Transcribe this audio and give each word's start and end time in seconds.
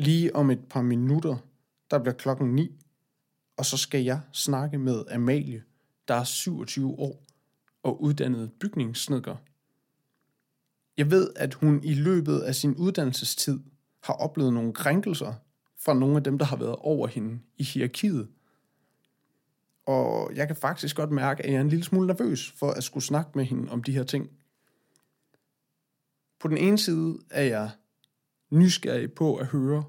Lige 0.00 0.36
om 0.36 0.50
et 0.50 0.64
par 0.70 0.82
minutter, 0.82 1.36
der 1.90 1.98
bliver 1.98 2.14
klokken 2.14 2.54
9, 2.54 2.78
og 3.56 3.66
så 3.66 3.76
skal 3.76 4.04
jeg 4.04 4.20
snakke 4.32 4.78
med 4.78 5.04
Amalie, 5.10 5.62
der 6.08 6.14
er 6.14 6.24
27 6.24 6.98
år 6.98 7.24
og 7.82 8.02
uddannet 8.02 8.52
bygningssnedker. 8.60 9.36
Jeg 10.96 11.10
ved, 11.10 11.30
at 11.36 11.54
hun 11.54 11.84
i 11.84 11.94
løbet 11.94 12.40
af 12.40 12.54
sin 12.54 12.76
uddannelsestid 12.76 13.60
har 14.02 14.14
oplevet 14.14 14.52
nogle 14.52 14.72
krænkelser 14.72 15.34
fra 15.76 15.94
nogle 15.94 16.16
af 16.16 16.24
dem, 16.24 16.38
der 16.38 16.46
har 16.46 16.56
været 16.56 16.76
over 16.76 17.06
hende 17.06 17.40
i 17.56 17.62
hierarkiet. 17.62 18.28
Og 19.86 20.30
jeg 20.34 20.46
kan 20.46 20.56
faktisk 20.56 20.96
godt 20.96 21.10
mærke, 21.10 21.42
at 21.42 21.50
jeg 21.50 21.56
er 21.56 21.60
en 21.60 21.68
lille 21.68 21.84
smule 21.84 22.06
nervøs 22.06 22.50
for 22.50 22.70
at 22.70 22.84
skulle 22.84 23.04
snakke 23.04 23.30
med 23.34 23.44
hende 23.44 23.70
om 23.70 23.82
de 23.82 23.92
her 23.92 24.04
ting. 24.04 24.30
På 26.40 26.48
den 26.48 26.56
ene 26.56 26.78
side 26.78 27.18
er 27.30 27.42
jeg 27.42 27.70
nysgerrig 28.50 29.12
på 29.12 29.36
at 29.36 29.46
høre, 29.46 29.84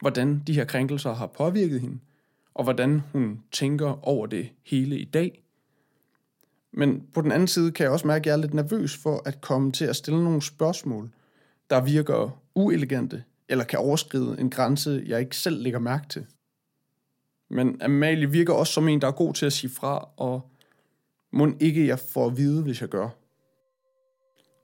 hvordan 0.00 0.42
de 0.46 0.54
her 0.54 0.64
krænkelser 0.64 1.12
har 1.12 1.26
påvirket 1.26 1.80
hende, 1.80 1.98
og 2.54 2.64
hvordan 2.64 3.02
hun 3.12 3.42
tænker 3.52 4.08
over 4.08 4.26
det 4.26 4.48
hele 4.62 4.98
i 4.98 5.04
dag. 5.04 5.42
Men 6.72 7.06
på 7.14 7.20
den 7.20 7.32
anden 7.32 7.48
side 7.48 7.72
kan 7.72 7.84
jeg 7.84 7.92
også 7.92 8.06
mærke, 8.06 8.22
at 8.22 8.26
jeg 8.26 8.32
er 8.32 8.36
lidt 8.36 8.54
nervøs 8.54 8.96
for 8.96 9.22
at 9.28 9.40
komme 9.40 9.72
til 9.72 9.84
at 9.84 9.96
stille 9.96 10.24
nogle 10.24 10.42
spørgsmål, 10.42 11.10
der 11.70 11.80
virker 11.80 12.40
uelegante, 12.54 13.24
eller 13.48 13.64
kan 13.64 13.78
overskride 13.78 14.40
en 14.40 14.50
grænse, 14.50 15.04
jeg 15.06 15.20
ikke 15.20 15.36
selv 15.36 15.62
lægger 15.62 15.78
mærke 15.78 16.08
til. 16.08 16.26
Men 17.50 17.82
Amalie 17.82 18.30
virker 18.30 18.52
også 18.52 18.72
som 18.72 18.88
en, 18.88 19.00
der 19.00 19.06
er 19.06 19.12
god 19.12 19.34
til 19.34 19.46
at 19.46 19.52
sige 19.52 19.70
fra, 19.70 20.08
og 20.16 20.50
må 21.32 21.48
ikke 21.60 21.86
jeg 21.86 21.98
får 21.98 22.26
at 22.26 22.36
vide, 22.36 22.62
hvis 22.62 22.80
jeg 22.80 22.88
gør. 22.88 23.08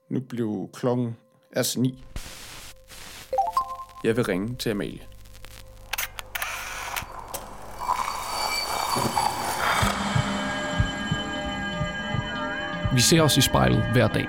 Nu 0.09 0.19
blev 0.19 0.69
klokken 0.73 1.15
altså 1.51 1.81
ni. 1.81 2.03
Jeg 4.03 4.17
vil 4.17 4.25
ringe 4.25 4.55
til 4.55 4.69
Amalie. 4.69 4.99
Vi 12.93 13.01
ser 13.01 13.21
os 13.21 13.37
i 13.37 13.41
spejlet 13.41 13.83
hver 13.91 14.07
dag. 14.07 14.27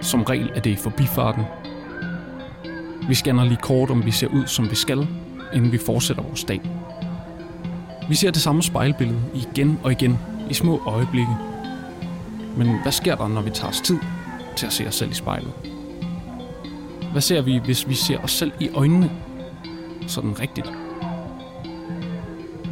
Som 0.00 0.22
regel 0.22 0.50
er 0.54 0.60
det 0.60 0.70
i 0.70 0.76
forbifarten. 0.76 1.44
Vi 3.08 3.14
scanner 3.14 3.44
lige 3.44 3.58
kort, 3.62 3.90
om 3.90 4.04
vi 4.04 4.10
ser 4.10 4.26
ud, 4.26 4.46
som 4.46 4.70
vi 4.70 4.74
skal, 4.74 5.08
inden 5.54 5.72
vi 5.72 5.78
fortsætter 5.78 6.22
vores 6.22 6.44
dag. 6.44 6.60
Vi 8.08 8.14
ser 8.14 8.30
det 8.30 8.42
samme 8.42 8.62
spejlbillede 8.62 9.20
igen 9.34 9.80
og 9.82 9.92
igen 9.92 10.18
i 10.50 10.54
små 10.54 10.82
øjeblikke. 10.86 11.36
Men 12.56 12.82
hvad 12.82 12.92
sker 12.92 13.14
der, 13.14 13.28
når 13.28 13.42
vi 13.42 13.50
tager 13.50 13.70
os 13.70 13.80
tid 13.80 13.98
til 14.56 14.66
at 14.66 14.72
se 14.72 14.86
os 14.86 14.94
selv 14.94 15.10
i 15.10 15.14
spejlet? 15.14 15.77
Hvad 17.12 17.22
ser 17.22 17.42
vi, 17.42 17.58
hvis 17.58 17.88
vi 17.88 17.94
ser 17.94 18.18
os 18.18 18.30
selv 18.30 18.52
i 18.60 18.68
øjnene? 18.68 19.10
Sådan 20.06 20.40
rigtigt. 20.40 20.72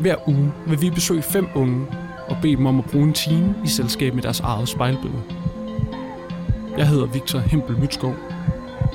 Hver 0.00 0.28
uge 0.28 0.52
vil 0.66 0.80
vi 0.80 0.90
besøge 0.90 1.22
fem 1.22 1.46
unge 1.54 1.86
og 2.28 2.36
bede 2.42 2.56
dem 2.56 2.66
om 2.66 2.78
at 2.78 2.84
bruge 2.84 3.04
en 3.04 3.12
time 3.12 3.54
i 3.64 3.68
selskab 3.68 4.14
med 4.14 4.22
deres 4.22 4.40
eget 4.40 4.68
spejlbillede. 4.68 5.22
Jeg 6.78 6.88
hedder 6.88 7.06
Victor 7.06 7.38
Hempel 7.38 7.78
Mytskov, 7.78 8.14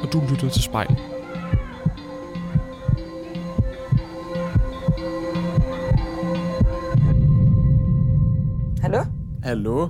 og 0.04 0.14
du 0.14 0.22
lytter 0.30 0.50
til 0.50 0.64
spejl. 0.64 1.00
Hallo? 8.82 9.04
Hallo. 9.44 9.88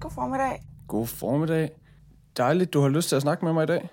God 0.00 0.10
formiddag. 0.10 0.62
God 0.88 1.06
formiddag. 1.06 1.70
Dejligt, 2.36 2.72
du 2.72 2.80
har 2.80 2.88
lyst 2.88 3.08
til 3.08 3.16
at 3.16 3.22
snakke 3.22 3.44
med 3.44 3.52
mig 3.52 3.62
i 3.62 3.66
dag. 3.66 3.88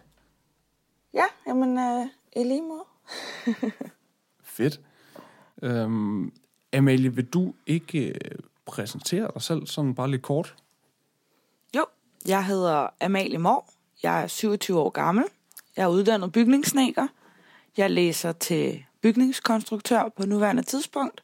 Ja, 1.13 1.25
jamen, 1.47 1.77
øh, 1.77 2.07
i 2.35 2.43
lige 2.43 2.61
måde. 2.61 2.85
Fedt. 4.43 4.81
Øhm, 5.61 6.33
Amalie, 6.73 7.15
vil 7.15 7.25
du 7.25 7.53
ikke 7.67 8.07
øh, 8.07 8.39
præsentere 8.65 9.31
dig 9.33 9.41
selv 9.41 9.67
sådan 9.67 9.95
bare 9.95 10.11
lidt 10.11 10.21
kort? 10.21 10.55
Jo, 11.75 11.85
jeg 12.27 12.45
hedder 12.45 12.87
Amalie 13.01 13.37
Mor. 13.37 13.65
Jeg 14.03 14.23
er 14.23 14.27
27 14.27 14.79
år 14.79 14.89
gammel. 14.89 15.25
Jeg 15.77 15.83
er 15.83 15.87
uddannet 15.87 16.31
bygningssnækker. 16.31 17.07
Jeg 17.77 17.91
læser 17.91 18.31
til 18.31 18.83
bygningskonstruktør 19.01 20.09
på 20.17 20.25
nuværende 20.25 20.63
tidspunkt. 20.63 21.23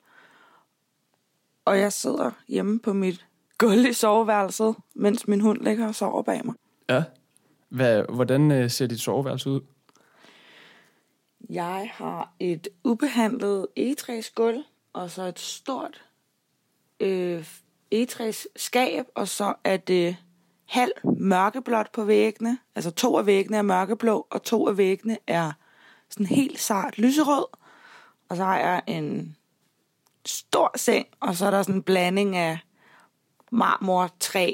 Og 1.65 1.79
jeg 1.79 1.93
sidder 1.93 2.31
hjemme 2.47 2.79
på 2.79 2.93
mit 2.93 3.25
gulv 3.57 3.85
i 3.85 3.93
soveværelset, 3.93 4.75
mens 4.95 5.27
min 5.27 5.41
hund 5.41 5.61
ligger 5.61 5.87
og 5.87 5.95
sover 5.95 6.21
bag 6.21 6.45
mig. 6.45 6.55
Ja. 6.89 7.03
Hvad, 7.69 8.03
hvordan 8.09 8.51
øh, 8.51 8.69
ser 8.69 8.87
dit 8.87 8.99
soveværelse 8.99 9.49
ud? 9.49 9.61
Jeg 11.49 11.91
har 11.93 12.33
et 12.39 12.67
ubehandlet 12.83 13.67
egetræsgulv, 13.75 14.63
og 14.93 15.11
så 15.11 15.23
et 15.23 15.39
stort 15.39 16.05
øh, 16.99 17.45
egetræsskab, 17.91 19.05
og 19.15 19.27
så 19.27 19.53
er 19.63 19.77
det 19.77 20.17
halv 20.65 20.91
mørkeblåt 21.17 21.91
på 21.93 22.03
væggene. 22.03 22.57
Altså 22.75 22.91
to 22.91 23.17
af 23.17 23.25
væggene 23.25 23.57
er 23.57 23.61
mørkeblå, 23.61 24.27
og 24.29 24.43
to 24.43 24.67
af 24.67 24.77
væggene 24.77 25.17
er 25.27 25.51
sådan 26.09 26.25
helt 26.25 26.59
sart 26.59 26.97
lyserød. 26.97 27.45
Og 28.29 28.37
så 28.37 28.43
har 28.43 28.57
jeg 28.59 28.81
en 28.87 29.37
stor 30.25 30.71
seng, 30.75 31.07
og 31.19 31.35
så 31.35 31.45
er 31.45 31.51
der 31.51 31.63
sådan 31.63 31.75
en 31.75 31.83
blanding 31.83 32.35
af 32.35 32.59
marmor, 33.51 34.09
træ 34.19 34.53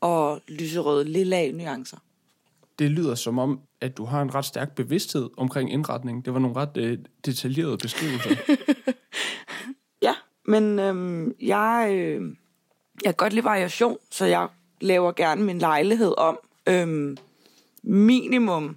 og 0.00 0.40
lyserøde 0.48 1.04
lilla 1.04 1.50
nuancer. 1.50 1.98
Det 2.78 2.90
lyder 2.90 3.14
som 3.14 3.38
om, 3.38 3.60
at 3.80 3.96
du 3.96 4.04
har 4.04 4.22
en 4.22 4.34
ret 4.34 4.44
stærk 4.44 4.74
bevidsthed 4.74 5.30
omkring 5.36 5.72
indretningen. 5.72 6.24
Det 6.24 6.32
var 6.32 6.38
nogle 6.38 6.56
ret 6.56 6.76
øh, 6.76 6.98
detaljerede 7.24 7.78
beskrivelser. 7.78 8.30
Ja, 10.02 10.14
men 10.44 10.78
øhm, 10.78 11.34
jeg, 11.40 11.88
øh, 11.92 12.22
jeg 13.04 13.04
kan 13.04 13.14
godt 13.14 13.32
lide 13.32 13.44
variation, 13.44 13.98
så 14.10 14.24
jeg 14.24 14.48
laver 14.80 15.12
gerne 15.12 15.44
min 15.44 15.58
lejlighed 15.58 16.14
om. 16.18 16.38
Øhm, 16.68 17.16
minimum 17.82 18.76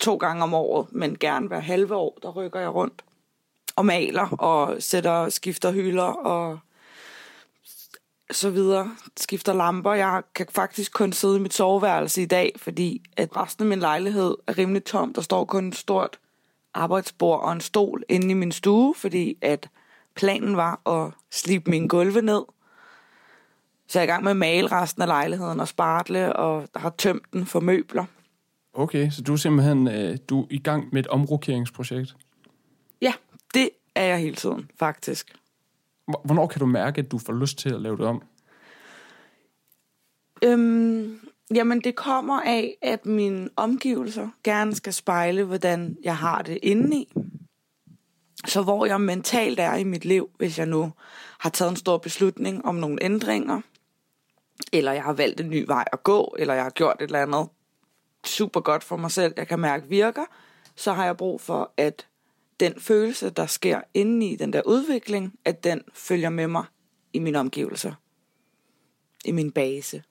to 0.00 0.16
gange 0.16 0.42
om 0.42 0.54
året, 0.54 0.86
men 0.92 1.18
gerne 1.18 1.48
hver 1.48 1.60
halve 1.60 1.94
år, 1.94 2.18
der 2.22 2.30
rykker 2.30 2.60
jeg 2.60 2.74
rundt 2.74 3.04
og 3.76 3.86
maler 3.86 4.28
og 4.28 4.82
sætter, 4.82 5.28
skifter 5.28 5.70
hylder 5.72 6.02
og 6.02 6.58
så 8.30 8.50
videre. 8.50 8.90
Skifter 9.16 9.52
lamper. 9.52 9.92
Jeg 9.92 10.22
kan 10.34 10.46
faktisk 10.50 10.92
kun 10.92 11.12
sidde 11.12 11.36
i 11.36 11.40
mit 11.40 11.54
soveværelse 11.54 12.22
i 12.22 12.26
dag, 12.26 12.52
fordi 12.56 13.02
at 13.16 13.36
resten 13.36 13.64
af 13.64 13.68
min 13.68 13.78
lejlighed 13.78 14.36
er 14.46 14.58
rimelig 14.58 14.84
tom. 14.84 15.14
Der 15.14 15.20
står 15.20 15.44
kun 15.44 15.68
et 15.68 15.74
stort 15.74 16.18
arbejdsbord 16.74 17.42
og 17.42 17.52
en 17.52 17.60
stol 17.60 18.02
inde 18.08 18.30
i 18.30 18.34
min 18.34 18.52
stue, 18.52 18.94
fordi 18.94 19.36
at 19.42 19.68
planen 20.14 20.56
var 20.56 20.88
at 20.88 21.12
slibe 21.30 21.70
mine 21.70 21.88
gulve 21.88 22.22
ned. 22.22 22.42
Så 23.86 23.98
jeg 23.98 24.00
er 24.00 24.08
i 24.08 24.12
gang 24.12 24.24
med 24.24 24.30
at 24.30 24.36
male 24.36 24.66
resten 24.66 25.02
af 25.02 25.08
lejligheden 25.08 25.60
og 25.60 25.68
spartle, 25.68 26.36
og 26.36 26.68
der 26.74 26.80
har 26.80 26.94
tømt 26.98 27.32
den 27.32 27.46
for 27.46 27.60
møbler. 27.60 28.04
Okay, 28.74 29.10
så 29.10 29.22
du 29.22 29.32
er 29.32 29.36
simpelthen 29.36 29.88
øh, 29.88 30.18
du 30.28 30.42
er 30.42 30.46
i 30.50 30.58
gang 30.58 30.88
med 30.92 31.00
et 31.00 31.06
omrokeringsprojekt. 31.06 32.16
Ja, 33.02 33.12
det 33.54 33.70
er 33.94 34.04
jeg 34.04 34.18
hele 34.18 34.36
tiden, 34.36 34.70
faktisk. 34.78 35.37
Hvornår 36.24 36.46
kan 36.46 36.60
du 36.60 36.66
mærke, 36.66 36.98
at 36.98 37.10
du 37.10 37.18
får 37.18 37.32
lyst 37.32 37.58
til 37.58 37.74
at 37.74 37.80
lave 37.80 37.96
det 37.96 38.06
om? 38.06 38.22
Øhm, 40.44 41.20
jamen, 41.54 41.80
det 41.80 41.96
kommer 41.96 42.40
af, 42.40 42.78
at 42.82 43.06
mine 43.06 43.48
omgivelser 43.56 44.28
gerne 44.44 44.74
skal 44.74 44.92
spejle, 44.92 45.44
hvordan 45.44 45.96
jeg 46.04 46.16
har 46.16 46.42
det 46.42 46.58
indeni. 46.62 47.12
Så 48.46 48.62
hvor 48.62 48.86
jeg 48.86 49.00
mentalt 49.00 49.60
er 49.60 49.74
i 49.74 49.84
mit 49.84 50.04
liv, 50.04 50.30
hvis 50.36 50.58
jeg 50.58 50.66
nu 50.66 50.92
har 51.38 51.50
taget 51.50 51.70
en 51.70 51.76
stor 51.76 51.98
beslutning 51.98 52.64
om 52.64 52.74
nogle 52.74 52.98
ændringer, 53.02 53.60
eller 54.72 54.92
jeg 54.92 55.02
har 55.02 55.12
valgt 55.12 55.40
en 55.40 55.50
ny 55.50 55.66
vej 55.66 55.84
at 55.92 56.02
gå, 56.02 56.36
eller 56.38 56.54
jeg 56.54 56.62
har 56.62 56.70
gjort 56.70 56.96
et 57.00 57.04
eller 57.04 57.22
andet 57.22 57.48
super 58.24 58.60
godt 58.60 58.84
for 58.84 58.96
mig 58.96 59.10
selv, 59.10 59.34
jeg 59.36 59.48
kan 59.48 59.58
mærke 59.58 59.88
virker, 59.88 60.24
så 60.76 60.92
har 60.92 61.04
jeg 61.04 61.16
brug 61.16 61.40
for, 61.40 61.72
at 61.76 62.06
den 62.60 62.80
følelse, 62.80 63.30
der 63.30 63.46
sker 63.46 63.80
inde 63.94 64.26
i 64.26 64.36
den 64.36 64.52
der 64.52 64.62
udvikling, 64.66 65.38
at 65.44 65.64
den 65.64 65.82
følger 65.94 66.28
med 66.28 66.46
mig 66.46 66.64
i 67.12 67.18
mine 67.18 67.40
omgivelser. 67.40 67.92
I 69.24 69.32
min 69.32 69.52
base. 69.52 70.02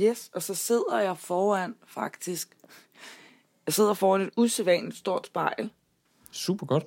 Yes, 0.00 0.30
og 0.34 0.42
så 0.42 0.54
sidder 0.54 0.98
jeg 1.00 1.18
foran 1.18 1.74
faktisk. 1.86 2.56
Jeg 3.66 3.74
sidder 3.74 3.94
foran 3.94 4.20
et 4.20 4.30
usædvanligt 4.36 4.96
stort 4.96 5.26
spejl. 5.26 5.70
Super 6.30 6.66
godt. 6.66 6.86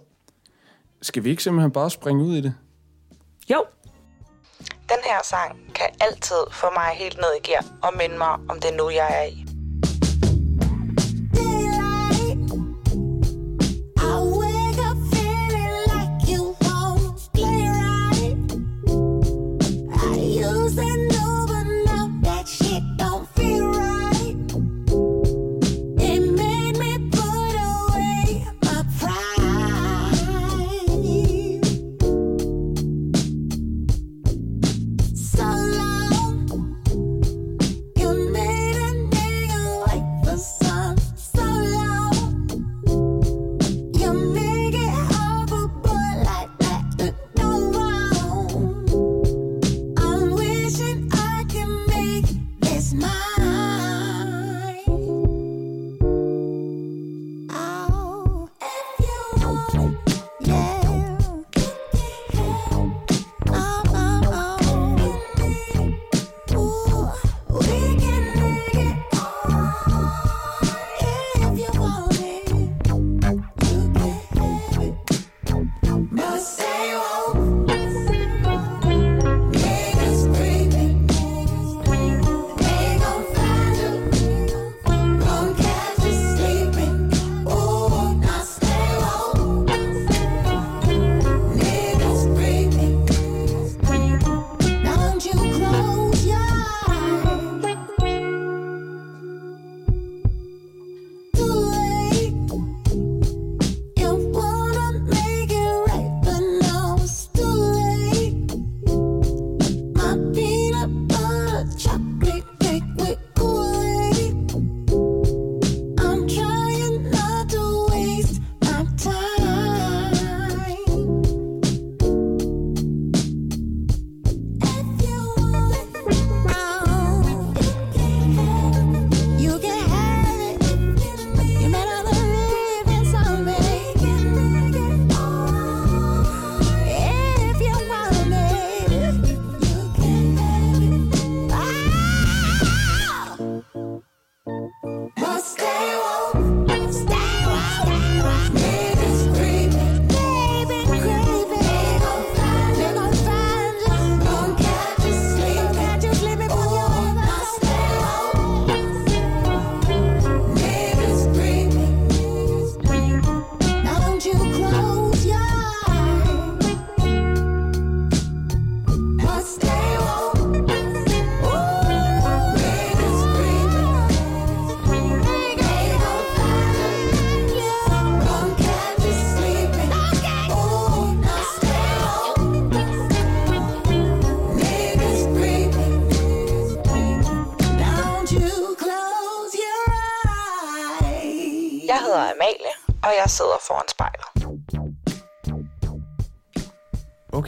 Skal 1.01 1.23
vi 1.23 1.29
ikke 1.29 1.43
simpelthen 1.43 1.71
bare 1.71 1.89
springe 1.89 2.23
ud 2.23 2.35
i 2.35 2.41
det? 2.41 2.55
Jo. 3.51 3.65
Den 4.59 4.97
her 5.03 5.23
sang 5.23 5.73
kan 5.75 5.87
altid 5.99 6.51
få 6.51 6.67
mig 6.73 6.89
helt 6.95 7.17
ned 7.17 7.35
i 7.39 7.47
gear 7.47 7.65
og 7.83 7.97
minde 7.97 8.17
mig 8.17 8.29
om 8.49 8.59
det 8.59 8.73
nu, 8.77 8.89
jeg 8.89 9.21
er 9.21 9.23
i. 9.23 9.52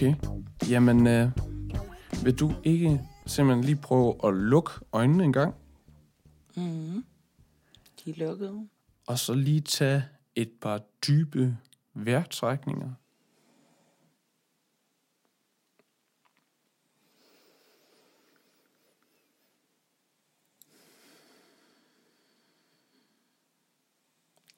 Okay. 0.10 0.69
Jamen, 0.69 1.07
øh, 1.07 1.31
vil 2.24 2.40
du 2.40 2.52
ikke 2.63 3.02
simpelthen 3.25 3.63
lige 3.66 3.75
prøve 3.75 4.16
at 4.24 4.34
lukke 4.34 4.72
øjnene 4.94 5.24
en 5.24 5.34
gang, 5.34 5.56
De 6.56 8.10
er 8.10 8.13
lukkede. 8.16 8.68
og 9.07 9.19
så 9.19 9.34
lige 9.34 9.62
tage 9.62 10.04
et 10.36 10.52
par 10.62 10.81
dybe 11.07 11.57
vejrtrækninger? 11.94 12.92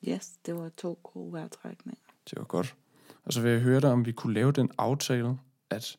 Yes, 0.07 0.38
det 0.45 0.55
var 0.55 0.69
to 0.69 1.00
gode 1.03 1.33
vejrtrækninger. 1.33 2.01
Det 2.29 2.38
var 2.38 2.43
godt. 2.43 2.75
Og 3.27 3.33
så 3.33 3.41
vil 3.41 3.51
jeg 3.51 3.62
høre 3.62 3.81
dig, 3.81 3.91
om 3.91 4.06
vi 4.06 4.12
kunne 4.12 4.33
lave 4.33 4.51
den 4.51 4.71
aftale, 4.77 5.39
at 5.69 5.97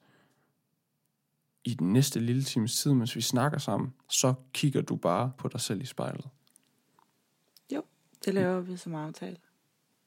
i 1.64 1.74
den 1.74 1.92
næste 1.92 2.20
lille 2.20 2.42
times 2.42 2.82
tid, 2.82 2.92
mens 2.92 3.16
vi 3.16 3.20
snakker 3.20 3.58
sammen, 3.58 3.94
så 4.08 4.34
kigger 4.52 4.82
du 4.82 4.96
bare 4.96 5.32
på 5.38 5.48
dig 5.48 5.60
selv 5.60 5.82
i 5.82 5.84
spejlet. 5.84 6.28
Jo, 7.72 7.82
det 8.24 8.34
laver 8.34 8.60
vi 8.60 8.76
som 8.76 8.94
aftale. 8.94 9.36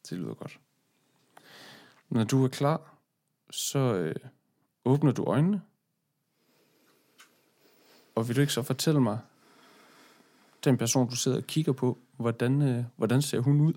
Det 0.09 0.17
lyder 0.17 0.33
godt. 0.33 0.59
Når 2.09 2.23
du 2.23 2.43
er 2.43 2.47
klar, 2.47 2.95
så 3.51 3.79
øh, 3.79 4.15
åbner 4.85 5.11
du 5.11 5.23
øjnene. 5.23 5.61
Og 8.15 8.27
vil 8.27 8.35
du 8.35 8.41
ikke 8.41 8.53
så 8.53 8.61
fortælle 8.61 9.01
mig, 9.01 9.19
den 10.63 10.77
person, 10.77 11.09
du 11.09 11.15
sidder 11.15 11.37
og 11.37 11.47
kigger 11.47 11.73
på, 11.73 11.99
hvordan, 12.17 12.61
øh, 12.61 12.85
hvordan 12.95 13.21
ser 13.21 13.39
hun 13.39 13.61
ud? 13.61 13.73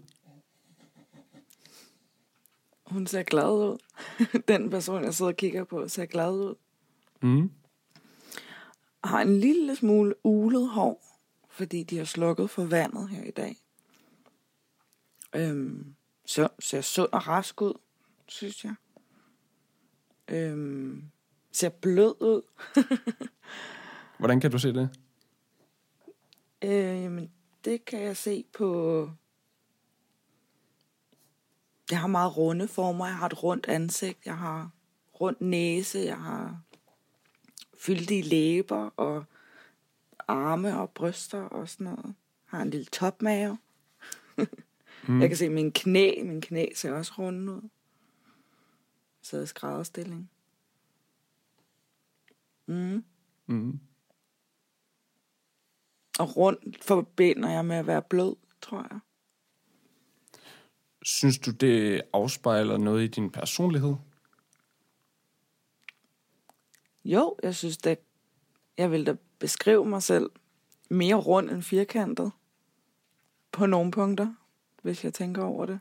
Hun 2.87 3.07
ser 3.07 3.23
glad 3.23 3.51
ud. 3.51 3.79
Den 4.49 4.71
person, 4.71 5.05
jeg 5.05 5.15
sidder 5.15 5.31
og 5.33 5.37
kigger 5.37 5.65
på, 5.65 5.89
ser 5.89 6.07
glad 6.07 6.33
ud. 6.33 6.55
Mm. 7.23 7.51
Har 9.05 9.21
en 9.21 9.41
lille 9.41 9.77
smule 9.77 10.15
ulet 10.25 10.69
hår, 10.69 11.21
fordi 11.49 11.83
de 11.83 11.99
har 11.99 12.05
slukket 12.05 12.51
for 12.51 12.65
vandet 12.65 13.09
her 13.09 13.25
i 13.25 13.31
dag. 13.31 13.57
Øhm, 15.35 15.95
så 16.27 16.49
ser 16.59 16.81
sund 16.81 17.09
og 17.13 17.29
rask 17.29 17.63
ud, 17.63 17.75
synes 18.27 18.65
jeg. 18.65 18.75
Øhm, 20.29 21.05
ser 21.53 21.69
blød 21.69 22.15
ud. 22.23 22.43
Hvordan 24.19 24.41
kan 24.41 24.51
du 24.51 24.59
se 24.59 24.73
det? 24.73 24.91
Øh, 26.63 27.03
jamen, 27.03 27.31
det 27.65 27.85
kan 27.85 28.03
jeg 28.03 28.17
se 28.17 28.45
på... 28.53 29.11
Jeg 31.91 32.01
har 32.01 32.07
meget 32.07 32.37
runde 32.37 32.69
former. 32.69 33.07
Jeg 33.07 33.17
har 33.17 33.27
et 33.27 33.43
rundt 33.43 33.67
ansigt. 33.69 34.27
Jeg 34.27 34.39
har 34.39 34.71
rund 35.21 35.37
næse. 35.41 35.99
Jeg 35.99 36.19
har 36.19 36.61
fyldige 37.79 38.23
læber 38.23 38.91
og 38.97 39.25
arme 40.29 40.79
og 40.81 40.91
bryster 40.91 41.43
og 41.43 41.69
sådan 41.69 41.85
noget. 41.85 42.05
Jeg 42.05 42.59
har 42.59 42.63
en 42.63 42.71
lille 42.71 42.87
topmave. 42.87 43.59
mm. 45.09 45.21
Jeg 45.21 45.29
kan 45.29 45.37
se 45.37 45.49
min 45.49 45.73
knæ. 45.73 46.23
Min 46.25 46.41
knæ 46.41 46.67
ser 46.75 46.93
også 46.93 47.13
runde 47.19 47.53
ud. 47.53 47.69
Så 49.23 49.41
i 49.41 49.47
skrædderstilling. 49.47 50.31
Mm. 52.67 53.05
Mm. 53.47 53.81
Og 56.19 56.37
rundt 56.37 56.85
forbinder 56.85 57.51
jeg 57.51 57.65
med 57.65 57.77
at 57.77 57.87
være 57.87 58.03
blød, 58.03 58.37
tror 58.63 58.87
jeg. 58.91 59.01
Synes 61.07 61.39
du, 61.39 61.51
det 61.51 62.03
afspejler 62.13 62.77
noget 62.77 63.05
i 63.05 63.07
din 63.07 63.31
personlighed? 63.31 63.95
Jo, 67.05 67.37
jeg 67.43 67.55
synes 67.55 67.77
da, 67.77 67.97
jeg 68.79 68.91
vil 68.91 69.07
da 69.07 69.15
beskrive 69.39 69.87
mig 69.87 70.03
selv 70.03 70.31
mere 70.91 71.15
rund 71.15 71.51
end 71.51 71.63
firkantet. 71.63 72.33
På 73.53 73.67
nogle 73.67 73.91
punkter, 73.91 74.35
hvis 74.83 75.05
jeg 75.05 75.15
tænker 75.15 75.43
over 75.43 75.67
det. 75.67 75.81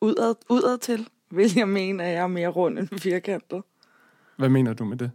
Udad, 0.00 0.34
udad 0.48 0.78
til 0.78 1.08
vil 1.30 1.52
jeg 1.56 1.68
mene, 1.68 2.04
at 2.04 2.12
jeg 2.12 2.22
er 2.22 2.26
mere 2.26 2.48
rund 2.48 2.78
end 2.78 2.88
firkantet. 2.98 3.62
Hvad 4.36 4.48
mener 4.48 4.72
du 4.72 4.84
med 4.84 4.96
det? 4.96 5.10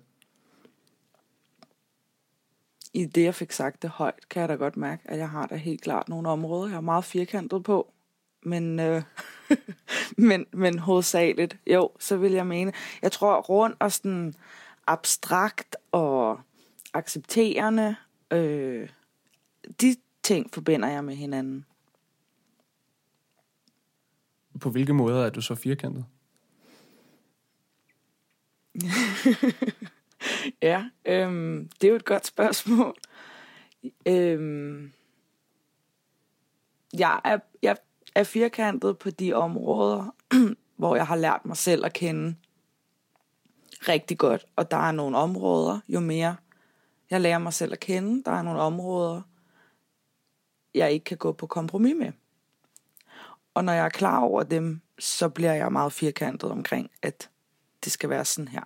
I 2.93 3.05
det, 3.05 3.23
jeg 3.23 3.35
fik 3.35 3.51
sagt 3.51 3.81
det 3.81 3.89
højt, 3.89 4.29
kan 4.29 4.41
jeg 4.41 4.49
da 4.49 4.55
godt 4.55 4.77
mærke, 4.77 5.03
at 5.05 5.17
jeg 5.17 5.29
har 5.29 5.47
da 5.47 5.55
helt 5.55 5.81
klart 5.81 6.09
nogle 6.09 6.29
områder, 6.29 6.69
jeg 6.69 6.77
er 6.77 6.81
meget 6.81 7.05
firkantet 7.05 7.63
på. 7.63 7.93
Men, 8.45 8.79
øh, 8.79 9.03
men, 10.29 10.45
men 10.51 10.79
hovedsageligt, 10.79 11.57
jo, 11.67 11.91
så 11.99 12.17
vil 12.17 12.31
jeg 12.31 12.47
mene. 12.47 12.73
Jeg 13.01 13.11
tror, 13.11 13.41
rundt 13.41 13.77
og 13.79 13.91
sådan 13.91 14.33
abstrakt 14.87 15.75
og 15.91 16.39
accepterende, 16.93 17.95
øh, 18.31 18.89
de 19.81 19.95
ting 20.23 20.53
forbinder 20.53 20.89
jeg 20.89 21.03
med 21.03 21.15
hinanden. 21.15 21.65
På 24.59 24.69
hvilke 24.69 24.93
måder 24.93 25.25
er 25.25 25.29
du 25.29 25.41
så 25.41 25.55
firkantet? 25.55 26.05
Ja, 30.61 30.89
øhm, 31.05 31.69
det 31.81 31.87
er 31.87 31.91
jo 31.91 31.95
et 31.95 32.05
godt 32.05 32.25
spørgsmål. 32.25 32.95
Øhm, 34.07 34.93
jeg, 36.97 37.21
er, 37.23 37.39
jeg 37.61 37.77
er 38.15 38.23
firkantet 38.23 38.97
på 38.97 39.09
de 39.09 39.33
områder, 39.33 40.15
hvor 40.77 40.95
jeg 40.95 41.07
har 41.07 41.15
lært 41.15 41.45
mig 41.45 41.57
selv 41.57 41.85
at 41.85 41.93
kende 41.93 42.35
rigtig 43.87 44.17
godt. 44.17 44.45
Og 44.55 44.71
der 44.71 44.77
er 44.77 44.91
nogle 44.91 45.17
områder, 45.17 45.79
jo 45.87 45.99
mere 45.99 46.35
jeg 47.09 47.21
lærer 47.21 47.37
mig 47.37 47.53
selv 47.53 47.73
at 47.73 47.79
kende, 47.79 48.23
der 48.23 48.31
er 48.31 48.41
nogle 48.41 48.61
områder, 48.61 49.21
jeg 50.73 50.91
ikke 50.91 51.03
kan 51.03 51.17
gå 51.17 51.31
på 51.31 51.47
kompromis 51.47 51.95
med. 51.95 52.11
Og 53.53 53.63
når 53.63 53.73
jeg 53.73 53.85
er 53.85 53.89
klar 53.89 54.19
over 54.19 54.43
dem, 54.43 54.81
så 54.99 55.29
bliver 55.29 55.53
jeg 55.53 55.71
meget 55.71 55.93
firkantet 55.93 56.51
omkring, 56.51 56.91
at 57.01 57.29
det 57.83 57.91
skal 57.91 58.09
være 58.09 58.25
sådan 58.25 58.47
her 58.47 58.63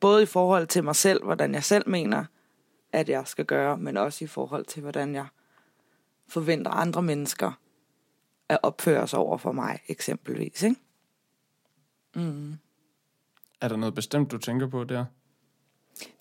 både 0.00 0.22
i 0.22 0.26
forhold 0.26 0.66
til 0.66 0.84
mig 0.84 0.96
selv, 0.96 1.24
hvordan 1.24 1.54
jeg 1.54 1.64
selv 1.64 1.88
mener, 1.88 2.24
at 2.92 3.08
jeg 3.08 3.26
skal 3.26 3.44
gøre, 3.44 3.78
men 3.78 3.96
også 3.96 4.24
i 4.24 4.28
forhold 4.28 4.64
til, 4.64 4.82
hvordan 4.82 5.14
jeg 5.14 5.26
forventer 6.28 6.70
andre 6.70 7.02
mennesker 7.02 7.52
at 8.48 8.58
opføre 8.62 9.08
sig 9.08 9.18
over 9.18 9.38
for 9.38 9.52
mig, 9.52 9.78
eksempelvis. 9.88 10.62
Ikke? 10.62 10.76
Er 13.60 13.68
der 13.68 13.76
noget 13.76 13.94
bestemt, 13.94 14.30
du 14.30 14.38
tænker 14.38 14.66
på 14.66 14.84
der? 14.84 15.04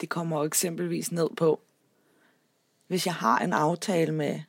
Det 0.02 0.10
kommer 0.10 0.40
jo 0.40 0.44
eksempelvis 0.44 1.12
ned 1.12 1.30
på, 1.38 1.62
hvis 2.88 3.06
jeg 3.06 3.14
har 3.16 3.40
en 3.40 3.54
aftale 3.54 4.12
med 4.12 4.42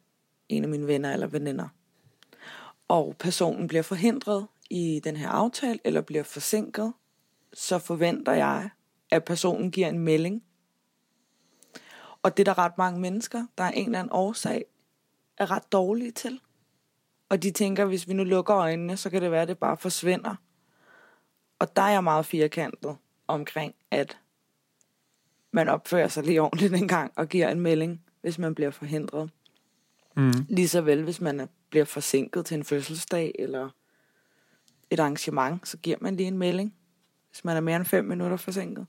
en 0.49 0.63
af 0.63 0.69
mine 0.69 0.87
venner 0.87 1.13
eller 1.13 1.27
veninder, 1.27 1.69
og 2.89 3.17
personen 3.19 3.69
bliver 3.69 3.83
forhindret 3.83 4.47
i 4.71 5.01
den 5.05 5.17
her 5.17 5.29
aftale, 5.29 5.79
eller 5.85 6.01
bliver 6.01 6.23
forsinket, 6.23 6.93
så 7.53 7.79
forventer 7.79 8.33
jeg, 8.33 8.71
at 9.11 9.25
personen 9.25 9.71
giver 9.71 9.89
en 9.89 9.99
melding. 9.99 10.45
Og 12.23 12.37
det 12.37 12.49
er 12.49 12.55
der 12.55 12.59
ret 12.59 12.79
mange 12.79 13.01
mennesker, 13.01 13.47
der 13.59 13.65
er 13.65 13.71
en 13.71 13.87
eller 13.87 13.99
anden 13.99 14.13
årsag, 14.13 14.65
er 15.39 15.51
ret 15.51 15.73
dårlige 15.73 16.11
til. 16.11 16.41
Og 17.33 17.43
de 17.43 17.51
tænker, 17.51 17.85
hvis 17.85 18.09
vi 18.09 18.13
nu 18.13 18.25
lukker 18.25 18.57
øjnene, 18.57 18.97
så 18.97 19.11
kan 19.11 19.23
det 19.23 19.31
være, 19.31 19.43
at 19.43 19.49
det 19.49 19.59
bare 19.59 19.77
forsvinder. 19.77 20.35
Og 21.59 21.77
der 21.77 21.83
er 21.83 21.91
jeg 21.91 22.05
meget 22.05 22.27
firkantet 22.27 22.97
omkring, 23.29 23.75
at 23.91 24.19
man 25.51 25.69
opfører 25.69 26.09
sig 26.09 26.25
lige 26.25 26.43
ordentligt 26.43 26.75
en 26.75 26.89
gang 26.89 27.13
og 27.17 27.29
giver 27.29 27.49
en 27.49 27.61
melding, 27.61 28.05
hvis 28.21 28.39
man 28.39 28.55
bliver 28.55 28.71
forhindret. 28.71 29.31
Mm. 30.17 30.33
Lige 30.49 30.69
så 30.69 30.81
vel, 30.81 31.05
hvis 31.05 31.21
man 31.21 31.41
er- 31.41 31.47
bliver 31.71 31.85
forsinket 31.85 32.47
til 32.47 32.55
en 32.55 32.65
fødselsdag 32.65 33.35
eller 33.39 33.71
et 34.91 35.01
arrangement, 35.01 35.69
så 35.69 35.77
giver 35.77 35.97
man 36.01 36.17
lige 36.17 36.27
en 36.27 36.39
melding, 36.39 36.75
hvis 37.31 37.45
man 37.45 37.57
er 37.57 37.61
mere 37.61 37.77
end 37.77 37.85
fem 37.85 38.05
minutter 38.05 38.37
forsinket. 38.37 38.87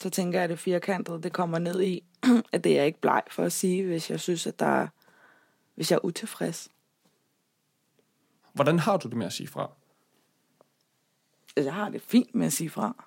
Så 0.00 0.10
tænker 0.10 0.38
jeg, 0.38 0.44
at 0.44 0.50
det 0.50 0.58
firkantede, 0.58 1.22
det 1.22 1.32
kommer 1.32 1.58
ned 1.58 1.82
i, 1.82 2.04
at 2.52 2.64
det 2.64 2.72
er 2.72 2.76
jeg 2.76 2.86
ikke 2.86 3.00
bleg 3.00 3.22
for 3.30 3.42
at 3.44 3.52
sige, 3.52 3.84
hvis 3.86 4.10
jeg 4.10 4.20
synes, 4.20 4.46
at 4.46 4.58
der 4.60 4.66
er, 4.66 4.88
hvis 5.76 5.90
jeg 5.90 5.96
er 5.96 6.04
utilfreds. 6.04 6.68
Hvordan 8.52 8.78
har 8.78 8.96
du 8.96 9.08
det 9.08 9.16
med 9.16 9.26
at 9.26 9.32
sige 9.32 9.48
fra? 9.48 9.70
Altså, 11.56 11.68
Jeg 11.68 11.74
har 11.74 11.88
det 11.88 12.02
fint 12.02 12.34
med 12.34 12.46
at 12.46 12.52
sige 12.52 12.70
fra. 12.70 13.04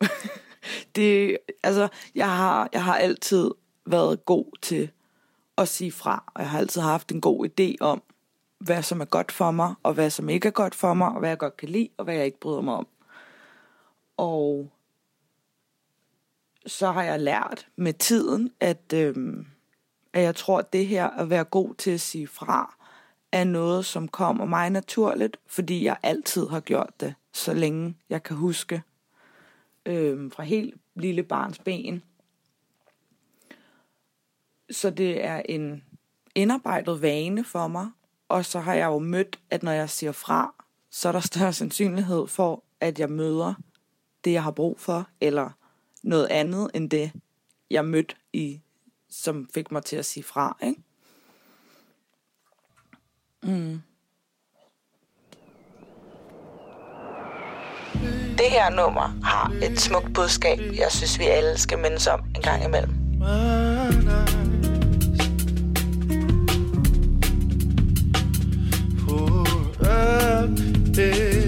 det, 0.96 1.38
altså, 1.62 1.88
jeg 2.14 2.36
har, 2.36 2.68
jeg 2.72 2.84
har 2.84 2.96
altid 2.96 3.50
været 3.86 4.24
god 4.24 4.58
til 4.62 4.90
at 5.58 5.68
sige 5.68 5.92
fra, 5.92 6.24
og 6.34 6.42
jeg 6.42 6.50
har 6.50 6.58
altid 6.58 6.80
haft 6.80 7.12
en 7.12 7.20
god 7.20 7.48
idé 7.48 7.76
om, 7.80 8.02
hvad 8.58 8.82
som 8.82 9.00
er 9.00 9.04
godt 9.04 9.32
for 9.32 9.50
mig, 9.50 9.74
og 9.82 9.94
hvad 9.94 10.10
som 10.10 10.28
ikke 10.28 10.48
er 10.48 10.52
godt 10.52 10.74
for 10.74 10.94
mig, 10.94 11.08
og 11.08 11.18
hvad 11.18 11.28
jeg 11.28 11.38
godt 11.38 11.56
kan 11.56 11.68
lide, 11.68 11.88
og 11.96 12.04
hvad 12.04 12.14
jeg 12.14 12.24
ikke 12.24 12.40
bryder 12.40 12.60
mig 12.60 12.74
om. 12.74 12.86
Og 14.16 14.70
så 16.66 16.90
har 16.90 17.02
jeg 17.02 17.20
lært 17.20 17.68
med 17.76 17.92
tiden, 17.92 18.52
at, 18.60 18.92
øhm, 18.94 19.46
at 20.14 20.22
jeg 20.22 20.36
tror, 20.36 20.58
at 20.58 20.72
det 20.72 20.86
her 20.86 21.10
at 21.10 21.30
være 21.30 21.44
god 21.44 21.74
til 21.74 21.90
at 21.90 22.00
sige 22.00 22.26
fra, 22.26 22.76
er 23.32 23.44
noget, 23.44 23.84
som 23.86 24.08
kommer 24.08 24.44
mig 24.44 24.70
naturligt, 24.70 25.36
fordi 25.46 25.84
jeg 25.84 25.96
altid 26.02 26.48
har 26.48 26.60
gjort 26.60 27.00
det, 27.00 27.14
så 27.32 27.54
længe 27.54 27.96
jeg 28.10 28.22
kan 28.22 28.36
huske. 28.36 28.82
Øhm, 29.86 30.30
fra 30.30 30.42
helt 30.42 30.74
lille 30.94 31.22
barns 31.22 31.58
ben. 31.58 32.02
Så 34.70 34.90
det 34.90 35.24
er 35.24 35.42
en 35.48 35.84
indarbejdet 36.34 37.02
vane 37.02 37.44
for 37.44 37.68
mig, 37.68 37.90
og 38.28 38.44
så 38.44 38.60
har 38.60 38.74
jeg 38.74 38.86
jo 38.86 38.98
mødt, 38.98 39.40
at 39.50 39.62
når 39.62 39.72
jeg 39.72 39.90
siger 39.90 40.12
fra, 40.12 40.54
så 40.90 41.08
er 41.08 41.12
der 41.12 41.20
større 41.20 41.52
sandsynlighed 41.52 42.26
for, 42.26 42.64
at 42.80 42.98
jeg 42.98 43.10
møder 43.10 43.54
det, 44.24 44.32
jeg 44.32 44.42
har 44.42 44.50
brug 44.50 44.80
for, 44.80 45.08
eller 45.20 45.50
noget 46.02 46.26
andet 46.26 46.70
end 46.74 46.90
det, 46.90 47.12
jeg 47.70 47.84
mødte 47.84 48.14
i, 48.32 48.60
som 49.22 49.48
fik 49.54 49.72
mig 49.72 49.84
til 49.84 49.96
at 49.96 50.06
sige 50.06 50.24
fra, 50.24 50.56
ikke? 50.62 50.82
Mm. 53.42 53.82
Det 58.38 58.50
her 58.50 58.70
nummer 58.70 59.20
har 59.24 59.52
et 59.62 59.80
smukt 59.80 60.14
budskab, 60.14 60.58
jeg 60.58 60.92
synes, 60.92 61.18
vi 61.18 61.24
alle 61.24 61.58
skal 61.58 61.78
mindes 61.78 62.06
om 62.06 62.20
en 62.36 62.42
gang 62.42 62.64
imellem. 62.64 63.04
mine 70.96 70.98
eyes 70.98 71.43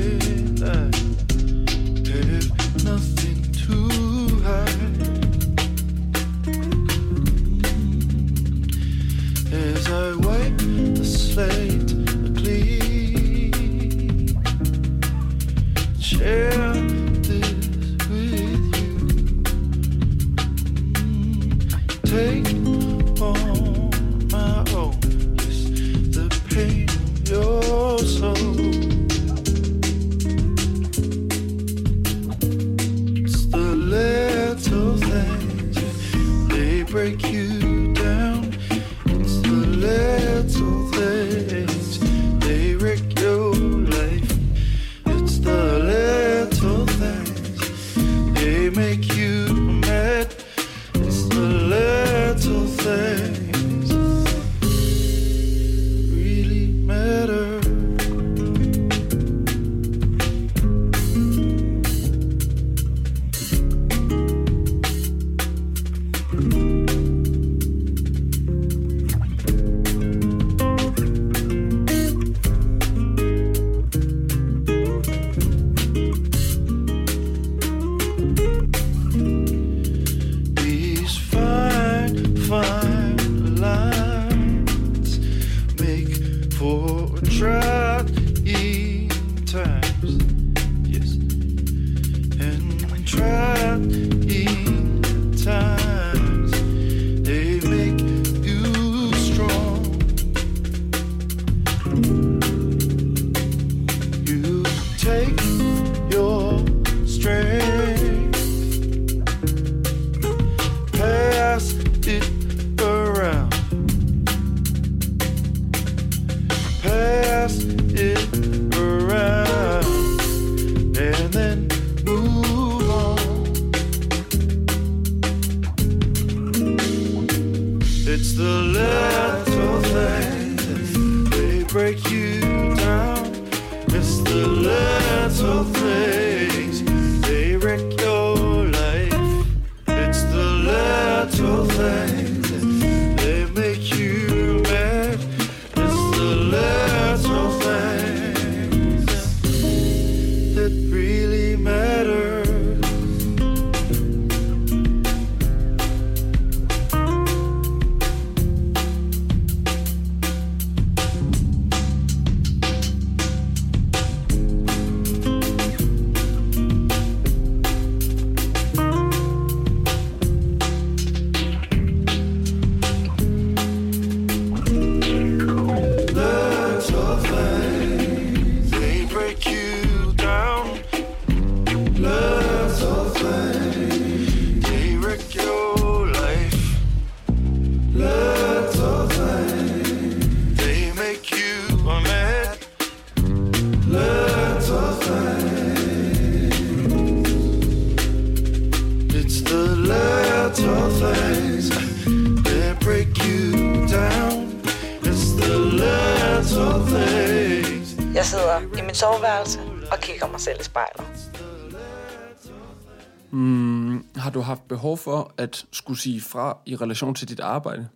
at 215.63 215.77
skulle 215.77 216.01
sige 216.01 216.21
fra 216.21 216.59
i 216.67 216.77
relation 216.77 217.15
til 217.15 217.29
dit 217.29 217.41
arbejde? 217.41 217.89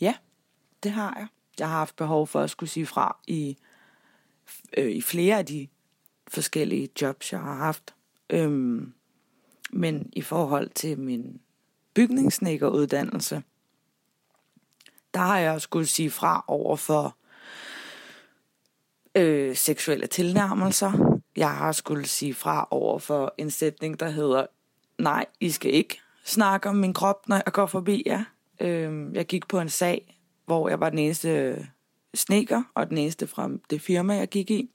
Ja, 0.00 0.14
det 0.82 0.90
har 0.90 1.14
jeg. 1.16 1.26
Jeg 1.58 1.68
har 1.68 1.78
haft 1.78 1.96
behov 1.96 2.26
for 2.26 2.40
at 2.40 2.50
skulle 2.50 2.70
sige 2.70 2.86
fra 2.86 3.16
i, 3.26 3.56
øh, 4.76 4.90
i 4.90 5.00
flere 5.00 5.38
af 5.38 5.46
de 5.46 5.68
forskellige 6.28 6.88
jobs, 7.02 7.32
jeg 7.32 7.40
har 7.40 7.54
haft. 7.54 7.94
Øhm, 8.30 8.94
men 9.70 10.10
i 10.12 10.22
forhold 10.22 10.70
til 10.70 10.98
min 10.98 11.40
bygningssnekkeruddannelse, 11.94 13.42
der 15.14 15.20
har 15.20 15.38
jeg 15.38 15.60
skulle 15.60 15.86
sige 15.86 16.10
fra 16.10 16.44
over 16.48 16.76
for 16.76 17.16
øh, 19.14 19.56
seksuelle 19.56 20.06
tilnærmelser. 20.06 21.20
Jeg 21.36 21.56
har 21.56 21.72
skulle 21.72 22.06
sige 22.06 22.34
fra 22.34 22.68
over 22.70 22.98
for 22.98 23.34
en 23.38 23.50
sætning, 23.50 24.00
der 24.00 24.08
hedder, 24.08 24.46
nej, 24.98 25.26
I 25.40 25.50
skal 25.50 25.74
ikke 25.74 26.00
snakke 26.24 26.68
om 26.68 26.76
min 26.76 26.94
krop, 26.94 27.28
når 27.28 27.36
jeg 27.36 27.52
går 27.52 27.66
forbi 27.66 28.02
jer. 28.06 28.24
Øh, 28.60 29.14
jeg 29.14 29.26
gik 29.26 29.48
på 29.48 29.60
en 29.60 29.68
sag, 29.68 30.18
hvor 30.44 30.68
jeg 30.68 30.80
var 30.80 30.90
den 30.90 30.98
eneste 30.98 31.28
øh, 31.28 31.64
sneker, 32.14 32.62
og 32.74 32.88
den 32.88 32.98
eneste 32.98 33.26
fra 33.26 33.50
det 33.70 33.80
firma, 33.80 34.14
jeg 34.14 34.28
gik 34.28 34.50
i, 34.50 34.70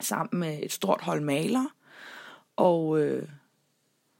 sammen 0.00 0.40
med 0.40 0.58
et 0.62 0.72
stort 0.72 1.00
hold 1.00 1.20
malere. 1.20 1.70
Og, 2.56 3.00
øh, 3.00 3.28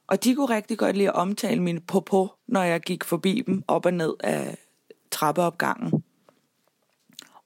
og 0.07 0.25
de 0.25 0.35
kunne 0.35 0.57
rigtig 0.57 0.79
godt 0.79 0.97
lide 0.97 1.09
at 1.09 1.15
omtale 1.15 1.63
min 1.63 1.81
popo, 1.81 2.29
når 2.47 2.63
jeg 2.63 2.81
gik 2.81 3.05
forbi 3.05 3.43
dem 3.47 3.65
op 3.69 3.87
og 3.87 3.95
ned 3.95 4.15
af 4.21 4.59
trappeopgangen. 5.11 6.05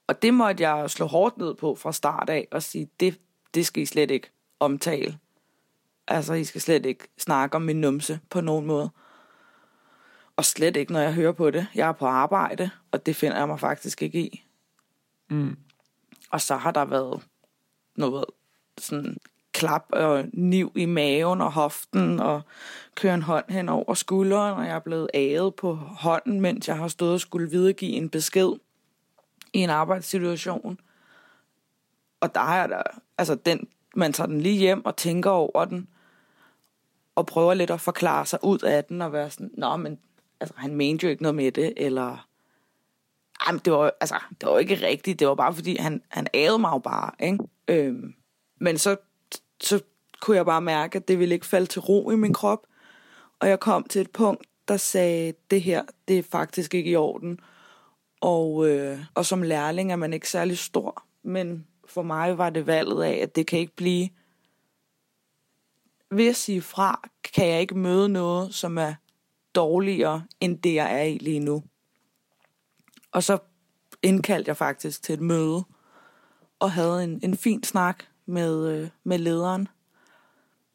Og 0.07 0.21
det 0.21 0.33
måtte 0.33 0.69
jeg 0.69 0.89
slå 0.89 1.05
hårdt 1.05 1.37
ned 1.37 1.55
på 1.55 1.75
fra 1.75 1.93
start 1.93 2.29
af 2.29 2.47
og 2.51 2.63
sige, 2.63 2.89
det, 2.99 3.19
det 3.53 3.65
skal 3.65 3.83
I 3.83 3.85
slet 3.85 4.11
ikke 4.11 4.31
omtale. 4.59 5.19
Altså, 6.09 6.33
I 6.33 6.43
skal 6.43 6.61
slet 6.61 6.85
ikke 6.85 7.07
snakke 7.17 7.55
om 7.55 7.61
min 7.61 7.81
numse 7.81 8.19
på 8.29 8.41
nogen 8.41 8.65
måde. 8.65 8.89
Og 10.35 10.45
slet 10.45 10.77
ikke, 10.77 10.93
når 10.93 10.99
jeg 10.99 11.13
hører 11.13 11.31
på 11.31 11.51
det. 11.51 11.67
Jeg 11.75 11.87
er 11.87 11.91
på 11.91 12.05
arbejde, 12.05 12.69
og 12.91 13.05
det 13.05 13.15
finder 13.15 13.37
jeg 13.37 13.47
mig 13.47 13.59
faktisk 13.59 14.01
ikke 14.01 14.19
i. 14.19 14.45
Mm. 15.29 15.57
Og 16.31 16.41
så 16.41 16.55
har 16.55 16.71
der 16.71 16.85
været 16.85 17.21
noget 17.95 18.25
sådan 18.77 19.17
klap 19.53 19.85
og 19.89 20.25
niv 20.33 20.71
i 20.75 20.85
maven 20.85 21.41
og 21.41 21.51
hoften, 21.51 22.19
og 22.19 22.41
køre 22.95 23.13
en 23.13 23.21
hånd 23.21 23.45
hen 23.49 23.69
over 23.69 23.93
skulderen, 23.93 24.53
og 24.53 24.65
jeg 24.65 24.75
er 24.75 24.79
blevet 24.79 25.09
æget 25.13 25.55
på 25.55 25.75
hånden, 25.75 26.41
mens 26.41 26.67
jeg 26.67 26.77
har 26.77 26.87
stået 26.87 27.13
og 27.13 27.19
skulle 27.19 27.49
videregive 27.49 27.91
en 27.91 28.09
besked 28.09 28.49
i 29.53 29.59
en 29.59 29.69
arbejdssituation. 29.69 30.79
Og 32.19 32.35
der 32.35 32.41
er 32.41 32.67
der, 32.67 32.83
altså 33.17 33.35
den, 33.35 33.67
man 33.95 34.13
tager 34.13 34.27
den 34.27 34.41
lige 34.41 34.57
hjem 34.57 34.85
og 34.85 34.95
tænker 34.95 35.29
over 35.29 35.65
den, 35.65 35.87
og 37.15 37.25
prøver 37.25 37.53
lidt 37.53 37.71
at 37.71 37.81
forklare 37.81 38.25
sig 38.25 38.39
ud 38.43 38.59
af 38.59 38.83
den, 38.83 39.01
og 39.01 39.13
være 39.13 39.29
sådan, 39.29 39.51
nå, 39.57 39.77
men 39.77 39.99
altså, 40.39 40.53
han 40.57 40.75
mente 40.75 41.03
jo 41.03 41.09
ikke 41.09 41.23
noget 41.23 41.35
med 41.35 41.51
det, 41.51 41.73
eller 41.77 42.29
Jamen, 43.47 43.61
det 43.65 43.73
var, 43.73 43.91
altså, 44.01 44.15
det 44.41 44.49
var 44.49 44.59
ikke 44.59 44.87
rigtigt. 44.87 45.19
Det 45.19 45.27
var 45.27 45.35
bare 45.35 45.53
fordi, 45.53 45.77
han, 45.77 46.01
han 46.09 46.27
ægede 46.33 46.59
mig 46.59 46.71
jo 46.73 46.79
bare. 46.79 47.11
Ikke? 47.19 47.39
Øhm, 47.67 48.13
men 48.59 48.77
så, 48.77 48.95
så 49.61 49.81
kunne 50.21 50.37
jeg 50.37 50.45
bare 50.45 50.61
mærke, 50.61 50.95
at 50.95 51.07
det 51.07 51.19
ville 51.19 51.35
ikke 51.35 51.45
falde 51.45 51.65
til 51.65 51.81
ro 51.81 52.11
i 52.11 52.15
min 52.15 52.33
krop. 52.33 52.65
Og 53.39 53.49
jeg 53.49 53.59
kom 53.59 53.83
til 53.83 54.01
et 54.01 54.11
punkt, 54.11 54.47
der 54.67 54.77
sagde, 54.77 55.33
det 55.51 55.61
her, 55.61 55.83
det 56.07 56.19
er 56.19 56.23
faktisk 56.23 56.73
ikke 56.73 56.91
i 56.91 56.95
orden. 56.95 57.39
Og, 58.21 58.69
øh, 58.69 58.99
og 59.15 59.25
som 59.25 59.41
lærling 59.41 59.91
er 59.91 59.95
man 59.95 60.13
ikke 60.13 60.29
særlig 60.29 60.57
stor. 60.57 61.03
Men 61.23 61.67
for 61.85 62.01
mig 62.01 62.37
var 62.37 62.49
det 62.49 62.67
valget 62.67 63.03
af, 63.03 63.19
at 63.21 63.35
det 63.35 63.47
kan 63.47 63.59
ikke 63.59 63.75
blive... 63.75 64.09
Ved 66.11 66.27
at 66.27 66.35
sige 66.35 66.61
fra, 66.61 67.09
kan 67.33 67.47
jeg 67.47 67.61
ikke 67.61 67.77
møde 67.77 68.09
noget, 68.09 68.53
som 68.53 68.77
er 68.77 68.93
dårligere, 69.55 70.23
end 70.39 70.59
det 70.59 70.73
jeg 70.73 70.99
er 70.99 71.03
i 71.03 71.17
lige 71.17 71.39
nu. 71.39 71.63
Og 73.11 73.23
så 73.23 73.37
indkaldte 74.03 74.49
jeg 74.49 74.57
faktisk 74.57 75.03
til 75.03 75.13
et 75.13 75.21
møde, 75.21 75.63
og 76.59 76.71
havde 76.71 77.03
en, 77.03 77.19
en 77.23 77.37
fin 77.37 77.63
snak 77.63 78.03
med, 78.25 78.67
øh, 78.67 78.89
med 79.03 79.17
lederen. 79.17 79.67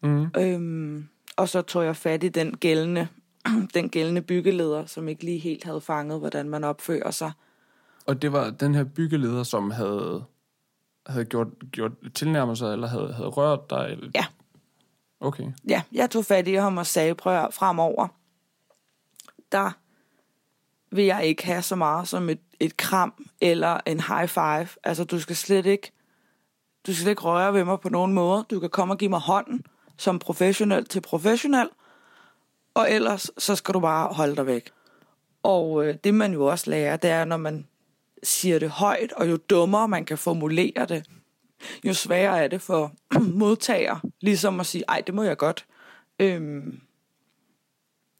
Mm. 0.03 0.27
Øhm, 0.37 1.09
og 1.37 1.49
så 1.49 1.62
tog 1.62 1.85
jeg 1.85 1.97
fat 1.97 2.25
i 2.25 2.29
den 2.29 2.57
gældende, 2.57 3.09
den 3.75 3.88
gældende 3.88 4.23
byggeleder, 4.23 4.87
som 4.87 5.09
ikke 5.09 5.25
lige 5.25 5.38
helt 5.38 5.64
havde 5.64 5.81
fanget, 5.81 6.18
hvordan 6.18 6.49
man 6.49 6.64
opfører 6.64 7.11
sig. 7.11 7.33
Og 8.07 8.23
det 8.23 8.33
var 8.33 8.51
den 8.51 8.75
her 8.75 8.85
byggeleder, 8.85 9.42
som 9.42 9.70
havde, 9.70 10.25
havde 11.07 11.25
gjort, 11.25 11.49
gjort 11.73 11.92
tilnærmelser, 12.14 12.73
eller 12.73 12.87
havde, 12.87 13.12
havde 13.12 13.29
rørt 13.29 13.70
dig? 13.70 13.88
Eller? 13.90 14.11
Ja. 14.14 14.25
Okay. 15.25 15.45
Ja, 15.69 15.83
jeg 15.93 16.11
tog 16.11 16.25
fat 16.25 16.49
i 16.49 16.55
ham 16.55 16.79
og 16.79 16.87
sagde, 16.87 17.15
prøv 17.15 17.45
at- 17.45 17.55
fremover, 17.55 18.09
der 19.53 19.71
vil 20.91 21.05
jeg 21.05 21.27
ikke 21.27 21.45
have 21.47 21.63
så 21.63 21.77
meget 21.77 22.09
som 22.09 22.29
et, 22.29 22.41
et 22.61 22.77
kram 22.77 23.27
eller 23.41 23.81
en 23.87 24.01
high 24.01 24.29
five. 24.29 24.69
Altså, 24.85 25.05
du 25.05 25.21
skal 25.21 25.37
slet 25.37 25.67
ikke, 25.67 25.93
du 26.87 26.93
skal 26.93 27.03
slet 27.03 27.11
ikke 27.11 27.23
røre 27.23 27.55
ved 27.55 27.65
mig 27.65 27.81
på 27.81 27.89
nogen 27.89 28.13
måde. 28.13 28.45
Du 28.51 28.61
kan 28.61 28.71
komme 28.71 28.95
og 28.95 28.99
give 28.99 29.11
mig 29.11 29.21
hånden 29.21 29.67
som 29.97 30.19
professionel 30.19 30.85
til 30.87 31.01
professionel, 31.01 31.69
og 32.75 32.91
ellers 32.91 33.31
så 33.39 33.57
skal 33.57 33.75
du 33.75 33.81
bare 33.81 34.15
holde 34.15 34.37
dig 34.37 34.47
væk. 34.47 34.71
Og 35.43 35.87
øh, 35.87 35.95
det 36.05 36.15
man 36.15 36.33
jo 36.33 36.47
også 36.47 36.71
lærer, 36.71 36.97
det 36.97 37.11
er, 37.11 37.25
når 37.25 37.37
man 37.37 37.67
siger 38.23 38.59
det 38.59 38.71
højt, 38.71 39.13
og 39.13 39.31
jo 39.31 39.37
dummere 39.37 39.89
man 39.89 40.05
kan 40.05 40.19
formulere 40.19 40.87
det, 40.89 41.07
jo 41.85 41.94
sværere 41.94 42.44
er 42.44 42.48
det 42.48 42.62
for 42.62 42.92
modtager, 43.40 43.96
ligesom 44.20 44.61
at 44.61 44.66
sige, 44.66 44.85
ej, 44.88 45.03
det 45.07 45.14
må 45.14 45.22
jeg 45.22 45.37
godt. 45.37 45.66
Øhm, 46.18 46.81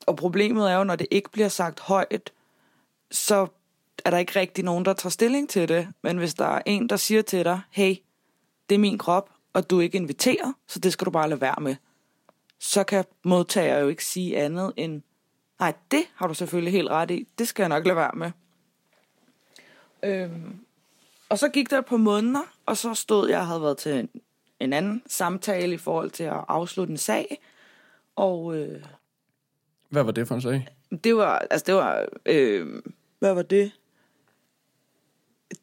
og 0.07 0.17
problemet 0.17 0.71
er 0.71 0.77
jo, 0.77 0.85
når 0.85 0.97
det 0.97 1.07
ikke 1.11 1.31
bliver 1.31 1.49
sagt 1.49 1.81
højt, 1.81 2.33
så 3.11 3.47
er 4.05 4.11
der 4.11 4.19
ikke 4.19 4.41
rigtig 4.41 4.65
nogen, 4.65 4.85
der 4.85 4.93
tager 4.93 5.11
stilling 5.11 5.49
til 5.49 5.69
det. 5.69 5.89
Men 6.03 6.19
hvis 6.19 6.35
der 6.35 6.47
er 6.47 6.63
en, 6.67 6.89
der 6.89 6.97
siger 6.97 7.23
til 7.23 7.45
dig, 7.45 7.61
hey, 7.71 7.95
det 8.69 8.75
er 8.75 8.79
min 8.79 8.99
krop, 8.99 9.31
og 9.53 9.71
du 9.71 9.79
er 9.79 9.83
ikke 9.83 9.99
inviteret, 9.99 10.55
så 10.69 10.79
det 10.79 10.93
skal 10.93 11.05
du 11.05 11.11
bare 11.11 11.29
lade 11.29 11.41
være 11.41 11.61
med. 11.61 11.77
Så 12.61 12.85
kan 12.85 13.05
modtager 13.25 13.79
jo 13.79 13.89
ikke 13.89 14.05
sige 14.05 14.39
andet 14.39 14.73
end, 14.77 15.03
nej, 15.61 15.73
det 15.91 16.05
har 16.15 16.27
du 16.27 16.35
selvfølgelig 16.35 16.73
helt 16.73 16.91
ret 16.91 17.11
i, 17.11 17.29
det 17.39 17.49
skal 17.49 17.63
jeg 17.63 17.69
nok 17.69 17.87
lade 17.87 17.97
være 17.97 18.13
med. 18.15 18.31
Øhm, 20.03 20.59
og 21.29 21.39
så 21.39 21.49
gik 21.49 21.71
der 21.71 21.79
et 21.79 21.87
par 21.87 21.97
måneder, 21.97 22.55
og 22.67 22.77
så 22.77 22.95
stod 22.95 23.29
jeg 23.29 23.41
og 23.41 23.47
havde 23.47 23.63
været 23.63 23.79
til 23.79 23.93
en, 23.93 24.09
en 24.61 24.73
anden 24.73 25.03
samtale 25.07 25.75
i 25.75 25.79
forhold 25.79 26.11
til 26.11 26.25
at 26.25 26.45
afslutte 26.49 26.91
en 26.91 26.97
sag. 26.97 27.43
Og 28.17 28.57
øh, 28.57 28.85
Hvad 29.89 30.03
var 30.03 30.13
det 30.13 30.29
for 30.29 30.35
en 30.35 30.41
sag? 30.41 30.69
det 31.05 31.17
var, 31.17 31.39
altså 31.39 31.65
det 31.67 31.75
var, 31.75 32.07
øh, 32.27 32.83
hvad 33.19 33.35
var 33.35 33.43
det? 33.43 33.73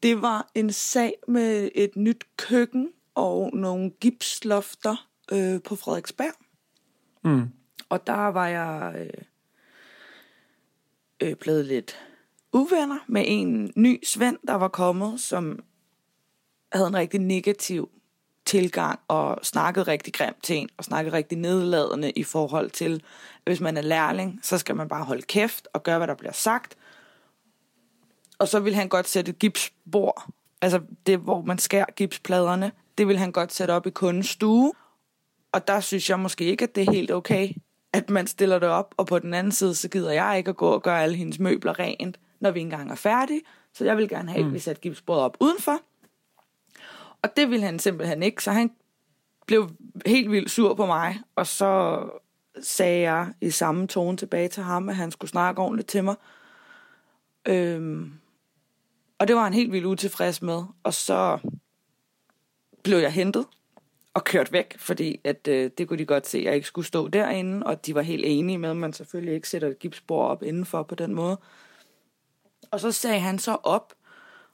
Det 0.02 0.22
var 0.22 0.50
en 0.54 0.72
sag 0.72 1.14
med 1.28 1.70
et 1.74 1.96
nyt 1.96 2.24
køkken 2.36 2.92
og 3.14 3.50
nogle 3.52 3.90
gipslofter 3.90 5.08
øh, 5.32 5.62
på 5.62 5.76
Frederiksberg. 5.76 6.34
Mm. 7.24 7.48
Og 7.88 8.06
der 8.06 8.26
var 8.26 8.48
jeg 8.48 8.94
øh, 8.98 9.24
øh, 11.28 11.36
blevet 11.36 11.64
lidt 11.64 11.98
uvenner 12.52 12.98
med 13.06 13.24
en 13.26 13.72
ny 13.76 14.04
svend, 14.04 14.38
der 14.46 14.54
var 14.54 14.68
kommet, 14.68 15.20
som 15.20 15.58
havde 16.72 16.86
en 16.86 16.96
rigtig 16.96 17.20
negativ 17.20 17.90
tilgang 18.46 19.00
og 19.08 19.38
snakkede 19.42 19.84
rigtig 19.84 20.14
grimt 20.14 20.42
til 20.42 20.56
en, 20.56 20.68
og 20.76 20.84
snakkede 20.84 21.16
rigtig 21.16 21.38
nedladende 21.38 22.10
i 22.10 22.22
forhold 22.22 22.70
til, 22.70 22.94
at 22.94 23.42
hvis 23.44 23.60
man 23.60 23.76
er 23.76 23.82
lærling, 23.82 24.40
så 24.42 24.58
skal 24.58 24.76
man 24.76 24.88
bare 24.88 25.04
holde 25.04 25.22
kæft 25.22 25.68
og 25.72 25.82
gøre, 25.82 25.98
hvad 25.98 26.08
der 26.08 26.14
bliver 26.14 26.32
sagt. 26.32 26.76
Og 28.38 28.48
så 28.48 28.60
vil 28.60 28.74
han 28.74 28.88
godt 28.88 29.08
sætte 29.08 29.30
et 29.30 29.38
gipsbord, 29.38 30.28
altså 30.62 30.80
det, 31.06 31.18
hvor 31.18 31.42
man 31.42 31.58
skærer 31.58 31.92
gipspladerne, 31.96 32.72
det 32.98 33.08
vil 33.08 33.18
han 33.18 33.32
godt 33.32 33.52
sætte 33.52 33.72
op 33.72 33.86
i 33.86 33.90
kundens 33.90 34.28
stue. 34.28 34.72
Og 35.52 35.68
der 35.68 35.80
synes 35.80 36.10
jeg 36.10 36.20
måske 36.20 36.44
ikke, 36.44 36.62
at 36.62 36.74
det 36.74 36.88
er 36.88 36.92
helt 36.92 37.10
okay, 37.10 37.52
at 37.92 38.10
man 38.10 38.26
stiller 38.26 38.58
det 38.58 38.68
op, 38.68 38.94
og 38.96 39.06
på 39.06 39.18
den 39.18 39.34
anden 39.34 39.52
side, 39.52 39.74
så 39.74 39.88
gider 39.88 40.12
jeg 40.12 40.38
ikke 40.38 40.48
at 40.48 40.56
gå 40.56 40.68
og 40.68 40.82
gøre 40.82 41.02
alle 41.02 41.16
hendes 41.16 41.38
møbler 41.38 41.78
rent, 41.78 42.18
når 42.42 42.50
vi 42.50 42.60
engang 42.60 42.90
er 42.90 42.94
færdige. 42.94 43.42
Så 43.74 43.84
jeg 43.84 43.96
vil 43.96 44.08
gerne 44.08 44.30
have, 44.32 44.46
at 44.46 44.52
vi 44.52 44.58
sætter 44.58 44.80
gipsbordet 44.80 45.24
op 45.24 45.36
udenfor. 45.40 45.80
Og 47.22 47.36
det 47.36 47.50
ville 47.50 47.64
han 47.64 47.78
simpelthen 47.78 48.22
ikke, 48.22 48.44
så 48.44 48.50
han 48.50 48.70
blev 49.46 49.70
helt 50.06 50.30
vildt 50.30 50.50
sur 50.50 50.74
på 50.74 50.86
mig, 50.86 51.20
og 51.36 51.46
så 51.46 52.02
sagde 52.60 53.00
jeg 53.00 53.32
i 53.40 53.50
samme 53.50 53.86
tone 53.86 54.16
tilbage 54.16 54.48
til 54.48 54.62
ham, 54.62 54.88
at 54.88 54.96
han 54.96 55.10
skulle 55.10 55.30
snakke 55.30 55.62
ordentligt 55.62 55.88
til 55.88 56.04
mig. 56.04 56.14
Øhm, 57.48 58.12
og 59.18 59.28
det 59.28 59.36
var 59.36 59.44
han 59.44 59.54
helt 59.54 59.72
vildt 59.72 59.86
utilfreds 59.86 60.42
med, 60.42 60.62
og 60.82 60.94
så 60.94 61.38
blev 62.82 62.98
jeg 62.98 63.12
hentet 63.12 63.46
og 64.14 64.24
kørt 64.24 64.52
væk, 64.52 64.78
fordi 64.78 65.20
at, 65.24 65.48
øh, 65.48 65.70
det 65.78 65.88
kunne 65.88 65.98
de 65.98 66.04
godt 66.04 66.26
se, 66.26 66.38
at 66.38 66.44
jeg 66.44 66.54
ikke 66.54 66.66
skulle 66.66 66.86
stå 66.86 67.08
derinde, 67.08 67.66
og 67.66 67.86
de 67.86 67.94
var 67.94 68.02
helt 68.02 68.24
enige 68.26 68.58
med, 68.58 68.70
at 68.70 68.76
man 68.76 68.92
selvfølgelig 68.92 69.34
ikke 69.34 69.48
sætter 69.48 69.68
et 69.68 69.78
gipsbord 69.78 70.30
op 70.30 70.42
indenfor 70.42 70.82
på 70.82 70.94
den 70.94 71.14
måde. 71.14 71.38
Og 72.72 72.80
så 72.80 72.92
sagde 72.92 73.20
han 73.20 73.38
så 73.38 73.56
op, 73.62 73.92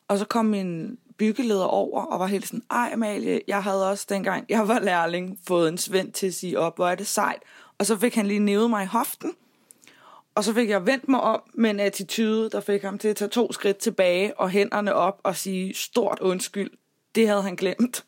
og 0.09 0.19
så 0.19 0.25
kom 0.25 0.45
min 0.45 0.99
byggeleder 1.19 1.65
over 1.65 2.03
og 2.03 2.21
var 2.21 2.27
helt 2.27 2.47
sådan, 2.47 2.63
ej 2.71 2.91
Amalie, 2.93 3.41
jeg 3.49 3.63
havde 3.63 3.91
også 3.91 4.07
dengang, 4.09 4.45
jeg 4.49 4.69
var 4.69 4.79
lærling, 4.79 5.39
fået 5.49 5.69
en 5.69 5.79
svend 5.79 6.13
til 6.13 6.27
at 6.27 6.35
sige 6.35 6.59
op, 6.59 6.77
hvor 6.77 6.89
er 6.89 6.95
det 6.95 7.07
sejt. 7.07 7.43
Og 7.79 7.87
så 7.87 7.97
fik 7.97 8.15
han 8.15 8.27
lige 8.27 8.41
nævet 8.41 8.71
mig 8.71 8.85
i 8.85 8.87
hoften, 8.87 9.35
og 10.35 10.45
så 10.45 10.55
fik 10.55 10.69
jeg 10.69 10.87
vendt 10.87 11.09
mig 11.09 11.21
om 11.21 11.43
med 11.55 11.71
en 11.71 11.81
attitude, 11.81 12.51
der 12.51 12.61
fik 12.61 12.83
ham 12.83 12.99
til 12.99 13.09
at 13.09 13.17
tage 13.17 13.29
to 13.29 13.53
skridt 13.53 13.77
tilbage 13.77 14.41
og 14.41 14.51
hænderne 14.51 14.95
op 14.95 15.21
og 15.23 15.37
sige 15.37 15.75
stort 15.75 16.19
undskyld. 16.21 16.71
Det 17.15 17.29
havde 17.29 17.43
han 17.43 17.57
glemt. 17.57 18.05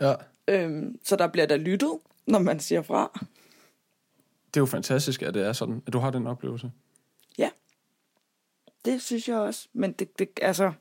Ja. 0.00 0.14
Øhm, 0.48 0.98
så 1.04 1.16
der 1.16 1.26
bliver 1.26 1.46
der 1.46 1.56
lyttet, 1.56 1.98
når 2.26 2.38
man 2.38 2.60
siger 2.60 2.82
fra. 2.82 3.20
Det 4.46 4.56
er 4.56 4.60
jo 4.60 4.66
fantastisk, 4.66 5.22
at 5.22 5.34
det 5.34 5.46
er 5.46 5.52
sådan, 5.52 5.82
at 5.86 5.92
du 5.92 5.98
har 5.98 6.10
den 6.10 6.26
oplevelse. 6.26 6.70
Det 8.84 9.02
synes 9.02 9.28
jeg 9.28 9.36
også. 9.36 9.68
Men 9.72 9.92
det, 9.92 10.18
det, 10.18 10.28
altså, 10.42 10.72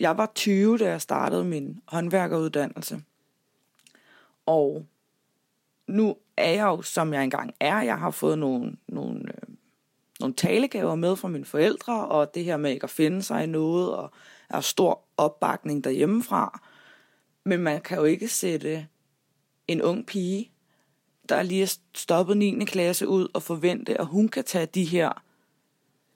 jeg 0.00 0.18
var 0.18 0.32
20, 0.34 0.78
da 0.78 0.88
jeg 0.88 1.00
startede 1.00 1.44
min 1.44 1.80
håndværkeruddannelse. 1.86 3.02
Og 4.46 4.86
nu 5.86 6.16
er 6.36 6.50
jeg 6.50 6.64
jo, 6.64 6.82
som 6.82 7.12
jeg 7.12 7.24
engang 7.24 7.54
er. 7.60 7.80
Jeg 7.80 7.98
har 7.98 8.10
fået 8.10 8.38
nogle, 8.38 8.76
nogle 8.88 9.20
øh, 9.20 9.54
nogle 10.20 10.34
talegaver 10.34 10.94
med 10.94 11.16
fra 11.16 11.28
mine 11.28 11.44
forældre, 11.44 12.06
og 12.06 12.34
det 12.34 12.44
her 12.44 12.56
med 12.56 12.70
ikke 12.70 12.84
at 12.84 12.90
finde 12.90 13.22
sig 13.22 13.44
i 13.44 13.46
noget, 13.46 13.96
og 13.96 14.10
er 14.48 14.60
stor 14.60 15.04
opbakning 15.16 15.84
derhjemmefra. 15.84 16.60
Men 17.44 17.60
man 17.60 17.80
kan 17.80 17.98
jo 17.98 18.04
ikke 18.04 18.28
sætte 18.28 18.86
en 19.68 19.82
ung 19.82 20.06
pige, 20.06 20.50
der 21.28 21.42
lige 21.42 21.62
er 21.62 21.78
stoppet 21.94 22.36
9. 22.36 22.64
klasse 22.64 23.08
ud, 23.08 23.28
og 23.34 23.42
forvente, 23.42 24.00
at 24.00 24.06
hun 24.06 24.28
kan 24.28 24.44
tage 24.44 24.66
de 24.66 24.84
her 24.84 25.22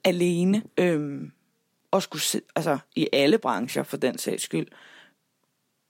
alene, 0.03 0.63
øhm, 0.77 1.31
og 1.91 2.03
skulle 2.03 2.21
se, 2.21 2.41
altså 2.55 2.77
i 2.95 3.07
alle 3.13 3.37
brancher 3.37 3.83
for 3.83 3.97
den 3.97 4.17
sags 4.17 4.43
skyld. 4.43 4.67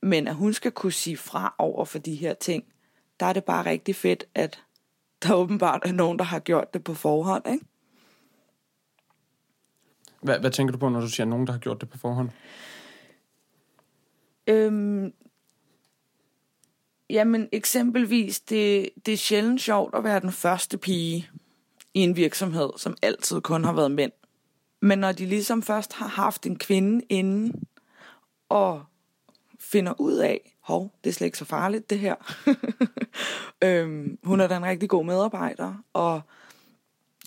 Men 0.02 0.28
at 0.28 0.36
hun 0.36 0.54
skal 0.54 0.72
kunne 0.72 0.92
sige 0.92 1.18
fra 1.18 1.56
over 1.58 1.86
for 1.86 2.00
de 2.00 2.16
her 2.16 2.34
ting, 2.34 2.64
der 3.20 3.26
er 3.26 3.34
det 3.34 3.44
bare 3.44 3.66
rigtig 3.66 3.96
fedt, 3.96 4.26
at 4.36 4.64
der 5.24 5.34
åbenbart 5.34 5.82
er 5.86 5.92
nogen, 5.92 6.20
der 6.20 6.26
har 6.26 6.40
gjort 6.40 6.74
det 6.74 6.84
på 6.84 6.94
forhånd, 6.94 7.48
ikke? 7.48 7.66
Hvad, 10.22 10.40
hvad 10.40 10.52
tænker 10.52 10.72
du 10.72 10.78
på, 10.78 10.90
når 10.90 11.00
du 11.00 11.10
siger 11.10 11.28
nogen, 11.28 11.48
der 11.48 11.54
har 11.54 11.60
gjort 11.60 11.82
det 11.82 11.90
på 11.90 11.98
forhånd? 11.98 12.30
Øhm, 14.48 15.14
jamen 17.10 17.50
eksempelvis, 17.52 18.40
det, 18.40 18.90
det 19.06 19.14
er 19.14 19.18
sjældent 19.18 19.62
sjovt 19.62 19.96
at 19.96 20.04
være 20.04 20.20
den 20.20 20.32
første 20.32 20.78
pige 20.78 21.30
i 21.94 22.00
en 22.00 22.16
virksomhed, 22.16 22.70
som 22.78 22.98
altid 23.02 23.42
kun 23.42 23.64
har 23.64 23.74
været 23.74 23.92
mænd. 23.92 24.12
Men 24.82 25.00
når 25.00 25.12
de 25.12 25.26
ligesom 25.26 25.62
først 25.62 25.94
har 25.94 26.08
haft 26.08 26.46
en 26.46 26.60
kvinde 26.60 27.06
inden, 27.10 27.68
og 28.50 28.84
finder 29.60 29.94
ud 30.00 30.14
af, 30.14 30.56
hov, 30.62 30.94
det 31.04 31.10
er 31.10 31.14
slet 31.14 31.26
ikke 31.26 31.38
så 31.38 31.46
farligt 31.46 31.90
det 31.90 32.00
her. 32.00 32.16
øhm, 33.64 34.18
hun 34.24 34.40
er 34.40 34.48
da 34.48 34.58
en 34.58 34.66
rigtig 34.66 34.90
god 34.90 35.06
medarbejder, 35.06 35.74
og, 35.94 36.22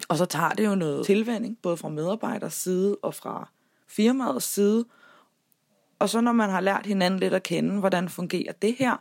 og 0.09 0.17
så 0.17 0.25
tager 0.25 0.51
det 0.51 0.67
jo 0.67 0.75
noget 0.75 1.07
tilvænding, 1.07 1.59
både 1.63 1.77
fra 1.77 1.89
medarbejders 1.89 2.55
side 2.55 2.97
og 3.03 3.15
fra 3.15 3.51
firmaets 3.89 4.47
side. 4.47 4.85
Og 5.99 6.09
så 6.09 6.21
når 6.21 6.33
man 6.33 6.51
har 6.51 6.61
lært 6.61 6.87
hinanden 6.87 7.21
lidt 7.21 7.35
at 7.35 7.43
kende, 7.43 7.81
hvordan 7.81 8.09
fungerer 8.09 8.53
det 8.53 8.75
her, 8.79 8.97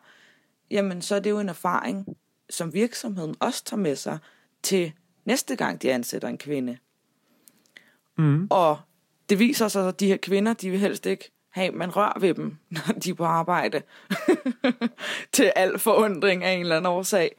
jamen 0.71 1.01
så 1.01 1.15
er 1.15 1.19
det 1.19 1.30
jo 1.30 1.39
en 1.39 1.49
erfaring, 1.49 2.17
som 2.49 2.73
virksomheden 2.73 3.36
også 3.39 3.63
tager 3.63 3.82
med 3.82 3.95
sig 3.95 4.17
til 4.63 4.93
næste 5.26 5.56
gang, 5.56 5.82
de 5.82 5.92
ansætter 5.92 6.28
en 6.28 6.38
kvinde. 6.38 6.78
Mm. 8.18 8.48
Og 8.50 8.80
det 9.30 9.40
viser 9.40 9.68
sig, 9.68 9.88
at 9.88 10.00
de 10.00 10.08
her 10.08 10.18
kvinder, 10.18 10.54
de 10.54 10.70
vil 10.70 10.80
helst 10.80 11.06
ikke 11.06 11.32
have, 11.50 11.72
man 11.72 11.96
rører 11.96 12.20
ved 12.20 12.34
dem, 12.34 12.58
når 12.70 12.94
de 13.04 13.10
er 13.10 13.14
på 13.14 13.26
arbejde. 13.26 13.82
til 15.34 15.52
al 15.56 15.80
forundring 15.80 16.44
af 16.44 16.52
en 16.52 16.60
eller 16.60 16.78
anden 16.78 16.92
årsag. 16.92 17.36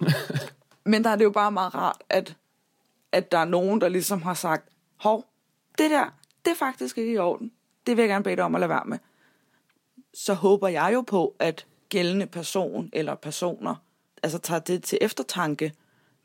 Men 0.84 1.04
der 1.04 1.10
er 1.10 1.16
det 1.16 1.24
jo 1.24 1.30
bare 1.30 1.52
meget 1.52 1.74
rart, 1.74 2.02
at, 2.08 2.36
at 3.12 3.32
der 3.32 3.38
er 3.38 3.44
nogen, 3.44 3.80
der 3.80 3.88
ligesom 3.88 4.22
har 4.22 4.34
sagt, 4.34 4.68
hov, 4.96 5.26
det 5.78 5.90
der, 5.90 6.14
det 6.44 6.50
er 6.50 6.56
faktisk 6.56 6.98
ikke 6.98 7.12
i 7.12 7.18
orden. 7.18 7.52
Det 7.86 7.96
vil 7.96 8.02
jeg 8.02 8.08
gerne 8.08 8.24
bede 8.24 8.36
dig 8.36 8.44
om 8.44 8.54
at 8.54 8.60
lade 8.60 8.70
være 8.70 8.84
med. 8.86 8.98
Så 10.14 10.34
håber 10.34 10.68
jeg 10.68 10.90
jo 10.94 11.00
på, 11.00 11.36
at 11.38 11.66
gældende 11.88 12.26
person 12.26 12.90
eller 12.92 13.14
personer, 13.14 13.74
altså 14.22 14.38
tager 14.38 14.58
det 14.58 14.82
til 14.82 14.98
eftertanke 15.00 15.72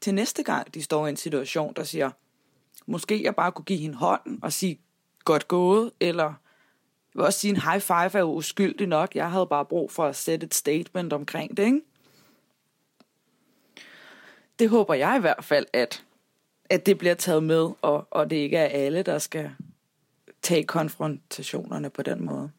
til 0.06 0.14
næste 0.14 0.44
gang, 0.44 0.74
de 0.74 0.84
står 0.84 1.06
i 1.06 1.10
en 1.10 1.18
situation, 1.18 1.74
der 1.74 1.84
siger, 1.84 2.12
måske 2.86 3.24
jeg 3.24 3.36
bare 3.36 3.52
kunne 3.52 3.66
give 3.66 3.80
hende 3.80 3.96
hånden 3.96 4.40
og 4.42 4.54
sige, 4.54 4.80
godt 5.24 5.48
gået, 5.48 5.92
eller 6.00 6.24
jeg 6.24 6.34
vil 7.14 7.24
også 7.24 7.40
sige, 7.40 7.52
en 7.52 7.62
high 7.62 7.82
five 7.82 8.14
er 8.14 8.20
jo 8.20 8.34
uskyldig 8.34 8.88
nok. 8.88 9.16
Jeg 9.16 9.32
havde 9.32 9.48
bare 9.48 9.66
brug 9.66 9.92
for 9.92 10.06
at 10.06 10.16
sætte 10.16 10.46
et 10.46 10.54
statement 10.54 11.14
omkring 11.14 11.58
det, 11.58 11.66
ikke? 11.66 11.82
Det 14.60 14.70
håber 14.70 14.94
jeg 14.94 15.18
i 15.18 15.20
hvert 15.20 15.44
fald, 15.44 15.66
at, 15.74 16.04
at 16.70 16.86
det 16.86 16.98
bliver 16.98 17.16
taget 17.16 17.44
med, 17.44 17.70
og, 17.82 18.08
og 18.12 18.30
det 18.30 18.36
ikke 18.36 18.58
er 18.58 18.86
alle, 18.86 19.04
der 19.04 19.20
skal 19.20 19.52
tage 20.42 20.64
konfrontationerne 20.64 21.90
på 21.90 22.02
den 22.02 22.26
måde. 22.26 22.52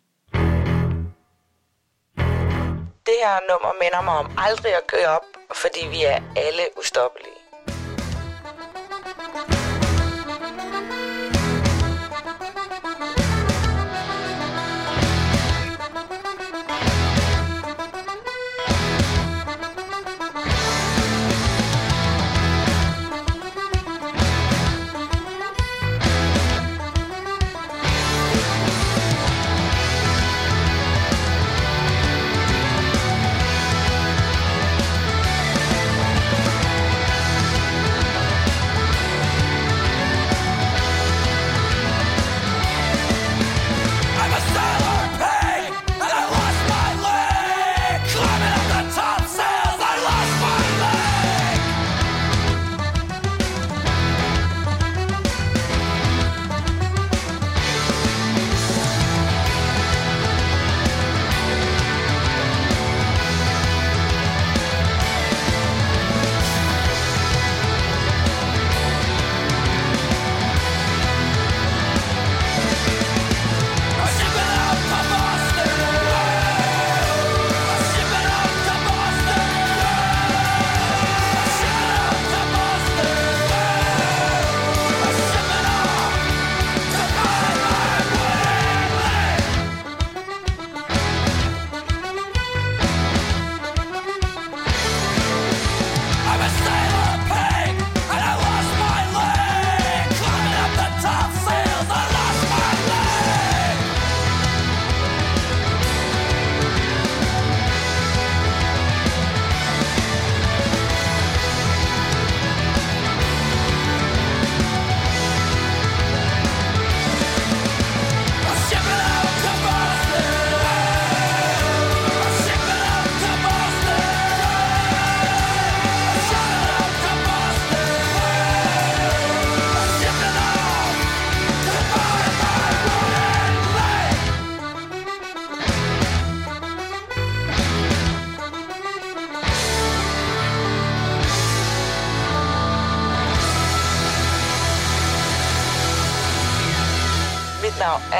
Det 3.06 3.14
her 3.24 3.40
nummer 3.50 3.72
minder 3.82 4.02
mig 4.02 4.14
om 4.14 4.28
aldrig 4.38 4.72
at 4.74 4.86
køre 4.86 5.08
op, 5.16 5.26
fordi 5.54 5.86
vi 5.86 6.04
er 6.04 6.18
alle 6.36 6.64
ustoppelige. 6.78 7.45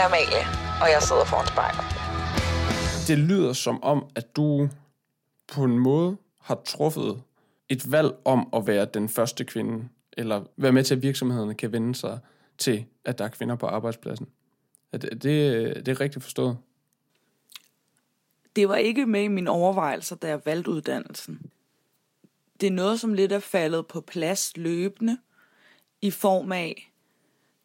Er 0.07 0.11
Amalie, 0.11 0.43
og 0.83 0.89
jeg 0.91 1.03
sidder 1.03 1.25
foran 1.25 1.47
spejlet. 1.47 1.85
Det 3.09 3.19
lyder 3.19 3.53
som 3.53 3.83
om, 3.83 4.07
at 4.15 4.37
du 4.37 4.69
på 5.55 5.65
en 5.65 5.79
måde 5.79 6.17
har 6.41 6.61
truffet 6.65 7.23
et 7.69 7.93
valg 7.93 8.13
om 8.25 8.49
at 8.57 8.67
være 8.67 8.85
den 8.85 9.09
første 9.09 9.45
kvinde, 9.45 9.89
eller 10.13 10.43
være 10.57 10.73
med 10.73 10.85
til, 10.85 10.95
at 10.95 11.03
virksomhederne 11.03 11.55
kan 11.55 11.73
vende 11.73 11.95
sig 11.95 12.19
til, 12.59 12.85
at 13.05 13.19
der 13.19 13.25
er 13.25 13.29
kvinder 13.29 13.57
på 13.57 13.67
arbejdspladsen. 13.67 14.27
Er 14.93 14.99
det, 14.99 15.23
det, 15.23 15.87
det 15.87 15.89
er 15.89 16.01
rigtigt 16.01 16.25
forstået? 16.25 16.57
det 18.57 18.69
var 18.69 18.77
ikke 18.77 19.07
med 19.07 19.23
i 19.23 19.29
mine 19.29 19.51
overvejelser, 19.51 20.17
da 20.17 20.29
jeg 20.29 20.47
valgte 20.47 20.71
uddannelsen. 20.71 21.51
Det 22.61 22.67
er 22.67 22.71
noget, 22.71 23.01
som 23.01 23.15
lidt 23.15 23.33
er 23.33 23.39
faldet 23.39 23.87
på 23.87 24.01
plads 24.01 24.53
løbende, 24.57 25.19
i 26.03 26.11
form 26.11 26.53
af, 26.53 26.93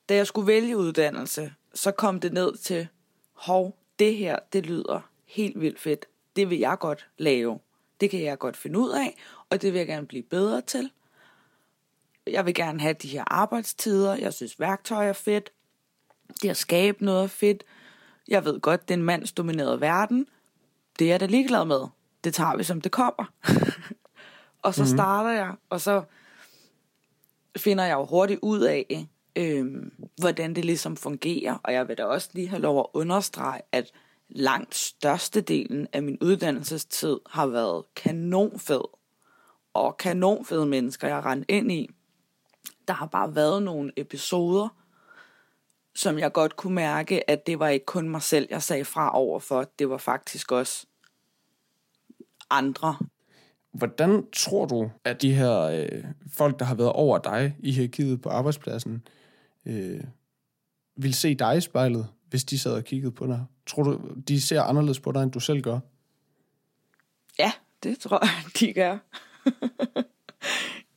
da 0.10 0.16
jeg 0.16 0.28
skulle 0.28 0.48
vælge 0.48 0.78
uddannelse, 0.78 1.54
så 1.74 1.92
kom 1.92 2.20
det 2.20 2.34
ned 2.34 2.56
til, 2.56 2.88
hov, 3.34 3.78
det 4.00 4.16
her, 4.16 4.40
det 4.54 4.66
lyder 4.66 5.10
helt 5.26 5.62
vildt 5.62 5.80
fedt. 5.80 6.06
Det 6.36 6.50
vil 6.50 6.60
jeg 6.60 6.78
godt 6.80 7.08
lave. 7.18 7.60
Det 8.02 8.10
kan 8.10 8.24
jeg 8.24 8.40
godt 8.40 8.58
finde 8.58 8.80
ud 8.80 8.90
af, 8.90 9.18
og 9.50 9.62
det 9.62 9.74
vil 9.74 9.80
jeg 9.80 9.88
gerne 9.88 10.08
blive 10.08 10.24
bedre 10.24 10.62
til. 10.62 10.92
Jeg 12.28 12.46
vil 12.46 12.54
gerne 12.54 12.80
have 12.80 12.94
de 12.94 13.08
her 13.08 13.24
arbejdstider. 13.28 14.16
Jeg 14.16 14.34
synes, 14.34 14.60
værktøj 14.60 15.10
er 15.10 15.14
fedt. 15.14 15.52
Det 16.42 16.50
at 16.50 16.58
skabe 16.58 17.06
noget 17.06 17.24
er 17.24 17.28
fedt. 17.28 17.64
Jeg 18.28 18.46
ved 18.46 18.60
godt, 18.60 18.88
det 18.88 18.94
er 18.94 18.98
en 18.98 19.04
mandsdomineret 19.04 19.82
verden. 19.82 20.28
Det 21.00 21.06
er 21.08 21.12
jeg 21.12 21.20
da 21.20 21.26
ligeglad 21.26 21.66
med. 21.66 21.88
Det 22.24 22.34
tager 22.34 22.56
vi, 22.58 22.64
som 22.64 22.82
det 22.82 22.92
kommer. 22.92 23.26
og 24.64 24.74
så 24.74 24.82
mm-hmm. 24.82 24.98
starter 24.98 25.30
jeg, 25.30 25.54
og 25.70 25.82
så 25.82 26.04
finder 27.58 27.84
jeg 27.84 27.94
jo 27.94 28.06
hurtigt 28.06 28.40
ud 28.44 28.60
af, 28.60 29.08
øhm, 29.36 29.94
hvordan 30.20 30.56
det 30.56 30.66
ligesom 30.66 30.98
fungerer. 30.98 31.58
Og 31.64 31.74
jeg 31.74 31.88
vil 31.88 31.98
da 31.98 32.04
også 32.04 32.30
lige 32.34 32.48
have 32.48 32.62
lov 32.62 32.80
at 32.80 32.86
understrege, 32.94 33.62
at 33.72 33.92
langt 34.30 34.76
størstedelen 34.76 35.88
af 35.94 36.04
min 36.04 36.18
uddannelsestid 36.22 37.20
har 37.30 37.48
været 37.48 37.84
kanonfed. 37.96 38.82
Og 39.74 39.98
kanonfede 39.98 40.66
mennesker, 40.66 41.08
jeg 41.08 41.16
har 41.16 41.26
rendt 41.26 41.46
ind 41.50 41.72
i. 41.72 41.90
Der 42.88 42.94
har 42.94 43.06
bare 43.06 43.36
været 43.36 43.64
nogle 43.64 43.92
episoder, 43.98 44.70
som 45.96 46.20
jeg 46.20 46.32
godt 46.32 46.56
kunne 46.56 46.76
mærke, 46.76 47.30
at 47.30 47.48
det 47.48 47.60
var 47.60 47.68
ikke 47.68 47.86
kun 47.86 48.10
mig 48.10 48.22
selv, 48.22 48.48
jeg 48.50 48.62
sagde 48.62 48.86
fra 48.86 49.18
overfor. 49.18 49.72
Det 49.80 49.90
var 49.90 49.98
faktisk 49.98 50.52
også 50.52 50.86
andre. 52.50 52.98
Hvordan 53.72 54.26
tror 54.34 54.66
du, 54.66 54.92
at 55.04 55.22
de 55.22 55.34
her 55.34 55.62
øh, 55.62 56.04
folk, 56.34 56.60
der 56.60 56.66
har 56.66 56.76
været 56.76 56.92
over 56.92 57.18
dig 57.18 57.56
i 57.60 57.72
hierarkiet 57.72 58.22
på 58.22 58.30
arbejdspladsen, 58.30 58.94
øh, 58.94 59.21
vil 60.96 61.14
se 61.14 61.36
dig 61.36 61.58
i 61.58 61.62
spejlet, 61.62 62.08
hvis 62.30 62.44
de 62.44 62.60
sad 62.60 62.74
og 62.74 62.84
kiggede 62.84 63.12
på 63.12 63.28
dig? 63.28 63.46
Tror 63.68 63.84
du, 63.84 64.02
de 64.28 64.42
ser 64.42 64.62
anderledes 64.62 65.00
på 65.00 65.12
dig, 65.12 65.24
end 65.24 65.32
du 65.32 65.40
selv 65.40 65.62
gør? 65.62 65.80
Ja, 67.40 67.52
det 67.84 68.00
tror 68.00 68.26
jeg, 68.26 68.60
de 68.60 68.74
gør. 68.74 68.98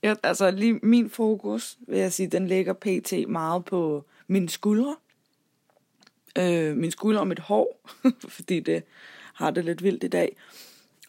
ja, 0.03 0.15
altså 0.23 0.51
lige 0.51 0.73
min 0.73 1.11
fokus, 1.11 1.79
vil 1.89 1.99
jeg 1.99 2.13
sige, 2.13 2.27
den 2.27 2.47
ligger 2.47 2.73
pt. 2.73 3.29
meget 3.29 3.65
på 3.65 4.07
mine 4.27 4.49
skuldre. 4.49 4.97
Øh, 6.39 6.77
min 6.77 6.91
skuldre 6.91 7.21
og 7.21 7.27
mit 7.27 7.39
hår, 7.39 7.91
fordi 8.37 8.61
det 8.61 8.83
har 9.35 9.51
det 9.51 9.65
lidt 9.65 9.83
vildt 9.83 10.05
i 10.05 10.09
dag. 10.09 10.37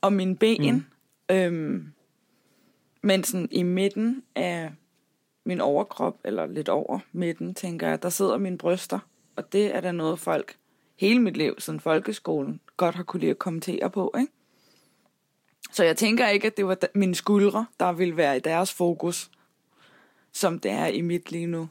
Og 0.01 0.13
mine 0.13 0.35
ben. 0.35 0.73
Mm. 0.73 0.85
Øhm, 1.35 1.91
men 3.01 3.23
sådan 3.23 3.47
i 3.51 3.63
midten 3.63 4.23
af 4.35 4.71
min 5.45 5.61
overkrop, 5.61 6.17
eller 6.23 6.45
lidt 6.45 6.69
over 6.69 6.99
midten, 7.11 7.53
tænker 7.53 7.87
jeg, 7.87 8.03
der 8.03 8.09
sidder 8.09 8.37
mine 8.37 8.57
bryster. 8.57 8.99
Og 9.35 9.51
det 9.53 9.75
er 9.75 9.81
der 9.81 9.91
noget 9.91 10.19
folk 10.19 10.57
hele 10.95 11.19
mit 11.21 11.37
liv 11.37 11.55
siden 11.59 11.79
folkeskolen 11.79 12.59
godt 12.77 12.95
har 12.95 13.03
kunne 13.03 13.19
lide 13.19 13.31
at 13.31 13.39
kommentere 13.39 13.89
på, 13.89 14.13
ikke? 14.19 14.31
Så 15.71 15.83
jeg 15.83 15.97
tænker 15.97 16.27
ikke, 16.27 16.47
at 16.47 16.57
det 16.57 16.67
var 16.67 16.75
da- 16.75 16.87
mine 16.95 17.15
skuldre, 17.15 17.65
der 17.79 17.91
ville 17.93 18.17
være 18.17 18.37
i 18.37 18.39
deres 18.39 18.73
fokus, 18.73 19.31
som 20.31 20.59
det 20.59 20.71
er 20.71 20.85
i 20.87 21.01
mit 21.01 21.31
lige 21.31 21.47
nu. 21.47 21.69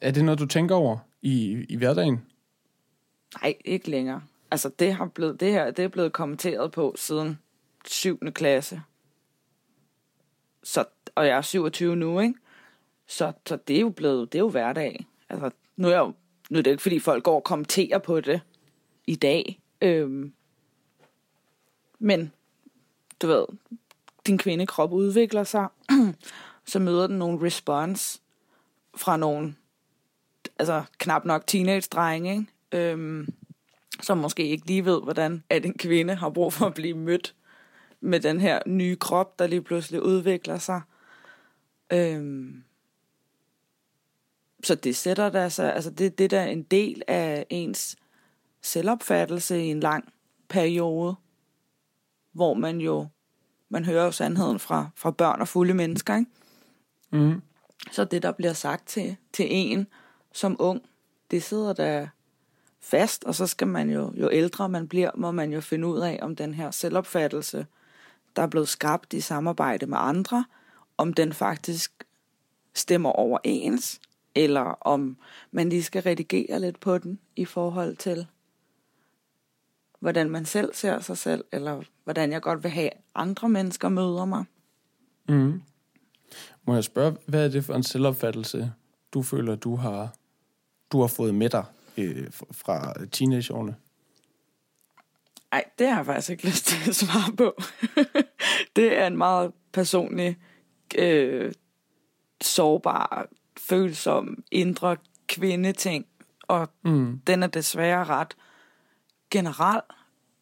Er 0.00 0.10
det 0.10 0.24
noget, 0.24 0.38
du 0.38 0.46
tænker 0.46 0.74
over 0.74 0.98
i, 1.22 1.64
i 1.68 1.76
hverdagen? 1.76 2.20
Nej, 3.42 3.54
ikke 3.64 3.90
længere. 3.90 4.22
Altså, 4.50 4.68
det, 4.78 4.94
har 4.94 5.06
blevet, 5.06 5.40
det 5.40 5.52
her 5.52 5.70
det 5.70 5.84
er 5.84 5.88
blevet 5.88 6.12
kommenteret 6.12 6.72
på 6.72 6.94
siden 6.96 7.38
7. 7.86 8.18
klasse. 8.32 8.82
Så, 10.64 10.84
og 11.14 11.26
jeg 11.26 11.36
er 11.36 11.42
27 11.42 11.96
nu, 11.96 12.20
ikke? 12.20 12.34
Så, 13.06 13.32
så 13.46 13.56
det 13.56 13.76
er 13.76 13.80
jo 13.80 13.90
blevet, 13.90 14.32
det 14.32 14.38
er 14.38 14.42
jo 14.42 14.48
hverdag. 14.48 15.06
Altså, 15.28 15.50
nu 15.76 15.88
er, 15.88 15.92
jeg 15.92 15.98
jo, 15.98 16.12
nu 16.50 16.58
er 16.58 16.62
det 16.62 16.70
ikke, 16.70 16.82
fordi 16.82 16.98
folk 16.98 17.24
går 17.24 17.34
og 17.34 17.44
kommenterer 17.44 17.98
på 17.98 18.20
det 18.20 18.40
i 19.06 19.14
dag. 19.14 19.60
Øhm, 19.80 20.32
men, 21.98 22.32
du 23.22 23.26
ved, 23.26 23.44
din 24.26 24.38
kvindekrop 24.38 24.92
udvikler 24.92 25.44
sig, 25.44 25.66
så 26.66 26.78
møder 26.78 27.06
den 27.06 27.18
nogle 27.18 27.46
response 27.46 28.20
fra 28.96 29.16
nogle, 29.16 29.54
altså 30.58 30.84
knap 30.98 31.24
nok 31.24 31.46
teenage-drenge, 31.46 32.32
ikke? 32.32 32.46
Øhm, 32.72 33.34
som 34.02 34.18
måske 34.18 34.48
ikke 34.48 34.66
lige 34.66 34.84
ved, 34.84 35.02
hvordan 35.02 35.44
at 35.50 35.66
en 35.66 35.78
kvinde 35.78 36.14
har 36.14 36.30
brug 36.30 36.52
for 36.52 36.66
at 36.66 36.74
blive 36.74 36.96
mødt 36.96 37.34
med 38.04 38.20
den 38.20 38.40
her 38.40 38.58
nye 38.66 38.96
krop, 38.96 39.38
der 39.38 39.46
lige 39.46 39.62
pludselig 39.62 40.02
udvikler 40.02 40.58
sig. 40.58 40.80
Øhm, 41.92 42.64
så 44.62 44.74
det 44.74 44.96
sætter 44.96 45.30
der 45.30 45.48
sig, 45.48 45.74
altså 45.74 45.90
det, 45.90 46.18
det 46.18 46.30
der 46.30 46.40
er 46.40 46.46
en 46.46 46.62
del 46.62 47.02
af 47.08 47.46
ens 47.50 47.96
selvopfattelse 48.62 49.64
i 49.64 49.66
en 49.66 49.80
lang 49.80 50.12
periode, 50.48 51.14
hvor 52.32 52.54
man 52.54 52.80
jo, 52.80 53.08
man 53.68 53.84
hører 53.84 54.04
jo 54.04 54.10
sandheden 54.10 54.58
fra, 54.58 54.88
fra 54.96 55.10
børn 55.10 55.40
og 55.40 55.48
fulde 55.48 55.74
mennesker, 55.74 56.16
ikke? 56.16 56.30
Mm. 57.10 57.42
Så 57.92 58.04
det, 58.04 58.22
der 58.22 58.32
bliver 58.32 58.52
sagt 58.52 58.88
til, 58.88 59.16
til 59.32 59.46
en 59.50 59.86
som 60.32 60.56
ung, 60.58 60.82
det 61.30 61.42
sidder 61.42 61.72
der 61.72 62.08
fast, 62.80 63.24
og 63.24 63.34
så 63.34 63.46
skal 63.46 63.66
man 63.66 63.90
jo, 63.90 64.12
jo 64.14 64.30
ældre 64.32 64.68
man 64.68 64.88
bliver, 64.88 65.10
må 65.14 65.30
man 65.30 65.52
jo 65.52 65.60
finde 65.60 65.86
ud 65.86 66.00
af, 66.00 66.18
om 66.22 66.36
den 66.36 66.54
her 66.54 66.70
selvopfattelse, 66.70 67.66
der 68.36 68.42
er 68.42 68.46
blevet 68.46 68.68
skabt 68.68 69.12
i 69.12 69.20
samarbejde 69.20 69.86
med 69.86 69.98
andre, 70.00 70.44
om 70.96 71.14
den 71.14 71.32
faktisk 71.32 72.04
stemmer 72.74 73.10
overens, 73.10 74.00
eller 74.34 74.60
om 74.60 75.16
man 75.50 75.68
lige 75.68 75.82
skal 75.82 76.02
redigere 76.02 76.60
lidt 76.60 76.80
på 76.80 76.98
den 76.98 77.18
i 77.36 77.44
forhold 77.44 77.96
til, 77.96 78.26
hvordan 80.00 80.30
man 80.30 80.44
selv 80.44 80.74
ser 80.74 81.00
sig 81.00 81.18
selv, 81.18 81.44
eller 81.52 81.82
hvordan 82.04 82.32
jeg 82.32 82.42
godt 82.42 82.62
vil 82.62 82.70
have 82.70 82.90
andre 83.14 83.48
mennesker 83.48 83.88
møder 83.88 84.24
mig. 84.24 84.44
Mm. 85.28 85.62
Må 86.66 86.74
jeg 86.74 86.84
spørge, 86.84 87.16
hvad 87.26 87.44
er 87.44 87.48
det 87.48 87.64
for 87.64 87.74
en 87.74 87.82
selvopfattelse, 87.82 88.72
du 89.14 89.22
føler, 89.22 89.54
du 89.54 89.76
har, 89.76 90.14
du 90.92 91.00
har 91.00 91.06
fået 91.06 91.34
med 91.34 91.48
dig 91.48 91.64
øh, 91.96 92.26
fra 92.52 92.94
teenageårene? 93.12 93.76
Ej, 95.54 95.64
det 95.78 95.88
har 95.88 95.96
jeg 95.96 96.06
faktisk 96.06 96.30
ikke 96.30 96.46
lyst 96.46 96.66
til 96.66 96.90
at 96.90 96.96
svare 96.96 97.36
på. 97.36 97.62
det 98.76 98.98
er 98.98 99.06
en 99.06 99.16
meget 99.16 99.52
personlig, 99.72 100.38
øh, 100.98 101.52
sårbar, 102.40 103.28
følsom, 103.58 104.44
indre 104.50 104.96
kvindeting. 105.26 106.06
Og 106.42 106.68
Mm. 106.82 107.20
den 107.26 107.42
er 107.42 107.46
desværre 107.46 108.04
ret 108.04 108.36
generel, 109.30 109.80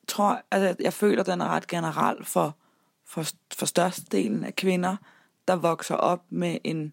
tror 0.08 0.30
jeg. 0.30 0.42
Altså, 0.50 0.82
jeg 0.84 0.92
føler, 0.92 1.22
den 1.22 1.40
er 1.40 1.48
ret 1.48 1.66
generel 1.66 2.24
for, 2.24 2.56
for, 3.06 3.24
for 3.54 3.66
størstedelen 3.66 4.44
af 4.44 4.56
kvinder, 4.56 4.96
der 5.48 5.56
vokser 5.56 5.94
op 5.94 6.22
med 6.30 6.58
en 6.64 6.92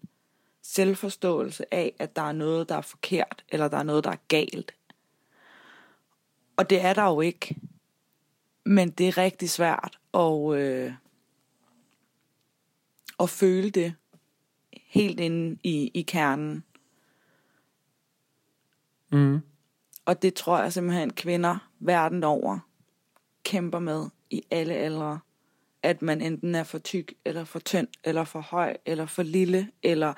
selvforståelse 0.62 1.74
af, 1.74 1.92
at 1.98 2.16
der 2.16 2.22
er 2.22 2.32
noget, 2.32 2.68
der 2.68 2.76
er 2.76 2.80
forkert, 2.80 3.44
eller 3.48 3.68
der 3.68 3.78
er 3.78 3.82
noget, 3.82 4.04
der 4.04 4.10
er 4.10 4.20
galt. 4.28 4.74
Og 6.56 6.70
det 6.70 6.84
er 6.84 6.94
der 6.94 7.04
jo 7.04 7.20
ikke. 7.20 7.56
Men 8.64 8.90
det 8.90 9.08
er 9.08 9.18
rigtig 9.18 9.50
svært 9.50 9.98
at, 10.14 10.54
øh, 10.54 10.92
at 13.20 13.30
føle 13.30 13.70
det 13.70 13.94
helt 14.86 15.20
inde 15.20 15.58
i, 15.64 15.90
i 15.94 16.02
kernen. 16.02 16.64
Mm. 19.12 19.40
Og 20.04 20.22
det 20.22 20.34
tror 20.34 20.58
jeg 20.58 20.72
simpelthen 20.72 21.12
kvinder 21.12 21.70
verden 21.78 22.24
over 22.24 22.58
kæmper 23.44 23.78
med 23.78 24.06
i 24.30 24.42
alle 24.50 24.74
aldre. 24.74 25.20
At 25.82 26.02
man 26.02 26.20
enten 26.20 26.54
er 26.54 26.62
for 26.62 26.78
tyk, 26.78 27.14
eller 27.24 27.44
for 27.44 27.58
tynd, 27.58 27.88
eller 28.04 28.24
for 28.24 28.40
høj, 28.40 28.76
eller 28.86 29.06
for 29.06 29.22
lille, 29.22 29.70
eller... 29.82 30.14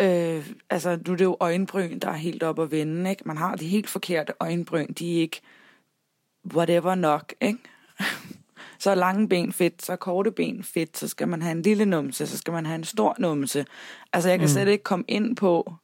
Øh, 0.00 0.50
altså, 0.70 0.98
nu 1.06 1.12
er 1.12 1.16
det 1.16 1.24
jo 1.24 1.36
øjenbryn, 1.40 1.98
der 1.98 2.08
er 2.08 2.16
helt 2.16 2.42
op 2.42 2.58
at 2.58 2.70
vende, 2.70 3.10
ikke? 3.10 3.22
Man 3.26 3.36
har 3.36 3.56
de 3.56 3.66
helt 3.66 3.88
forkerte 3.88 4.32
øjenbryn, 4.40 4.92
de 4.92 5.16
er 5.16 5.20
ikke 5.20 5.40
whatever 6.54 6.94
nok, 6.94 7.34
ikke? 7.40 7.58
så 8.78 8.90
er 8.90 8.94
lange 8.94 9.28
ben 9.28 9.52
fedt, 9.52 9.84
så 9.84 9.92
er 9.92 9.96
korte 9.96 10.30
ben 10.30 10.64
fedt, 10.64 10.98
så 10.98 11.08
skal 11.08 11.28
man 11.28 11.42
have 11.42 11.52
en 11.52 11.62
lille 11.62 11.86
numse, 11.86 12.26
så 12.26 12.38
skal 12.38 12.52
man 12.52 12.66
have 12.66 12.74
en 12.74 12.84
stor 12.84 13.16
numse. 13.18 13.66
Altså, 14.12 14.28
jeg 14.28 14.38
kan 14.38 14.46
mm. 14.46 14.52
slet 14.52 14.68
ikke 14.68 14.84
komme 14.84 15.04
ind 15.08 15.36
på, 15.36 15.74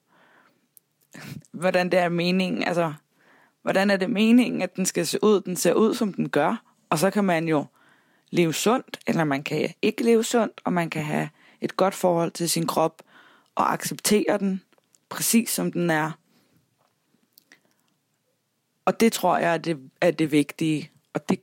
hvordan 1.53 1.91
det 1.91 1.99
er 1.99 2.09
meningen, 2.09 2.65
altså, 2.65 2.93
hvordan 3.63 3.91
er 3.91 3.97
det 3.97 4.11
meningen, 4.11 4.63
at 4.63 4.77
den 4.77 4.87
skal 4.87 5.07
se 5.07 5.19
ud, 5.23 5.41
den 5.41 5.57
ser 5.57 5.73
ud, 5.73 5.95
som 5.95 6.13
den 6.13 6.29
gør, 6.29 6.63
og 6.91 6.99
så 6.99 7.11
kan 7.11 7.25
man 7.25 7.49
jo 7.49 7.65
leve 8.31 8.55
sundt, 8.55 8.99
eller 9.07 9.25
man 9.25 9.43
kan 9.43 9.75
ikke 9.83 10.05
leve 10.05 10.25
sundt, 10.25 10.61
og 10.65 10.73
man 10.73 10.91
kan 10.91 11.03
have 11.03 11.29
et 11.61 11.77
godt 11.77 11.95
forhold 11.95 12.31
til 12.31 12.51
sin 12.51 12.67
krop, 12.67 13.03
og 13.55 13.73
acceptere 13.73 14.39
den, 14.39 14.63
præcis 15.09 15.51
som 15.51 15.73
den 15.73 15.91
er. 15.91 16.13
Og 18.85 19.01
det 19.01 19.13
tror 19.13 19.39
jeg 19.39 19.55
er 19.55 19.59
det, 19.59 19.91
er 20.01 20.11
det 20.11 20.33
vigtige, 20.33 20.91
og 21.15 21.29
det 21.29 21.41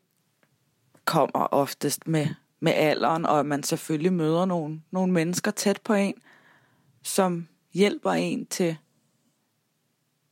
kommer 1.05 1.47
oftest 1.53 2.07
med, 2.07 2.27
med 2.59 2.73
alderen, 2.73 3.25
og 3.25 3.39
at 3.39 3.45
man 3.45 3.63
selvfølgelig 3.63 4.13
møder 4.13 4.45
nogle, 4.45 4.81
nogle 4.91 5.13
mennesker 5.13 5.51
tæt 5.51 5.81
på 5.83 5.93
en, 5.93 6.15
som 7.03 7.47
hjælper 7.73 8.11
en 8.11 8.45
til 8.45 8.77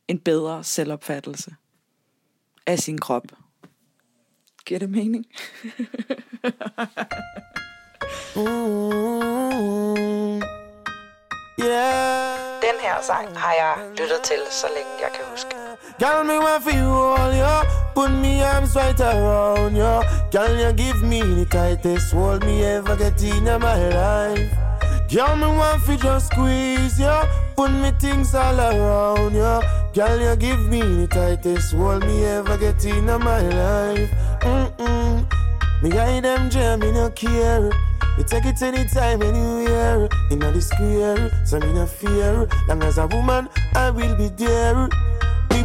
en 0.08 0.18
bedre 0.18 0.64
selvopfattelse 0.64 1.54
af 2.66 2.78
sin 2.78 2.98
krop. 2.98 3.22
Giver 4.66 4.78
det 4.78 4.90
mening? 4.90 5.26
Mm. 8.36 8.42
Yeah. 11.60 12.62
Den 12.62 12.76
her 12.80 13.02
sang 13.02 13.38
har 13.38 13.52
jeg 13.52 13.90
lyttet 13.90 14.20
til, 14.24 14.38
så 14.50 14.66
længe 14.76 14.92
jeg 15.00 15.10
kan 15.14 15.24
huske. 15.30 15.55
Girl, 15.98 16.24
me 16.24 16.38
want 16.38 16.62
for 16.62 16.72
you 16.72 16.84
all, 16.84 17.32
yo. 17.32 17.62
Put 17.94 18.10
me 18.10 18.42
arms 18.42 18.76
right 18.76 19.00
around 19.00 19.74
you. 19.74 20.02
Girl, 20.30 20.54
you 20.54 20.72
give 20.74 21.02
me 21.02 21.22
the 21.22 21.46
tightest 21.46 22.12
hold 22.12 22.44
me 22.44 22.62
ever 22.64 22.96
get 22.96 23.22
in 23.22 23.44
my 23.44 23.88
life. 23.88 24.52
Girl, 25.10 25.34
me 25.36 25.46
want 25.46 25.80
for 25.84 25.96
just 25.96 26.26
squeeze 26.26 27.00
you. 27.00 27.22
Put 27.56 27.70
me 27.70 27.92
things 27.92 28.34
all 28.34 28.60
around 28.60 29.32
you. 29.32 29.62
Girl, 29.94 30.20
you 30.20 30.36
give 30.36 30.60
me 30.68 30.82
the 30.82 31.06
tightest 31.06 31.72
hold 31.72 32.04
me 32.04 32.26
ever 32.26 32.58
get 32.58 32.84
in 32.84 33.06
my 33.06 33.40
life. 33.40 34.10
Mm-mm. 34.40 35.26
Me 35.82 35.88
guide 35.88 36.24
them 36.24 36.50
jam, 36.50 36.80
me 36.80 36.92
no 36.92 37.08
care. 37.08 37.70
You 38.18 38.24
take 38.24 38.44
it 38.44 38.60
anytime, 38.60 39.22
anywhere. 39.22 40.10
In 40.30 40.40
the 40.40 40.60
square, 40.60 41.30
so 41.46 41.58
me 41.58 41.72
no 41.72 41.86
fear. 41.86 42.46
Long 42.68 42.82
as 42.82 42.98
a 42.98 43.06
woman, 43.06 43.48
I 43.74 43.88
will 43.88 44.14
be 44.14 44.28
there. 44.28 44.90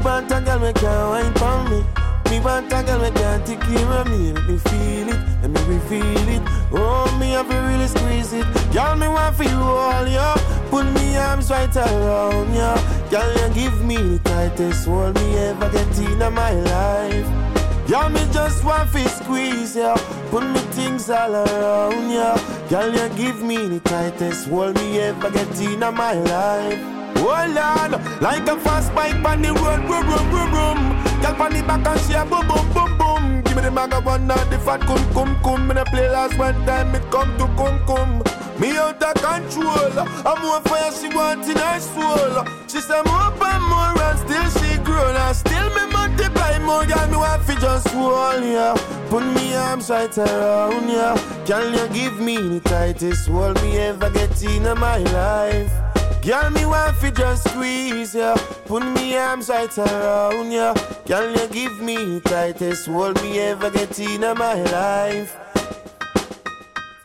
Want 0.03 0.31
a 0.31 0.41
girl, 0.41 0.59
me 0.59 0.73
can't 0.73 1.09
wine 1.09 1.33
for 1.35 1.69
me. 1.69 1.85
Me 2.31 2.39
want 2.39 2.73
a 2.73 2.81
girl, 2.81 2.99
me 3.01 3.11
can't 3.11 3.45
take 3.45 3.61
care 3.61 3.85
of 3.85 4.09
me. 4.09 4.31
Let 4.31 4.49
me 4.49 4.57
feel 4.57 5.09
it, 5.09 5.19
let 5.43 5.51
me 5.51 5.61
reveal 5.75 6.29
it. 6.29 6.41
Oh, 6.71 7.17
me 7.19 7.31
have 7.31 7.47
to 7.47 7.55
really 7.55 7.85
squeeze 7.85 8.33
it. 8.33 8.45
Girl, 8.73 8.95
me 8.95 9.07
want 9.07 9.35
for 9.35 9.43
you 9.43 9.61
all, 9.61 10.07
yo. 10.07 10.33
Put 10.71 10.85
me 10.93 11.17
arms 11.17 11.51
right 11.51 11.75
around 11.75 12.51
you. 12.51 12.73
Girl, 13.11 13.31
you 13.37 13.53
give 13.53 13.85
me 13.85 13.97
the 13.97 14.19
tightest 14.23 14.87
hold 14.87 15.13
me 15.15 15.37
ever 15.37 15.69
get 15.69 15.99
in 15.99 16.33
my 16.33 16.51
life. 16.51 17.87
Girl, 17.87 18.09
me 18.09 18.21
just 18.33 18.63
want 18.63 18.91
to 18.91 19.09
squeeze 19.09 19.75
ya. 19.75 19.95
Put 20.31 20.43
me 20.43 20.59
things 20.71 21.11
all 21.11 21.35
around 21.35 22.09
ya. 22.09 22.37
Girl, 22.69 22.91
you 22.91 23.07
give 23.15 23.43
me 23.43 23.67
the 23.67 23.79
tightest 23.81 24.47
hold 24.47 24.75
me 24.77 24.99
ever 24.99 25.29
get 25.29 25.61
in 25.61 25.79
my 25.79 26.13
life. 26.13 26.79
Hold 27.21 27.55
on, 27.55 27.91
like 28.19 28.47
a 28.47 28.57
fast 28.59 28.93
bike 28.95 29.23
on 29.23 29.43
the 29.43 29.53
road, 29.53 29.85
boom, 29.85 30.05
boom, 30.09 30.25
boom, 30.31 30.51
boom. 30.51 30.79
Girl, 31.21 31.41
on 31.41 31.53
the 31.53 31.61
back 31.61 31.85
and 31.85 31.99
she 32.01 32.13
a 32.13 32.25
boom, 32.25 32.47
boom, 32.47 32.65
boom, 32.73 32.97
boom. 32.97 33.41
Give 33.43 33.55
me 33.55 33.61
the 33.61 33.69
maga 33.69 33.99
one, 34.01 34.25
not 34.25 34.49
the 34.49 34.57
fat 34.57 34.81
cum, 34.81 35.03
cum, 35.13 35.35
cum. 35.43 35.67
The 35.67 35.85
play 35.85 36.09
last 36.09 36.35
one 36.39 36.65
time, 36.65 36.95
it 36.95 37.03
come 37.11 37.37
to 37.37 37.45
cum, 37.55 37.77
cum. 37.85 38.23
Me 38.59 38.75
out 38.77 39.01
of 39.01 39.13
control. 39.21 39.99
I'm 40.25 40.41
more 40.41 40.61
fire 40.61 40.91
she 40.91 41.09
want 41.15 41.47
in 41.47 41.57
her 41.57 41.79
soul. 41.79 42.43
She 42.67 42.81
say 42.81 43.01
more 43.05 43.33
and 43.33 43.63
more 43.69 44.01
and 44.01 44.19
still 44.19 44.49
she 44.57 44.77
grown 44.83 45.15
and 45.15 45.35
still 45.35 45.69
me 45.75 45.91
multiply 45.91 46.57
more. 46.59 46.85
Girl, 46.85 47.07
me 47.07 47.17
want 47.17 47.43
fi 47.43 47.55
just 47.55 47.87
hold 47.89 48.43
ya. 48.43 48.75
Put 49.09 49.25
me 49.35 49.55
arms 49.55 49.89
right 49.91 50.17
around 50.17 50.89
ya. 50.89 51.15
Can 51.45 51.73
you 51.73 51.87
give 51.93 52.19
me 52.19 52.37
the 52.37 52.59
tightest 52.61 53.29
hold 53.29 53.61
me 53.61 53.77
ever 53.77 54.09
get 54.09 54.41
in 54.43 54.63
my 54.79 54.97
life? 54.97 55.90
Girl, 56.21 56.51
me 56.51 56.65
want 56.67 56.95
fi 56.97 57.09
just 57.09 57.49
squeeze 57.49 58.13
ya. 58.13 58.35
Put 58.65 58.83
me 58.85 59.17
arms 59.17 59.49
right 59.49 59.75
around 59.75 60.51
ya. 60.51 60.75
Can 61.07 61.35
you 61.35 61.47
give 61.47 61.81
me 61.81 62.19
tightest 62.19 62.85
hold 62.87 63.19
me 63.23 63.39
ever 63.39 63.71
get 63.71 63.99
in 63.99 64.21
my 64.37 64.53
life? 64.69 65.35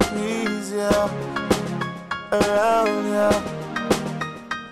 Squeeze 0.02 0.72
ya 0.74 1.08
around 2.30 3.08
ya. 3.08 3.30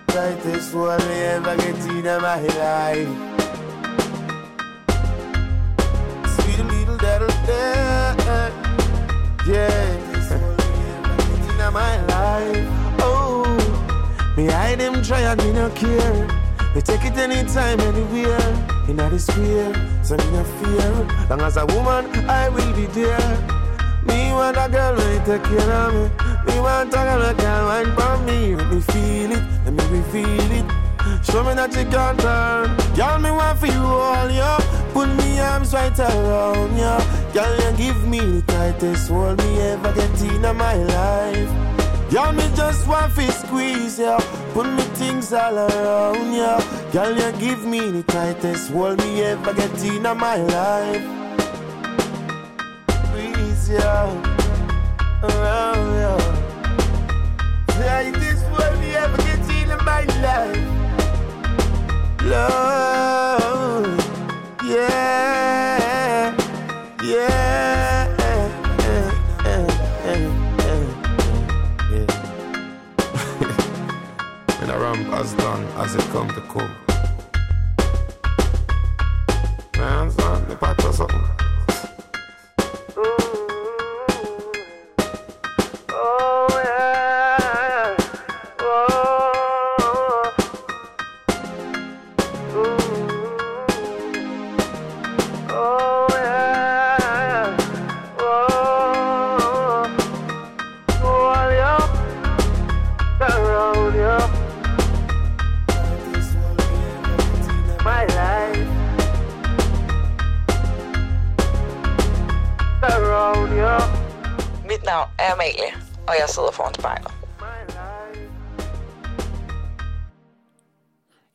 Tightest 0.09 0.75
hold 0.75 1.01
me 1.09 1.15
ever 1.33 1.57
get 1.57 1.81
in 1.89 2.05
my 2.05 2.41
life. 2.61 3.09
Sweet 6.37 6.61
little 7.01 7.33
there, 7.49 8.53
yeah. 9.49 10.13
It's 10.13 10.33
only 10.33 10.69
ever 11.01 11.17
get 11.17 11.49
in 11.49 11.73
my 11.73 11.97
life. 12.13 12.84
Me 14.37 14.47
hide 14.47 14.80
them 14.80 15.01
try 15.01 15.20
and 15.20 15.41
me 15.45 15.53
no 15.53 15.70
care. 15.70 16.26
Me 16.74 16.80
take 16.80 17.05
it 17.05 17.16
anytime, 17.16 17.78
anywhere. 17.78 18.51
In 18.89 18.97
the 18.97 19.18
square, 19.18 19.72
so 20.03 20.16
me 20.16 20.24
no 20.32 20.43
fear. 20.43 21.28
Long 21.30 21.41
as 21.43 21.57
a 21.57 21.64
woman, 21.66 22.05
I 22.28 22.49
will 22.49 22.74
be 22.74 22.87
there. 22.87 23.64
Me 24.05 24.32
want 24.32 24.57
a 24.57 24.68
girl 24.68 24.97
when 24.97 25.24
take 25.24 25.45
care 25.45 25.72
of 25.72 25.95
me. 25.95 26.53
Me 26.53 26.61
want 26.61 26.93
a 26.93 26.97
girl 26.97 27.20
that 27.20 27.39
can 27.39 27.64
wine 27.64 27.95
for 27.95 28.18
me. 28.26 28.57
Let 28.57 28.72
me 28.72 28.80
feel 28.80 29.32
it, 29.32 29.43
let 29.64 29.72
me 29.72 29.99
reveal 29.99 30.51
it. 30.51 30.66
Show 31.24 31.45
me 31.45 31.55
that 31.55 31.70
you 31.76 31.85
can 31.85 32.16
turn. 32.16 32.76
Girl, 32.97 33.18
me 33.20 33.30
want 33.30 33.59
for 33.61 33.66
you 33.66 33.85
all, 33.85 34.30
yo. 34.30 34.59
Put 34.93 35.11
me 35.16 35.39
arms 35.39 35.72
right 35.72 35.97
around 35.97 36.76
you. 36.76 37.32
Girl, 37.32 37.70
you 37.70 37.76
give 37.76 38.09
me 38.09 38.18
the 38.18 38.43
tightest 38.49 39.11
hold 39.11 39.39
me 39.39 39.61
ever 39.61 39.93
get 39.93 40.22
in 40.22 40.43
my 40.57 40.74
life. 40.74 41.74
Girl, 42.15 42.33
me 42.33 42.49
just 42.55 42.87
want 42.87 43.12
to 43.17 43.33
squeeze 43.33 43.99
ya. 43.99 44.21
Put 44.53 44.69
me 44.69 44.83
things 44.95 45.33
all 45.33 45.59
around 45.59 46.33
ya. 46.33 46.61
Girl, 46.93 47.11
you 47.11 47.33
give 47.41 47.67
me 47.67 47.91
the 47.91 48.05
tightest 48.05 48.71
hold 48.71 48.99
me 48.99 49.23
ever 49.23 49.53
get 49.53 49.83
in 49.83 50.03
my 50.03 50.37
life. 50.37 51.03
Squeeze 53.03 53.71
ya 53.71 54.07
around 55.25 55.91
ya. 55.99 56.17
Tightest 57.67 58.45
hold 58.47 58.79
me 58.79 58.95
ever 58.95 59.19
get 59.27 59.43
in 59.51 59.71
my 59.85 60.05
life. 60.23 60.62
Lord, 62.23 63.34
as 75.85 75.95
it 75.97 76.01
come 76.12 76.28
to 76.28 76.41
come. 76.41 76.74
Man's 79.76 80.18
on 80.20 80.49
the 80.49 80.57
back 80.57 80.82
of 80.82 80.95
something. 80.95 81.20
Mm. 82.97 83.44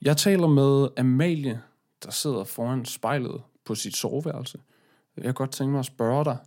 Jeg 0.09 0.17
taler 0.17 0.47
med 0.47 0.87
Amalie, 0.97 1.61
der 2.03 2.11
sidder 2.11 2.43
foran 2.43 2.85
spejlet 2.85 3.41
på 3.65 3.75
sit 3.75 3.95
soveværelse. 3.95 4.59
Jeg 5.17 5.23
kan 5.23 5.33
godt 5.33 5.51
tænke 5.51 5.71
mig 5.71 5.79
at 5.79 5.85
spørge 5.85 6.25
dig, 6.25 6.37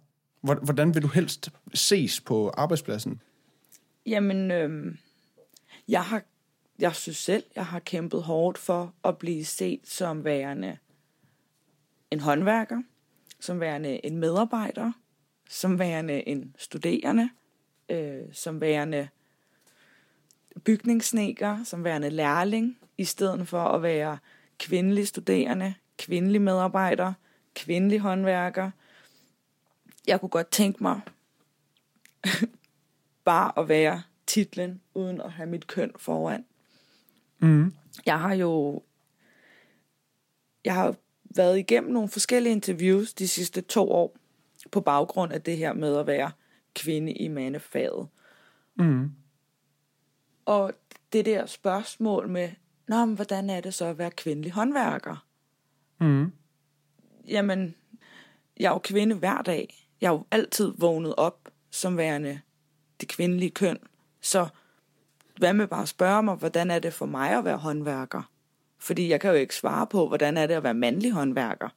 hvordan 0.41 0.95
vil 0.95 1.03
du 1.03 1.09
helst 1.09 1.51
ses 1.75 2.21
på 2.21 2.51
arbejdspladsen? 2.51 3.23
Jamen, 4.07 4.51
øh, 4.51 4.95
jeg 5.89 6.03
har, 6.03 6.23
jeg 6.79 6.95
synes 6.95 7.17
selv, 7.17 7.45
jeg 7.57 7.67
har 7.67 7.79
kæmpet 7.79 8.23
hårdt 8.23 8.59
for 8.59 8.95
at 9.05 9.19
blive 9.19 9.45
set 9.45 9.81
som 9.85 10.25
værende 10.25 10.79
en 12.11 12.21
håndværker, 12.21 12.83
som 13.41 13.61
værende 13.61 14.07
en 14.07 14.17
medarbejder, 14.17 14.93
som 15.49 15.79
værende 15.79 16.29
en 16.29 16.57
studerende, 16.59 17.31
øh, 17.89 18.23
som 18.33 18.61
værende 18.61 19.09
bygningssneker, 20.65 21.65
som 21.65 21.85
værende 21.85 22.11
lærling, 22.11 22.79
i 22.99 23.05
stedet 23.05 23.49
for 23.49 23.63
at 23.63 23.83
være 23.83 24.19
kvindelig 24.59 25.09
studerende, 25.09 25.75
kvindelig 25.99 26.43
medarbejder, 26.43 27.13
kvindelig 27.55 28.01
håndværker. 28.01 28.71
Jeg 30.07 30.21
kunne 30.21 30.29
godt 30.29 30.51
tænke 30.51 30.83
mig 30.83 31.01
bare 33.25 33.59
at 33.59 33.69
være 33.69 34.03
titlen, 34.27 34.81
uden 34.95 35.21
at 35.21 35.33
have 35.33 35.49
mit 35.49 35.67
køn 35.67 35.93
foran. 35.97 36.45
Mm. 37.39 37.75
Jeg 38.07 38.21
har 38.21 38.35
jo 38.35 38.83
jeg 40.65 40.75
har 40.75 40.95
været 41.37 41.59
igennem 41.59 41.93
nogle 41.93 42.09
forskellige 42.09 42.53
interviews 42.53 43.15
de 43.15 43.29
sidste 43.29 43.61
to 43.61 43.91
år, 43.93 44.17
på 44.71 44.81
baggrund 44.81 45.33
af 45.33 45.43
det 45.43 45.57
her 45.57 45.73
med 45.73 45.97
at 45.97 46.07
være 46.07 46.31
kvinde 46.75 47.13
i 47.13 47.29
mandefaget. 47.29 48.09
Mm. 48.75 49.13
Og 50.53 50.73
det 51.13 51.25
der 51.25 51.47
spørgsmål 51.47 52.29
med, 52.29 52.51
Nå, 52.89 53.05
men 53.05 53.15
hvordan 53.15 53.51
er 53.51 53.61
det 53.61 53.75
så 53.75 53.85
at 53.85 53.99
være 53.99 54.11
kvindelig 54.11 54.53
håndværker? 54.53 55.27
Mm. 56.01 56.33
Jamen, 57.29 57.75
jeg 58.61 58.67
er 58.67 58.73
jo 58.73 58.79
kvinde 58.79 59.15
hver 59.15 59.43
dag. 59.43 59.89
Jeg 60.01 60.09
er 60.09 60.13
jo 60.13 60.25
altid 60.31 60.73
vågnet 60.79 61.15
op 61.17 61.49
som 61.71 61.97
værende 61.97 62.41
det 63.01 63.09
kvindelige 63.09 63.51
køn. 63.51 63.79
Så 64.21 64.49
hvad 65.39 65.53
med 65.53 65.67
bare 65.67 65.83
at 65.83 65.89
spørge 65.89 66.23
mig, 66.23 66.35
hvordan 66.35 66.71
er 66.71 66.79
det 66.79 66.93
for 66.93 67.07
mig 67.07 67.31
at 67.31 67.45
være 67.45 67.57
håndværker? 67.57 68.23
Fordi 68.79 69.09
jeg 69.09 69.21
kan 69.21 69.31
jo 69.31 69.37
ikke 69.37 69.57
svare 69.57 69.87
på, 69.87 70.09
hvordan 70.09 70.37
er 70.37 70.47
det 70.47 70.55
at 70.55 70.63
være 70.63 70.75
mandlig 70.75 71.13
håndværker. 71.13 71.69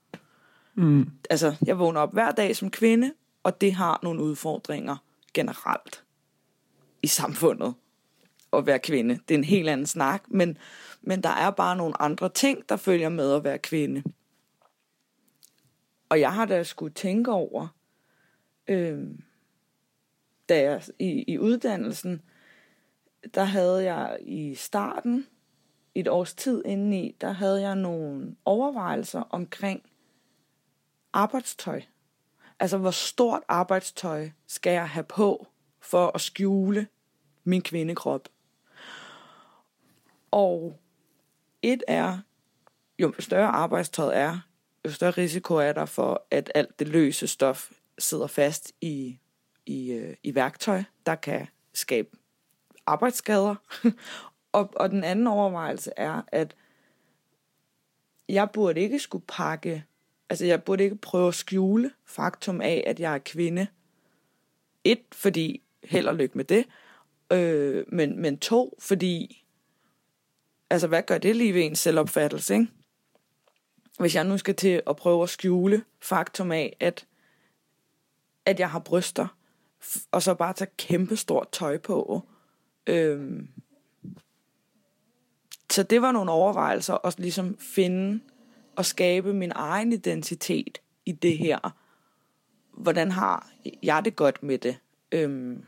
Mm. 0.74 1.12
Altså, 1.30 1.56
jeg 1.66 1.80
vågner 1.80 2.02
op 2.02 2.14
hver 2.14 2.32
dag 2.32 2.56
som 2.56 2.72
kvinde, 2.72 3.14
og 3.44 3.62
det 3.62 3.74
har 3.74 4.00
nogle 4.04 4.24
udfordringer 4.24 4.98
generelt 5.34 6.04
i 7.02 7.08
samfundet 7.08 7.74
at 8.58 8.66
være 8.66 8.80
kvinde. 8.80 9.20
Det 9.28 9.36
er 9.36 9.38
en 9.38 9.44
helt 9.44 9.70
anden 9.70 9.88
snak, 9.88 10.24
men, 10.28 10.58
men 11.02 11.24
der 11.24 11.30
er 11.30 11.52
bare 11.52 11.76
nogle 11.76 12.02
andre 12.02 12.30
ting, 12.30 12.70
der 12.70 12.76
følger 12.76 13.10
med 13.10 13.34
at 13.34 13.44
være 13.44 13.58
kvinde. 13.58 14.04
Og 16.10 16.20
jeg 16.20 16.34
har 16.34 16.46
da 16.46 16.64
skulle 16.64 16.94
tænke 16.94 17.32
over, 17.32 17.68
øh, 18.68 19.00
da 20.50 20.62
jeg 20.62 20.84
i, 21.00 21.24
i 21.28 21.40
uddannelsen, 21.40 22.22
der 23.34 23.44
havde 23.44 23.84
jeg 23.84 24.18
i 24.22 24.56
starten, 24.56 25.28
et 25.96 26.08
års 26.08 26.34
tid 26.34 26.66
indeni, 26.66 27.16
der 27.22 27.32
havde 27.32 27.62
jeg 27.62 27.76
nogle 27.76 28.36
overvejelser 28.46 29.22
omkring 29.22 29.82
arbejdstøj. 31.14 31.82
Altså, 32.60 32.78
hvor 32.78 32.92
stort 32.92 33.42
arbejdstøj 33.48 34.30
skal 34.48 34.74
jeg 34.74 34.90
have 34.90 35.04
på 35.04 35.48
for 35.82 36.12
at 36.16 36.22
skjule 36.22 36.88
min 37.44 37.62
kvindekrop? 37.62 38.30
Og 40.32 40.80
et 41.62 41.84
er, 41.88 42.18
jo 43.00 43.14
større 43.20 43.48
arbejdstøjet 43.48 44.18
er, 44.18 44.40
jo 44.86 44.92
større 44.92 45.12
risiko 45.12 45.56
er 45.56 45.74
der 45.74 45.86
for, 45.86 46.26
at 46.32 46.52
alt 46.56 46.80
det 46.80 46.88
løse 46.88 47.28
stof 47.28 47.72
sidder 48.00 48.28
fast 48.28 48.72
i, 48.82 49.20
i, 49.66 49.92
øh, 49.92 50.16
i 50.24 50.36
værktøj, 50.36 50.84
der 51.06 51.16
kan 51.16 51.48
skabe 51.74 52.10
arbejdsskader. 52.86 53.56
og, 54.52 54.74
og 54.76 54.90
den 54.90 55.04
anden 55.04 55.28
overvejelse 55.28 55.92
er, 55.98 56.22
at 56.28 56.56
jeg 58.30 58.52
burde 58.52 58.82
ikke 58.82 59.00
skulle 59.00 59.26
pakke, 59.28 59.86
altså 60.30 60.46
jeg 60.46 60.64
burde 60.64 60.84
ikke 60.84 60.96
prøve 60.96 61.28
at 61.28 61.36
skjule 61.36 61.92
faktum 62.06 62.62
af, 62.62 62.84
at 62.88 63.00
jeg 63.00 63.14
er 63.14 63.20
kvinde. 63.26 63.68
Et, 64.84 65.02
fordi 65.12 65.62
held 65.84 66.08
og 66.08 66.16
lykke 66.16 66.38
med 66.38 66.46
det, 66.46 66.66
øh, 67.32 67.86
men, 67.88 68.22
men 68.22 68.38
to, 68.38 68.78
fordi, 68.80 69.45
altså 70.76 70.88
hvad 70.88 71.04
gør 71.04 71.18
det 71.18 71.36
lige 71.36 71.54
ved 71.54 71.66
ens 71.66 71.80
selvopfattelse, 71.80 72.54
ikke? 72.54 72.68
Hvis 74.00 74.16
jeg 74.16 74.24
nu 74.24 74.38
skal 74.38 74.56
til 74.56 74.82
at 74.88 74.96
prøve 74.96 75.24
at 75.24 75.30
skjule 75.30 75.84
faktum 76.02 76.52
af, 76.52 76.78
at, 76.80 77.06
at 78.46 78.60
jeg 78.60 78.70
har 78.70 78.80
bryster, 78.80 79.28
og 80.12 80.22
så 80.22 80.34
bare 80.34 80.54
tage 80.54 80.72
kæmpe 80.78 81.16
stort 81.16 81.48
tøj 81.52 81.78
på, 81.78 82.24
Øhm. 82.88 83.48
så 85.72 85.84
det 85.84 86.02
var 86.02 86.12
nogle 86.12 86.32
overvejelser 86.32 87.06
at 87.06 87.20
ligesom 87.20 87.58
finde 87.60 88.20
og 88.76 88.86
skabe 88.86 89.34
min 89.34 89.52
egen 89.56 89.94
identitet 89.94 90.82
i 91.06 91.12
det 91.12 91.38
her. 91.38 91.76
Hvordan 92.72 93.12
har 93.12 93.50
jeg 93.84 94.06
det 94.06 94.16
godt 94.16 94.44
med 94.44 94.58
det? 94.58 94.78
Øhm, 95.12 95.66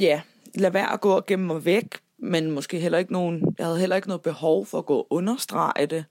ja, 0.00 0.22
lad 0.54 0.70
være 0.70 0.92
at 0.92 1.00
gå 1.00 1.16
og 1.16 1.26
gemme 1.26 1.46
mig 1.46 1.64
væk, 1.64 2.05
men 2.18 2.50
måske 2.50 2.80
heller 2.80 2.98
ikke 2.98 3.12
nogen, 3.12 3.54
jeg 3.58 3.66
havde 3.66 3.80
heller 3.80 3.96
ikke 3.96 4.08
noget 4.08 4.22
behov 4.22 4.66
for 4.66 4.78
at 4.78 4.86
gå 4.86 4.98
og 4.98 5.06
understrege 5.10 5.86
det. 5.86 6.04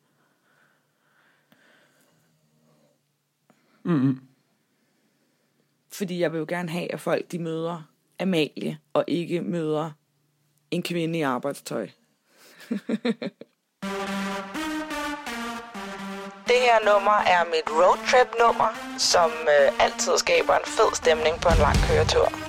Mm-hmm. 3.83 4.19
Fordi 5.91 6.19
jeg 6.19 6.31
vil 6.31 6.39
jo 6.39 6.45
gerne 6.49 6.69
have, 6.69 6.93
at 6.93 6.99
folk 6.99 7.31
de 7.31 7.39
møder 7.39 7.83
Amalie, 8.19 8.77
og 8.93 9.03
ikke 9.07 9.41
møder 9.41 9.91
en 10.71 10.83
kvinde 10.83 11.19
i 11.19 11.21
arbejdstøj. 11.21 11.87
Det 16.47 16.61
her 16.67 16.93
nummer 16.93 17.11
er 17.11 17.45
mit 17.45 17.69
roadtrip 17.69 18.29
nummer, 18.39 18.69
som 18.97 19.31
øh, 19.31 19.85
altid 19.85 20.17
skaber 20.17 20.53
en 20.53 20.65
fed 20.65 20.95
stemning 20.95 21.35
på 21.41 21.49
en 21.49 21.57
lang 21.57 21.77
køretur. 21.87 22.44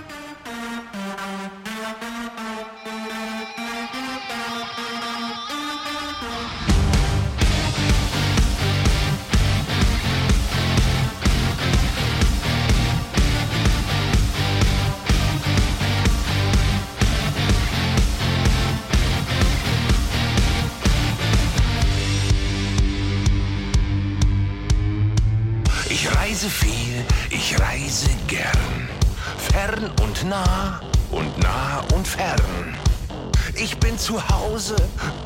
Zu 34.07 34.22
Hause 34.28 34.76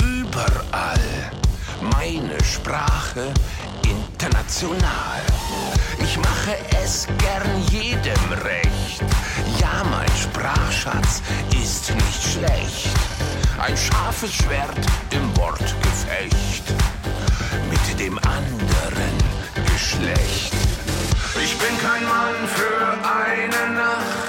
überall. 0.03 0.99
Meine 1.99 2.43
Sprache 2.43 3.31
international. 3.85 5.21
Ich 6.03 6.17
mache 6.17 6.57
es 6.83 7.07
gern 7.19 7.63
jedem 7.71 8.33
recht. 8.43 9.03
Ja, 9.61 9.85
mein 9.91 10.09
Sprachschatz 10.17 11.21
ist 11.63 11.95
nicht 11.95 12.23
schlecht. 12.23 12.97
Ein 13.59 13.77
scharfes 13.77 14.33
Schwert 14.33 14.87
im 15.11 15.37
Wortgefecht 15.37 16.65
mit 17.69 18.01
dem 18.01 18.17
anderen 18.17 19.15
Geschlecht. 19.75 20.55
Ich 21.45 21.59
bin 21.59 21.79
kein 21.83 22.05
Mann 22.09 22.49
für 22.49 22.97
eine 23.05 23.75
Nacht. 23.75 24.20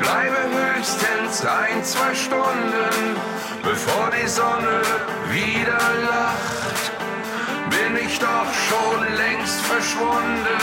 Bleibe 0.00 0.38
höchstens 0.48 1.44
ein, 1.44 1.84
zwei 1.84 2.14
Stunden, 2.14 3.16
bevor 3.62 4.10
die 4.10 4.26
Sonne 4.26 4.80
wieder 5.30 5.78
lacht. 6.02 6.92
Bin 7.68 8.06
ich 8.06 8.18
doch 8.18 8.50
schon 8.68 9.14
längst 9.14 9.60
verschwunden 9.60 10.60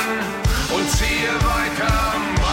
und 0.74 0.90
ziehe 0.90 1.34
weiter 1.36 2.47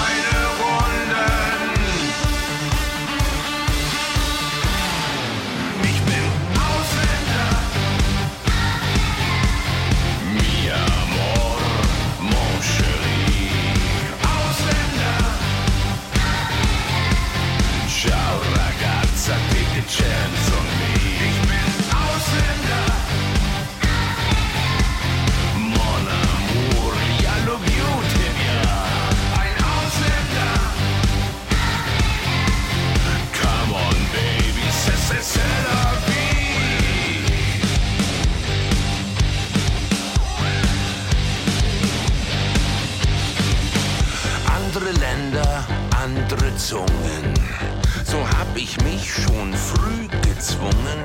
gezwungen. 50.64 50.98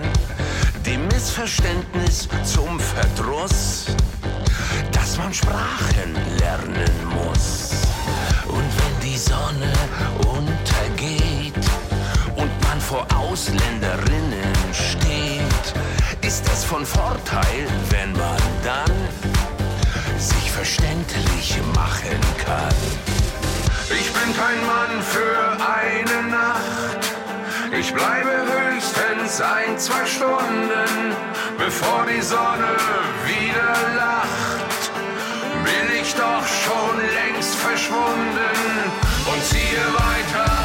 Dem 0.85 1.07
Missverständnis 1.07 2.27
zum 2.43 2.79
Verdruss, 2.79 3.85
dass 4.91 5.17
man 5.17 5.33
Sprachen 5.33 6.15
lernen 6.39 6.91
muss. 7.09 7.71
Und 8.47 8.63
wenn 8.63 9.09
die 9.09 9.17
Sonne 9.17 9.71
untergeht 10.37 11.65
und 12.35 12.51
man 12.67 12.81
vor 12.81 13.05
Ausländerinnen 13.15 14.53
steht, 14.71 15.73
ist 16.21 16.45
es 16.51 16.63
von 16.63 16.85
Vorteil, 16.85 17.67
wenn 17.89 18.13
man 18.13 18.41
dann 18.63 18.91
sich 20.17 20.51
verständlich 20.51 21.59
machen 21.75 22.19
kann. 22.45 22.75
Ich 23.89 24.11
bin 24.11 24.35
kein 24.35 24.65
Mann 24.65 25.01
für 25.01 25.57
eine 25.59 26.29
Nacht. 26.29 27.08
Ich 27.79 27.93
bleibe 27.93 28.29
höchstens 28.29 29.39
ein, 29.39 29.77
zwei 29.79 30.05
Stunden, 30.05 31.15
bevor 31.57 32.05
die 32.05 32.21
Sonne 32.21 32.75
wieder 33.25 33.73
lacht. 33.95 34.91
Bin 35.63 36.01
ich 36.01 36.13
doch 36.13 36.45
schon 36.45 36.97
längst 37.13 37.55
verschwunden 37.55 38.91
und 39.31 39.43
ziehe 39.45 39.85
weiter 39.93 40.58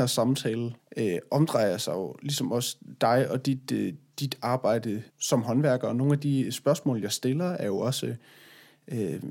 her 0.00 0.06
samtale 0.06 0.74
øh, 0.96 1.18
omdrejer 1.30 1.78
sig 1.78 1.92
jo 1.92 2.16
ligesom 2.22 2.52
også 2.52 2.76
dig 3.00 3.30
og 3.30 3.46
dit, 3.46 3.72
øh, 3.72 3.92
dit 4.20 4.38
arbejde 4.42 5.02
som 5.18 5.42
håndværker, 5.42 5.88
og 5.88 5.96
nogle 5.96 6.12
af 6.12 6.20
de 6.20 6.52
spørgsmål, 6.52 7.00
jeg 7.00 7.12
stiller, 7.12 7.48
er 7.50 7.66
jo 7.66 7.78
også 7.78 8.14
øh, 8.88 9.22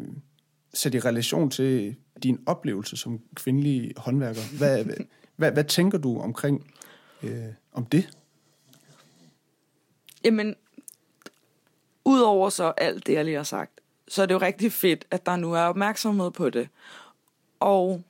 sat 0.73 0.93
i 0.93 0.99
relation 0.99 1.49
til 1.49 1.95
din 2.23 2.39
oplevelse 2.45 2.97
som 2.97 3.21
kvindelig 3.35 3.93
håndværker. 3.97 4.57
Hvad, 4.57 4.83
hvad, 4.85 4.95
hvad, 5.35 5.51
hvad 5.51 5.63
tænker 5.63 5.97
du 5.97 6.19
omkring 6.19 6.73
øh, 7.23 7.45
om 7.73 7.85
det? 7.85 8.09
Jamen, 10.25 10.55
udover 12.05 12.49
så 12.49 12.73
alt 12.77 13.07
det, 13.07 13.13
jeg 13.13 13.25
lige 13.25 13.37
har 13.37 13.43
sagt, 13.43 13.71
så 14.07 14.21
er 14.21 14.25
det 14.25 14.33
jo 14.33 14.39
rigtig 14.39 14.71
fedt, 14.71 15.05
at 15.11 15.25
der 15.25 15.35
nu 15.35 15.53
er 15.53 15.61
opmærksomhed 15.61 16.31
på 16.31 16.49
det. 16.49 16.67
Og 17.59 18.01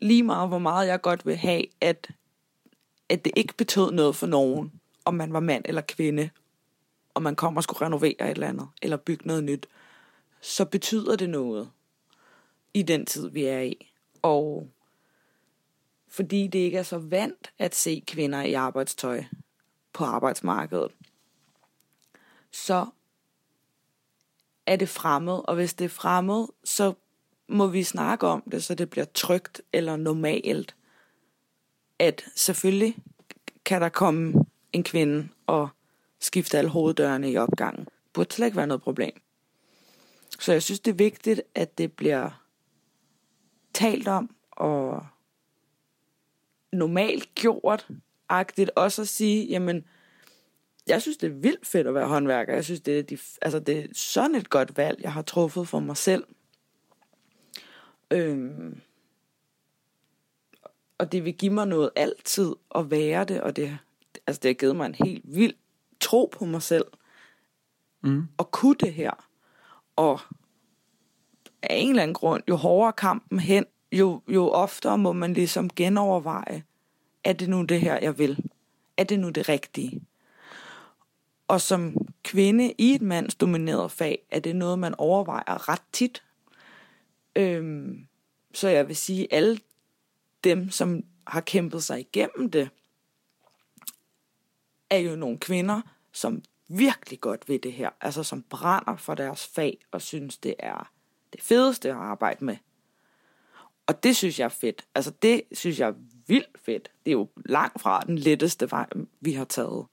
lige 0.00 0.22
meget, 0.22 0.48
hvor 0.48 0.58
meget 0.58 0.88
jeg 0.88 1.00
godt 1.00 1.26
vil 1.26 1.36
have, 1.36 1.64
at, 1.80 2.08
at 3.08 3.24
det 3.24 3.32
ikke 3.36 3.54
betød 3.54 3.90
noget 3.90 4.16
for 4.16 4.26
nogen, 4.26 4.80
om 5.04 5.14
man 5.14 5.32
var 5.32 5.40
mand 5.40 5.64
eller 5.68 5.82
kvinde, 5.82 6.30
og 7.14 7.22
man 7.22 7.36
kommer 7.36 7.58
og 7.58 7.64
skulle 7.64 7.86
renovere 7.86 8.30
et 8.30 8.30
eller 8.30 8.48
andet, 8.48 8.68
eller 8.82 8.96
bygge 8.96 9.26
noget 9.26 9.44
nyt, 9.44 9.66
så 10.40 10.64
betyder 10.64 11.16
det 11.16 11.30
noget 11.30 11.70
i 12.74 12.82
den 12.82 13.06
tid, 13.06 13.30
vi 13.30 13.44
er 13.44 13.60
i. 13.60 13.90
Og 14.22 14.70
fordi 16.08 16.46
det 16.46 16.58
ikke 16.58 16.78
er 16.78 16.82
så 16.82 16.98
vant 16.98 17.52
at 17.58 17.74
se 17.74 18.04
kvinder 18.06 18.42
i 18.42 18.54
arbejdstøj 18.54 19.24
på 19.92 20.04
arbejdsmarkedet, 20.04 20.92
så 22.50 22.86
er 24.66 24.76
det 24.76 24.88
fremmed, 24.88 25.48
og 25.48 25.54
hvis 25.54 25.74
det 25.74 25.84
er 25.84 25.88
fremmed, 25.88 26.46
så 26.64 26.94
må 27.48 27.66
vi 27.66 27.82
snakke 27.82 28.26
om 28.26 28.42
det, 28.52 28.64
så 28.64 28.74
det 28.74 28.90
bliver 28.90 29.04
trygt 29.04 29.62
eller 29.72 29.96
normalt, 29.96 30.74
at 31.98 32.24
selvfølgelig 32.36 32.96
kan 33.64 33.82
der 33.82 33.88
komme 33.88 34.44
en 34.72 34.82
kvinde 34.82 35.28
og 35.46 35.68
skifte 36.20 36.58
alle 36.58 36.70
hoveddørene 36.70 37.30
i 37.30 37.36
opgangen. 37.36 37.84
Det 37.84 38.12
burde 38.12 38.34
slet 38.34 38.46
ikke 38.46 38.56
være 38.56 38.66
noget 38.66 38.82
problem. 38.82 39.20
Så 40.38 40.52
jeg 40.52 40.62
synes, 40.62 40.80
det 40.80 40.90
er 40.90 40.94
vigtigt, 40.96 41.42
at 41.54 41.78
det 41.78 41.92
bliver 41.92 42.44
talt 43.74 44.08
om 44.08 44.36
og 44.50 45.06
normalt 46.72 47.34
gjort, 47.34 47.88
agtigt 48.28 48.70
også 48.76 49.02
at 49.02 49.08
sige, 49.08 49.46
jamen, 49.46 49.84
jeg 50.86 51.02
synes, 51.02 51.16
det 51.16 51.26
er 51.26 51.34
vildt 51.34 51.66
fedt 51.66 51.86
at 51.86 51.94
være 51.94 52.08
håndværker. 52.08 52.54
Jeg 52.54 52.64
synes, 52.64 52.80
det 52.80 52.98
er, 52.98 53.02
de, 53.02 53.18
altså, 53.42 53.58
det 53.58 53.78
er 53.78 53.86
sådan 53.92 54.34
et 54.34 54.50
godt 54.50 54.76
valg, 54.76 55.02
jeg 55.02 55.12
har 55.12 55.22
truffet 55.22 55.68
for 55.68 55.80
mig 55.80 55.96
selv. 55.96 56.24
Øhm, 58.14 58.80
og 60.98 61.12
det 61.12 61.24
vil 61.24 61.34
give 61.34 61.52
mig 61.52 61.66
noget 61.66 61.90
altid 61.96 62.52
at 62.74 62.90
være 62.90 63.24
det, 63.24 63.40
og 63.40 63.56
det, 63.56 63.78
altså, 64.26 64.40
det 64.40 64.48
har 64.48 64.54
givet 64.54 64.76
mig 64.76 64.86
en 64.86 64.94
helt 64.94 65.36
vild 65.36 65.54
tro 66.00 66.30
på 66.32 66.44
mig 66.44 66.62
selv. 66.62 66.84
Mm. 68.02 68.28
Og 68.38 68.50
kunne 68.50 68.76
det 68.80 68.92
her. 68.92 69.28
Og 69.96 70.20
af 71.62 71.76
en 71.76 71.88
eller 71.88 72.02
anden 72.02 72.14
grund, 72.14 72.42
jo 72.48 72.56
hårdere 72.56 72.92
kampen 72.92 73.38
hen, 73.38 73.64
jo, 73.92 74.22
jo 74.28 74.48
oftere 74.48 74.98
må 74.98 75.12
man 75.12 75.32
ligesom 75.32 75.70
genoverveje, 75.70 76.64
er 77.24 77.32
det 77.32 77.48
nu 77.48 77.62
det 77.62 77.80
her, 77.80 77.98
jeg 78.02 78.18
vil? 78.18 78.44
Er 78.96 79.04
det 79.04 79.20
nu 79.20 79.30
det 79.30 79.48
rigtige? 79.48 80.02
Og 81.48 81.60
som 81.60 81.96
kvinde 82.22 82.74
i 82.78 82.94
et 82.94 83.02
mandsdomineret 83.02 83.92
fag, 83.92 84.26
er 84.30 84.40
det 84.40 84.56
noget, 84.56 84.78
man 84.78 84.94
overvejer 84.98 85.68
ret 85.68 85.82
tit. 85.92 86.23
Øhm, 87.36 88.06
så 88.54 88.68
jeg 88.68 88.88
vil 88.88 88.96
sige, 88.96 89.32
alle 89.32 89.58
dem, 90.44 90.70
som 90.70 91.04
har 91.26 91.40
kæmpet 91.40 91.82
sig 91.82 92.00
igennem 92.00 92.50
det, 92.50 92.68
er 94.90 94.98
jo 94.98 95.16
nogle 95.16 95.38
kvinder, 95.38 95.80
som 96.12 96.42
virkelig 96.68 97.20
godt 97.20 97.48
ved 97.48 97.58
det 97.58 97.72
her. 97.72 97.90
Altså 98.00 98.22
som 98.22 98.42
brænder 98.42 98.96
for 98.96 99.14
deres 99.14 99.46
fag 99.46 99.78
og 99.90 100.02
synes, 100.02 100.38
det 100.38 100.54
er 100.58 100.92
det 101.32 101.42
fedeste 101.42 101.90
at 101.90 101.96
arbejde 101.96 102.44
med. 102.44 102.56
Og 103.86 104.02
det 104.02 104.16
synes 104.16 104.38
jeg 104.38 104.44
er 104.44 104.48
fedt. 104.48 104.86
Altså 104.94 105.10
det 105.10 105.42
synes 105.52 105.80
jeg 105.80 105.88
er 105.88 105.94
vildt 106.26 106.58
fedt. 106.64 106.90
Det 107.04 107.10
er 107.10 107.12
jo 107.12 107.28
langt 107.36 107.80
fra 107.80 108.00
den 108.00 108.18
letteste 108.18 108.70
vej, 108.70 108.86
vi 109.20 109.32
har 109.32 109.44
taget. 109.44 109.86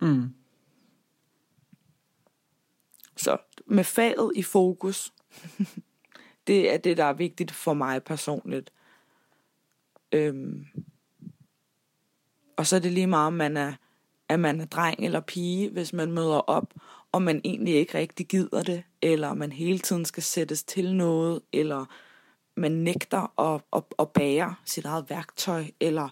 Mm. 0.00 0.34
Så 3.16 3.38
med 3.66 3.84
faget 3.84 4.32
i 4.36 4.42
fokus, 4.42 5.12
det 6.46 6.72
er 6.72 6.76
det, 6.76 6.96
der 6.96 7.04
er 7.04 7.12
vigtigt 7.12 7.50
for 7.50 7.74
mig 7.74 8.02
personligt. 8.02 8.72
Øhm. 10.12 10.66
Og 12.56 12.66
så 12.66 12.76
er 12.76 12.80
det 12.80 12.92
lige 12.92 13.06
meget, 13.06 13.26
om 13.26 13.32
man 13.32 13.56
er, 13.56 13.72
at 14.28 14.40
man 14.40 14.60
er 14.60 14.64
dreng 14.64 15.04
eller 15.04 15.20
pige, 15.20 15.70
hvis 15.70 15.92
man 15.92 16.12
møder 16.12 16.38
op, 16.38 16.74
og 17.12 17.22
man 17.22 17.40
egentlig 17.44 17.74
ikke 17.74 17.98
rigtig 17.98 18.26
gider 18.26 18.62
det, 18.62 18.82
eller 19.02 19.34
man 19.34 19.52
hele 19.52 19.78
tiden 19.78 20.04
skal 20.04 20.22
sættes 20.22 20.64
til 20.64 20.94
noget, 20.94 21.42
eller 21.52 21.84
man 22.56 22.72
nægter 22.72 23.40
at, 23.40 23.62
at, 23.72 23.82
at 23.98 24.10
bære 24.10 24.54
sit 24.64 24.84
eget 24.84 25.10
værktøj, 25.10 25.64
eller 25.80 26.08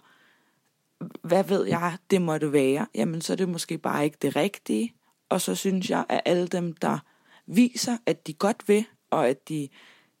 hvad 1.21 1.43
ved 1.43 1.65
jeg, 1.65 1.97
det 2.11 2.21
måtte 2.21 2.53
være, 2.53 2.87
jamen 2.95 3.21
så 3.21 3.33
er 3.33 3.37
det 3.37 3.49
måske 3.49 3.77
bare 3.77 4.05
ikke 4.05 4.17
det 4.21 4.35
rigtige. 4.35 4.93
Og 5.29 5.41
så 5.41 5.55
synes 5.55 5.89
jeg, 5.89 6.05
at 6.09 6.21
alle 6.25 6.47
dem, 6.47 6.73
der 6.73 6.99
viser, 7.45 7.97
at 8.05 8.27
de 8.27 8.33
godt 8.33 8.67
vil, 8.67 8.85
og 9.09 9.29
at 9.29 9.49
de 9.49 9.69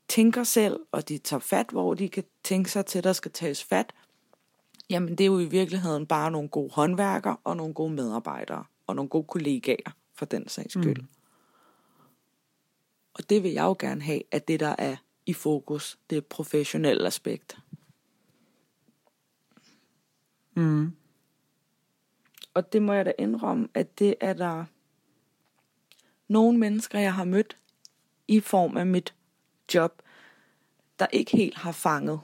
tænker 0.07 0.43
selv, 0.43 0.79
og 0.91 1.09
de 1.09 1.17
tager 1.17 1.39
fat, 1.39 1.69
hvor 1.71 1.93
de 1.93 2.09
kan 2.09 2.23
tænke 2.43 2.71
sig 2.71 2.85
til, 2.85 2.97
at 2.97 3.03
der 3.03 3.13
skal 3.13 3.31
tages 3.31 3.63
fat, 3.63 3.93
jamen 4.89 5.09
det 5.09 5.21
er 5.21 5.25
jo 5.25 5.39
i 5.39 5.45
virkeligheden 5.45 6.07
bare 6.07 6.31
nogle 6.31 6.49
gode 6.49 6.71
håndværkere, 6.73 7.37
og 7.43 7.57
nogle 7.57 7.73
gode 7.73 7.93
medarbejdere, 7.93 8.63
og 8.87 8.95
nogle 8.95 9.09
gode 9.09 9.27
kollegaer, 9.27 9.95
for 10.13 10.25
den 10.25 10.47
sags 10.47 10.71
skyld. 10.71 11.01
Mm. 11.01 11.07
Og 13.13 13.29
det 13.29 13.43
vil 13.43 13.51
jeg 13.51 13.63
jo 13.63 13.75
gerne 13.79 14.01
have, 14.01 14.21
at 14.31 14.47
det 14.47 14.59
der 14.59 14.75
er 14.77 14.95
i 15.25 15.33
fokus, 15.33 15.99
det 16.09 16.25
professionelle 16.25 17.07
aspekt. 17.07 17.57
Mm. 20.55 20.95
Og 22.53 22.73
det 22.73 22.81
må 22.81 22.93
jeg 22.93 23.05
da 23.05 23.13
indrømme, 23.17 23.67
at 23.73 23.99
det 23.99 24.15
er 24.19 24.33
der 24.33 24.65
nogle 26.27 26.57
mennesker, 26.57 26.99
jeg 26.99 27.13
har 27.13 27.23
mødt 27.23 27.57
i 28.27 28.39
form 28.39 28.77
af 28.77 28.85
mit 28.85 29.14
job, 29.73 30.01
der 30.99 31.07
ikke 31.11 31.31
helt 31.31 31.57
har 31.57 31.71
fanget, 31.71 32.19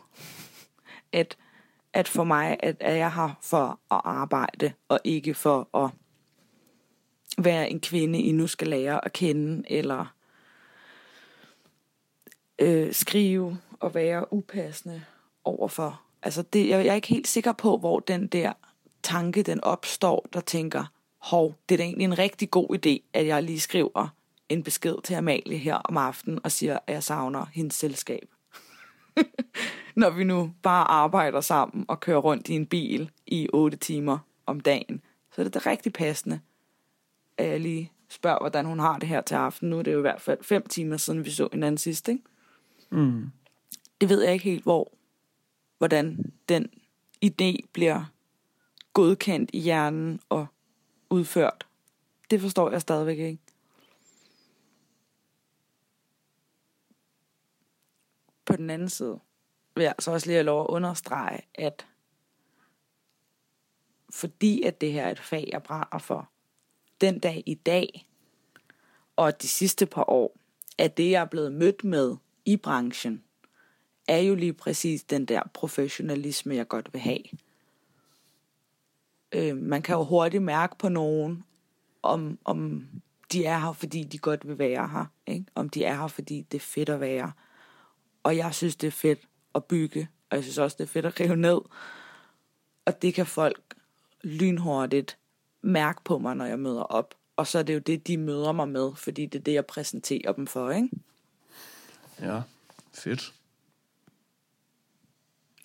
at, 1.11 1.37
at 1.93 2.07
for 2.07 2.23
mig, 2.23 2.57
at, 2.59 2.77
at 2.79 2.97
jeg 2.97 3.11
har 3.11 3.39
for 3.41 3.79
at 3.91 4.01
arbejde, 4.03 4.73
og 4.89 4.99
ikke 5.03 5.33
for 5.33 5.77
at 5.77 5.91
være 7.43 7.69
en 7.69 7.79
kvinde, 7.79 8.19
I 8.19 8.31
nu 8.31 8.47
skal 8.47 8.67
lære 8.67 9.05
at 9.05 9.13
kende, 9.13 9.71
eller 9.71 10.05
øh, 12.59 12.93
skrive 12.93 13.57
og 13.79 13.93
være 13.93 14.33
upassende 14.33 15.03
overfor. 15.43 16.01
Altså 16.23 16.41
det, 16.41 16.69
jeg, 16.69 16.85
jeg 16.85 16.91
er 16.91 16.95
ikke 16.95 17.07
helt 17.07 17.27
sikker 17.27 17.51
på, 17.51 17.77
hvor 17.77 17.99
den 17.99 18.27
der 18.27 18.53
tanke, 19.03 19.43
den 19.43 19.63
opstår, 19.63 20.27
der 20.33 20.41
tænker, 20.41 20.85
hov, 21.17 21.55
det 21.69 21.75
er 21.75 21.77
da 21.77 21.83
egentlig 21.83 22.05
en 22.05 22.17
rigtig 22.17 22.51
god 22.51 22.77
idé, 22.77 23.09
at 23.13 23.27
jeg 23.27 23.43
lige 23.43 23.59
skriver 23.59 24.07
en 24.52 24.64
besked 24.64 24.95
til 25.04 25.14
Amalie 25.14 25.58
her 25.58 25.76
om 25.76 25.97
aftenen 25.97 26.39
og 26.43 26.52
siger, 26.52 26.80
at 26.88 26.93
jeg 26.93 27.04
savner 27.04 27.45
hendes 27.54 27.76
selskab. 27.76 28.30
Når 29.95 30.10
vi 30.10 30.24
nu 30.24 30.54
bare 30.62 30.91
arbejder 30.91 31.41
sammen 31.41 31.86
og 31.88 31.99
kører 31.99 32.18
rundt 32.18 32.49
i 32.49 32.54
en 32.54 32.66
bil 32.66 33.12
i 33.28 33.47
8 33.54 33.78
timer 33.78 34.18
om 34.45 34.60
dagen, 34.60 35.02
så 35.32 35.41
er 35.41 35.43
det 35.43 35.54
da 35.54 35.60
rigtig 35.70 35.93
passende, 35.93 36.39
at 37.38 37.47
jeg 37.47 37.60
lige 37.60 37.91
spørger, 38.10 38.39
hvordan 38.39 38.66
hun 38.66 38.80
har 38.80 38.99
det 38.99 39.10
her 39.10 39.22
til 39.22 39.36
aften. 39.36 39.70
Nu 39.70 39.80
er 39.80 39.84
det 39.84 39.93
jo 39.93 39.97
i 39.97 40.02
hvert 40.02 40.22
fald 40.22 40.43
fem 40.43 40.68
timer 40.68 40.97
siden, 40.97 41.26
vi 41.26 41.32
så 41.32 41.49
hinanden 41.52 41.78
sidst, 41.78 42.10
ikke? 42.10 42.24
Mm. 42.89 43.32
Det 44.02 44.10
ved 44.10 44.24
jeg 44.24 44.34
ikke 44.34 44.45
helt, 44.45 44.64
hvor, 44.64 44.91
hvordan 45.78 46.32
den 46.49 46.70
idé 47.26 47.56
bliver 47.74 48.04
godkendt 48.93 49.49
i 49.54 49.60
hjernen 49.60 50.20
og 50.30 50.47
udført. 51.10 51.68
Det 52.32 52.41
forstår 52.41 52.72
jeg 52.72 52.82
stadigvæk 52.82 53.18
ikke. 53.18 53.43
På 58.52 58.58
den 58.58 58.70
anden 58.70 58.89
side 58.89 59.20
vil 59.76 59.84
jeg 59.84 59.95
så 59.99 60.12
også 60.12 60.28
lige 60.28 60.36
have 60.36 60.43
lov 60.43 60.62
at 60.62 60.68
understrege, 60.68 61.41
at 61.56 61.86
fordi 64.14 64.62
at 64.64 64.82
det 64.82 64.93
her 64.93 65.04
er 65.04 65.12
et 65.12 65.20
fag, 65.20 65.49
jeg 65.52 65.64
brænder 65.64 65.97
for, 65.97 66.30
den 67.02 67.20
dag 67.20 67.43
i 67.45 67.54
dag, 67.54 68.08
og 69.16 69.41
de 69.41 69.47
sidste 69.47 69.86
par 69.86 70.10
år, 70.10 70.38
at 70.78 70.97
det, 70.97 71.12
jeg 71.12 71.22
er 71.22 71.26
blevet 71.26 71.52
mødt 71.52 71.84
med 71.84 72.16
i 72.45 72.58
branchen, 72.58 73.24
er 74.08 74.18
jo 74.18 74.36
lige 74.36 74.54
præcis 74.54 75.04
den 75.04 75.26
der 75.26 75.41
professionalisme, 75.54 76.56
jeg 76.56 76.68
godt 76.68 76.93
vil 76.93 77.02
have. 77.02 77.24
Øh, 79.32 79.58
man 79.58 79.82
kan 79.82 79.95
jo 79.95 80.04
hurtigt 80.04 80.43
mærke 80.43 80.78
på 80.78 80.89
nogen, 80.89 81.43
om, 82.04 82.39
om 82.45 82.88
de 83.32 83.45
er 83.45 83.60
her, 83.60 83.74
fordi 83.74 84.04
de 84.04 84.18
godt 84.18 84.47
vil 84.47 84.58
være 84.58 84.88
her. 84.88 85.06
Ikke? 85.28 85.45
Om 85.56 85.70
de 85.70 85.84
er 85.84 85.95
her, 85.95 86.08
fordi 86.08 86.41
det 86.41 86.58
er 86.58 86.66
fedt 86.66 86.89
at 86.89 86.99
være. 86.99 87.32
Og 88.24 88.38
jeg 88.38 88.53
synes, 88.53 88.76
det 88.76 88.88
er 88.88 88.91
fedt 88.91 89.19
at 89.55 89.65
bygge, 89.65 90.09
og 90.30 90.36
jeg 90.36 90.43
synes 90.43 90.57
også, 90.57 90.76
det 90.78 90.84
er 90.84 90.88
fedt 90.88 91.05
at 91.05 91.19
rive 91.19 91.36
ned. 91.36 91.61
Og 92.86 93.01
det 93.01 93.13
kan 93.13 93.26
folk 93.26 93.76
lynhurtigt 94.24 95.17
mærke 95.61 96.01
på 96.03 96.17
mig, 96.17 96.36
når 96.36 96.45
jeg 96.45 96.59
møder 96.59 96.84
op. 96.84 97.15
Og 97.36 97.47
så 97.47 97.59
er 97.59 97.63
det 97.63 97.74
jo 97.74 97.80
det, 97.80 98.07
de 98.07 98.17
møder 98.17 98.51
mig 98.51 98.69
med, 98.69 98.95
fordi 98.95 99.26
det 99.26 99.39
er 99.39 99.43
det, 99.43 99.53
jeg 99.53 99.65
præsenterer 99.65 100.32
dem 100.32 100.47
for, 100.47 100.72
ikke? 100.72 100.89
Ja, 102.22 102.41
fedt. 102.93 103.34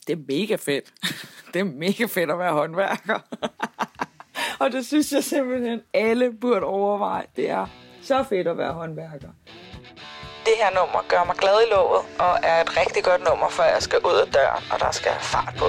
Det 0.07 0.13
er 0.13 0.23
mega 0.29 0.57
fedt. 0.57 0.95
Det 1.53 1.61
er 1.61 1.65
mega 1.65 2.05
fedt 2.05 2.31
at 2.31 2.39
være 2.39 2.53
håndværker. 2.53 3.21
og 4.61 4.73
det 4.73 4.87
synes 4.87 5.13
jeg 5.13 5.25
simpelthen, 5.25 5.81
alle 5.93 6.33
burde 6.33 6.67
overveje. 6.67 7.27
Det 7.37 7.51
er 7.51 7.67
så 8.03 8.23
fedt 8.23 8.47
at 8.47 8.59
være 8.59 8.73
håndværker. 8.73 9.29
Det 10.47 10.55
her 10.63 10.71
nummer 10.71 11.01
gør 11.09 11.25
mig 11.25 11.37
glad 11.37 11.57
i 11.67 11.71
låget, 11.75 12.03
og 12.19 12.39
er 12.43 12.61
et 12.61 12.77
rigtig 12.77 13.05
godt 13.05 13.23
nummer, 13.29 13.49
for 13.49 13.63
jeg 13.63 13.83
skal 13.83 13.99
ud 14.05 14.17
af 14.25 14.27
døren, 14.27 14.65
og 14.73 14.81
der 14.81 14.91
skal 14.91 15.13
fart 15.21 15.55
på. 15.59 15.67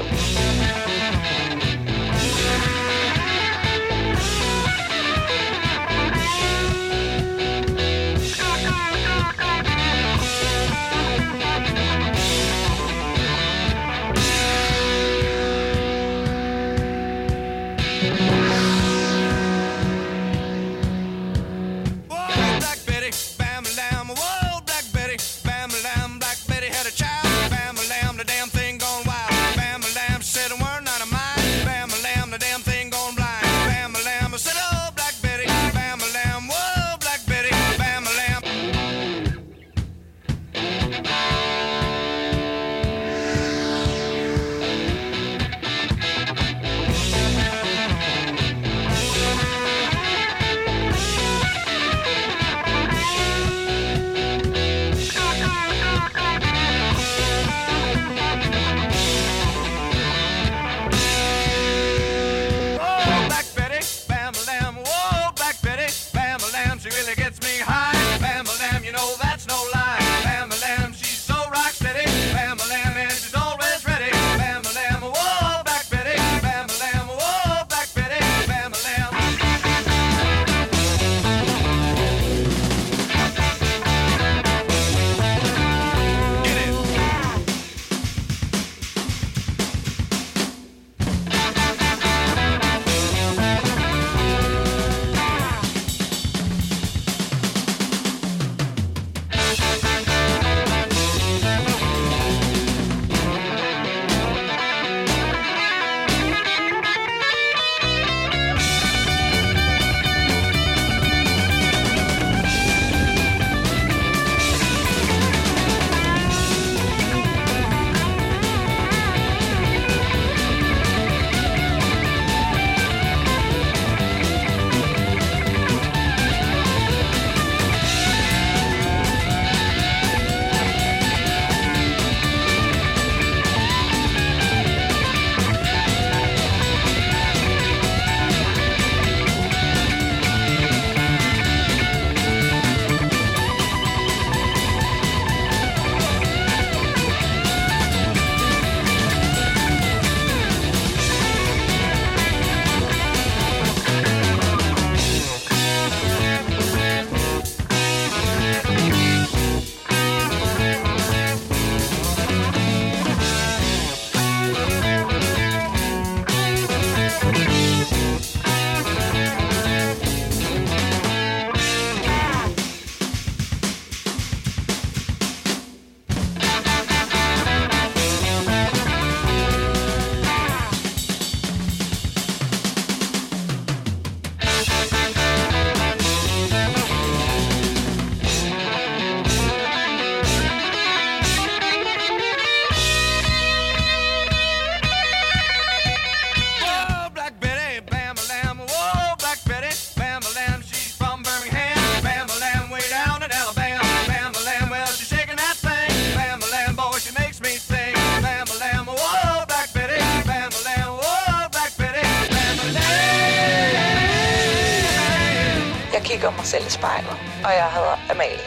Selv 216.47 216.67
i 216.67 216.69
spejlet, 216.69 217.17
og 217.45 217.51
jeg 217.59 217.73
hedder 217.73 218.11
Amalie. 218.11 218.43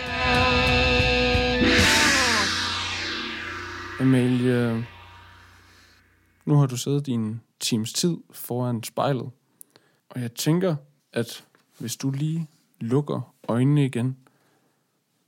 Amalie, 4.01 4.87
nu 6.45 6.55
har 6.55 6.67
du 6.67 6.77
siddet 6.77 7.09
en 7.09 7.41
times 7.61 7.93
tid 7.93 8.17
foran 8.31 8.83
spejlet, 8.83 9.31
og 10.09 10.21
jeg 10.21 10.35
tænker, 10.35 10.77
at 11.13 11.45
hvis 11.79 11.97
du 11.97 12.11
lige 12.11 12.49
lukker 12.81 13.35
øjnene 13.49 13.85
igen, 13.85 14.17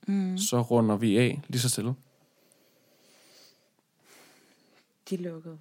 mm. 0.06 0.38
så 0.38 0.60
runder 0.60 0.96
vi 0.96 1.18
af 1.18 1.40
lige 1.48 1.60
så 1.60 1.68
stille. 1.68 1.94
De 5.10 5.16
lukkede. 5.16 5.58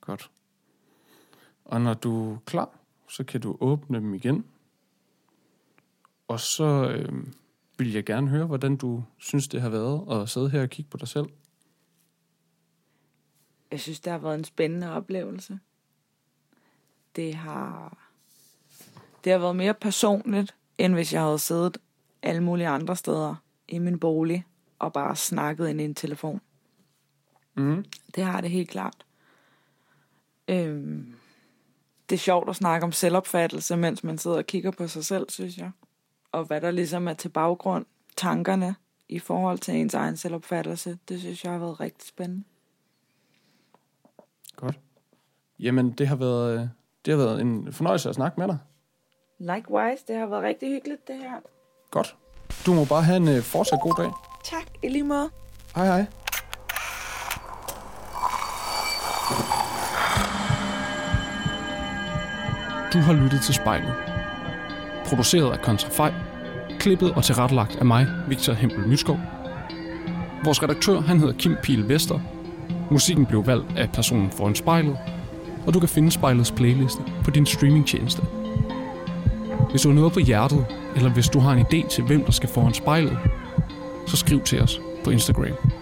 Godt. 0.00 0.30
Og 1.64 1.80
når 1.80 1.94
du 1.94 2.34
er 2.34 2.38
klar, 2.46 2.70
så 3.08 3.24
kan 3.24 3.40
du 3.40 3.56
åbne 3.60 3.98
dem 3.98 4.14
igen. 4.14 4.44
Og 6.32 6.40
så 6.40 6.88
øh, 6.88 7.26
vil 7.78 7.92
jeg 7.92 8.04
gerne 8.04 8.28
høre, 8.28 8.46
hvordan 8.46 8.76
du 8.76 9.04
synes, 9.18 9.48
det 9.48 9.62
har 9.62 9.68
været 9.68 10.22
at 10.22 10.28
sidde 10.28 10.50
her 10.50 10.62
og 10.62 10.70
kigge 10.70 10.90
på 10.90 10.96
dig 10.96 11.08
selv. 11.08 11.26
Jeg 13.70 13.80
synes, 13.80 14.00
det 14.00 14.12
har 14.12 14.18
været 14.18 14.34
en 14.34 14.44
spændende 14.44 14.92
oplevelse. 14.92 15.58
Det 17.16 17.34
har, 17.34 17.96
det 19.24 19.32
har 19.32 19.38
været 19.38 19.56
mere 19.56 19.74
personligt, 19.74 20.54
end 20.78 20.94
hvis 20.94 21.12
jeg 21.12 21.22
havde 21.22 21.38
siddet 21.38 21.78
alle 22.22 22.42
mulige 22.42 22.68
andre 22.68 22.96
steder 22.96 23.34
i 23.68 23.78
min 23.78 23.98
bolig 23.98 24.46
og 24.78 24.92
bare 24.92 25.16
snakket 25.16 25.68
ind 25.68 25.80
i 25.80 25.84
en 25.84 25.94
telefon. 25.94 26.40
Mm. 27.54 27.84
Det 28.14 28.24
har 28.24 28.40
det 28.40 28.50
helt 28.50 28.70
klart. 28.70 29.06
Øhm, 30.48 31.14
det 32.10 32.16
er 32.16 32.20
sjovt 32.20 32.48
at 32.48 32.56
snakke 32.56 32.84
om 32.84 32.92
selvopfattelse, 32.92 33.76
mens 33.76 34.04
man 34.04 34.18
sidder 34.18 34.36
og 34.36 34.46
kigger 34.46 34.70
på 34.70 34.88
sig 34.88 35.04
selv, 35.04 35.30
synes 35.30 35.58
jeg. 35.58 35.70
Og 36.32 36.44
hvad 36.44 36.60
der 36.60 36.70
ligesom 36.70 37.08
er 37.08 37.12
til 37.12 37.28
baggrund, 37.28 37.86
tankerne 38.16 38.74
i 39.08 39.18
forhold 39.18 39.58
til 39.58 39.74
ens 39.74 39.94
egen 39.94 40.16
selvopfattelse, 40.16 40.98
det 41.08 41.20
synes 41.20 41.44
jeg 41.44 41.52
har 41.52 41.58
været 41.58 41.80
rigtig 41.80 42.08
spændende. 42.08 42.44
Godt. 44.56 44.80
Jamen, 45.58 45.90
det 45.90 46.08
har 46.08 46.16
været, 46.16 46.60
øh, 46.60 46.66
det 47.04 47.18
har 47.18 47.24
været 47.24 47.40
en 47.40 47.72
fornøjelse 47.72 48.08
at 48.08 48.14
snakke 48.14 48.40
med 48.40 48.48
dig. 48.48 48.58
Likewise, 49.38 50.04
det 50.08 50.16
har 50.16 50.26
været 50.26 50.42
rigtig 50.42 50.68
hyggeligt, 50.68 51.08
det 51.08 51.16
her. 51.16 51.40
Godt. 51.90 52.16
Du 52.66 52.74
må 52.74 52.84
bare 52.84 53.02
have 53.02 53.16
en 53.16 53.28
øh, 53.28 53.42
fortsat 53.42 53.80
god 53.82 53.94
dag. 53.98 54.12
Tak, 54.44 54.66
i 54.82 54.88
lige 54.88 55.04
måde. 55.04 55.30
Hej 55.74 55.86
hej. 55.86 56.06
Du 62.92 62.98
har 62.98 63.12
lyttet 63.12 63.40
til 63.40 63.54
spejlet. 63.54 64.11
Produceret 65.12 65.52
af 65.52 65.62
Kontrafej. 65.62 66.12
Klippet 66.78 67.12
og 67.12 67.24
tilrettelagt 67.24 67.76
af 67.76 67.84
mig, 67.84 68.06
Victor 68.28 68.52
Hempel 68.52 68.88
Mytskov. 68.88 69.20
Vores 70.44 70.62
redaktør, 70.62 71.00
han 71.00 71.20
hedder 71.20 71.32
Kim 71.32 71.56
Pil 71.62 71.88
Vester. 71.88 72.20
Musikken 72.90 73.26
blev 73.26 73.46
valgt 73.46 73.78
af 73.78 73.90
personen 73.92 74.30
foran 74.30 74.54
spejlet. 74.54 74.98
Og 75.66 75.74
du 75.74 75.80
kan 75.80 75.88
finde 75.88 76.10
spejlets 76.10 76.50
playliste 76.50 77.02
på 77.24 77.30
din 77.30 77.46
streamingtjeneste. 77.46 78.22
Hvis 79.70 79.82
du 79.82 79.88
har 79.88 79.94
noget 79.94 80.12
på 80.12 80.20
hjertet, 80.20 80.66
eller 80.96 81.10
hvis 81.10 81.28
du 81.28 81.38
har 81.38 81.52
en 81.52 81.66
idé 81.66 81.88
til, 81.88 82.04
hvem 82.04 82.24
der 82.24 82.32
skal 82.32 82.48
foran 82.48 82.74
spejlet, 82.74 83.18
så 84.06 84.16
skriv 84.16 84.40
til 84.40 84.60
os 84.60 84.80
på 85.04 85.10
Instagram. 85.10 85.81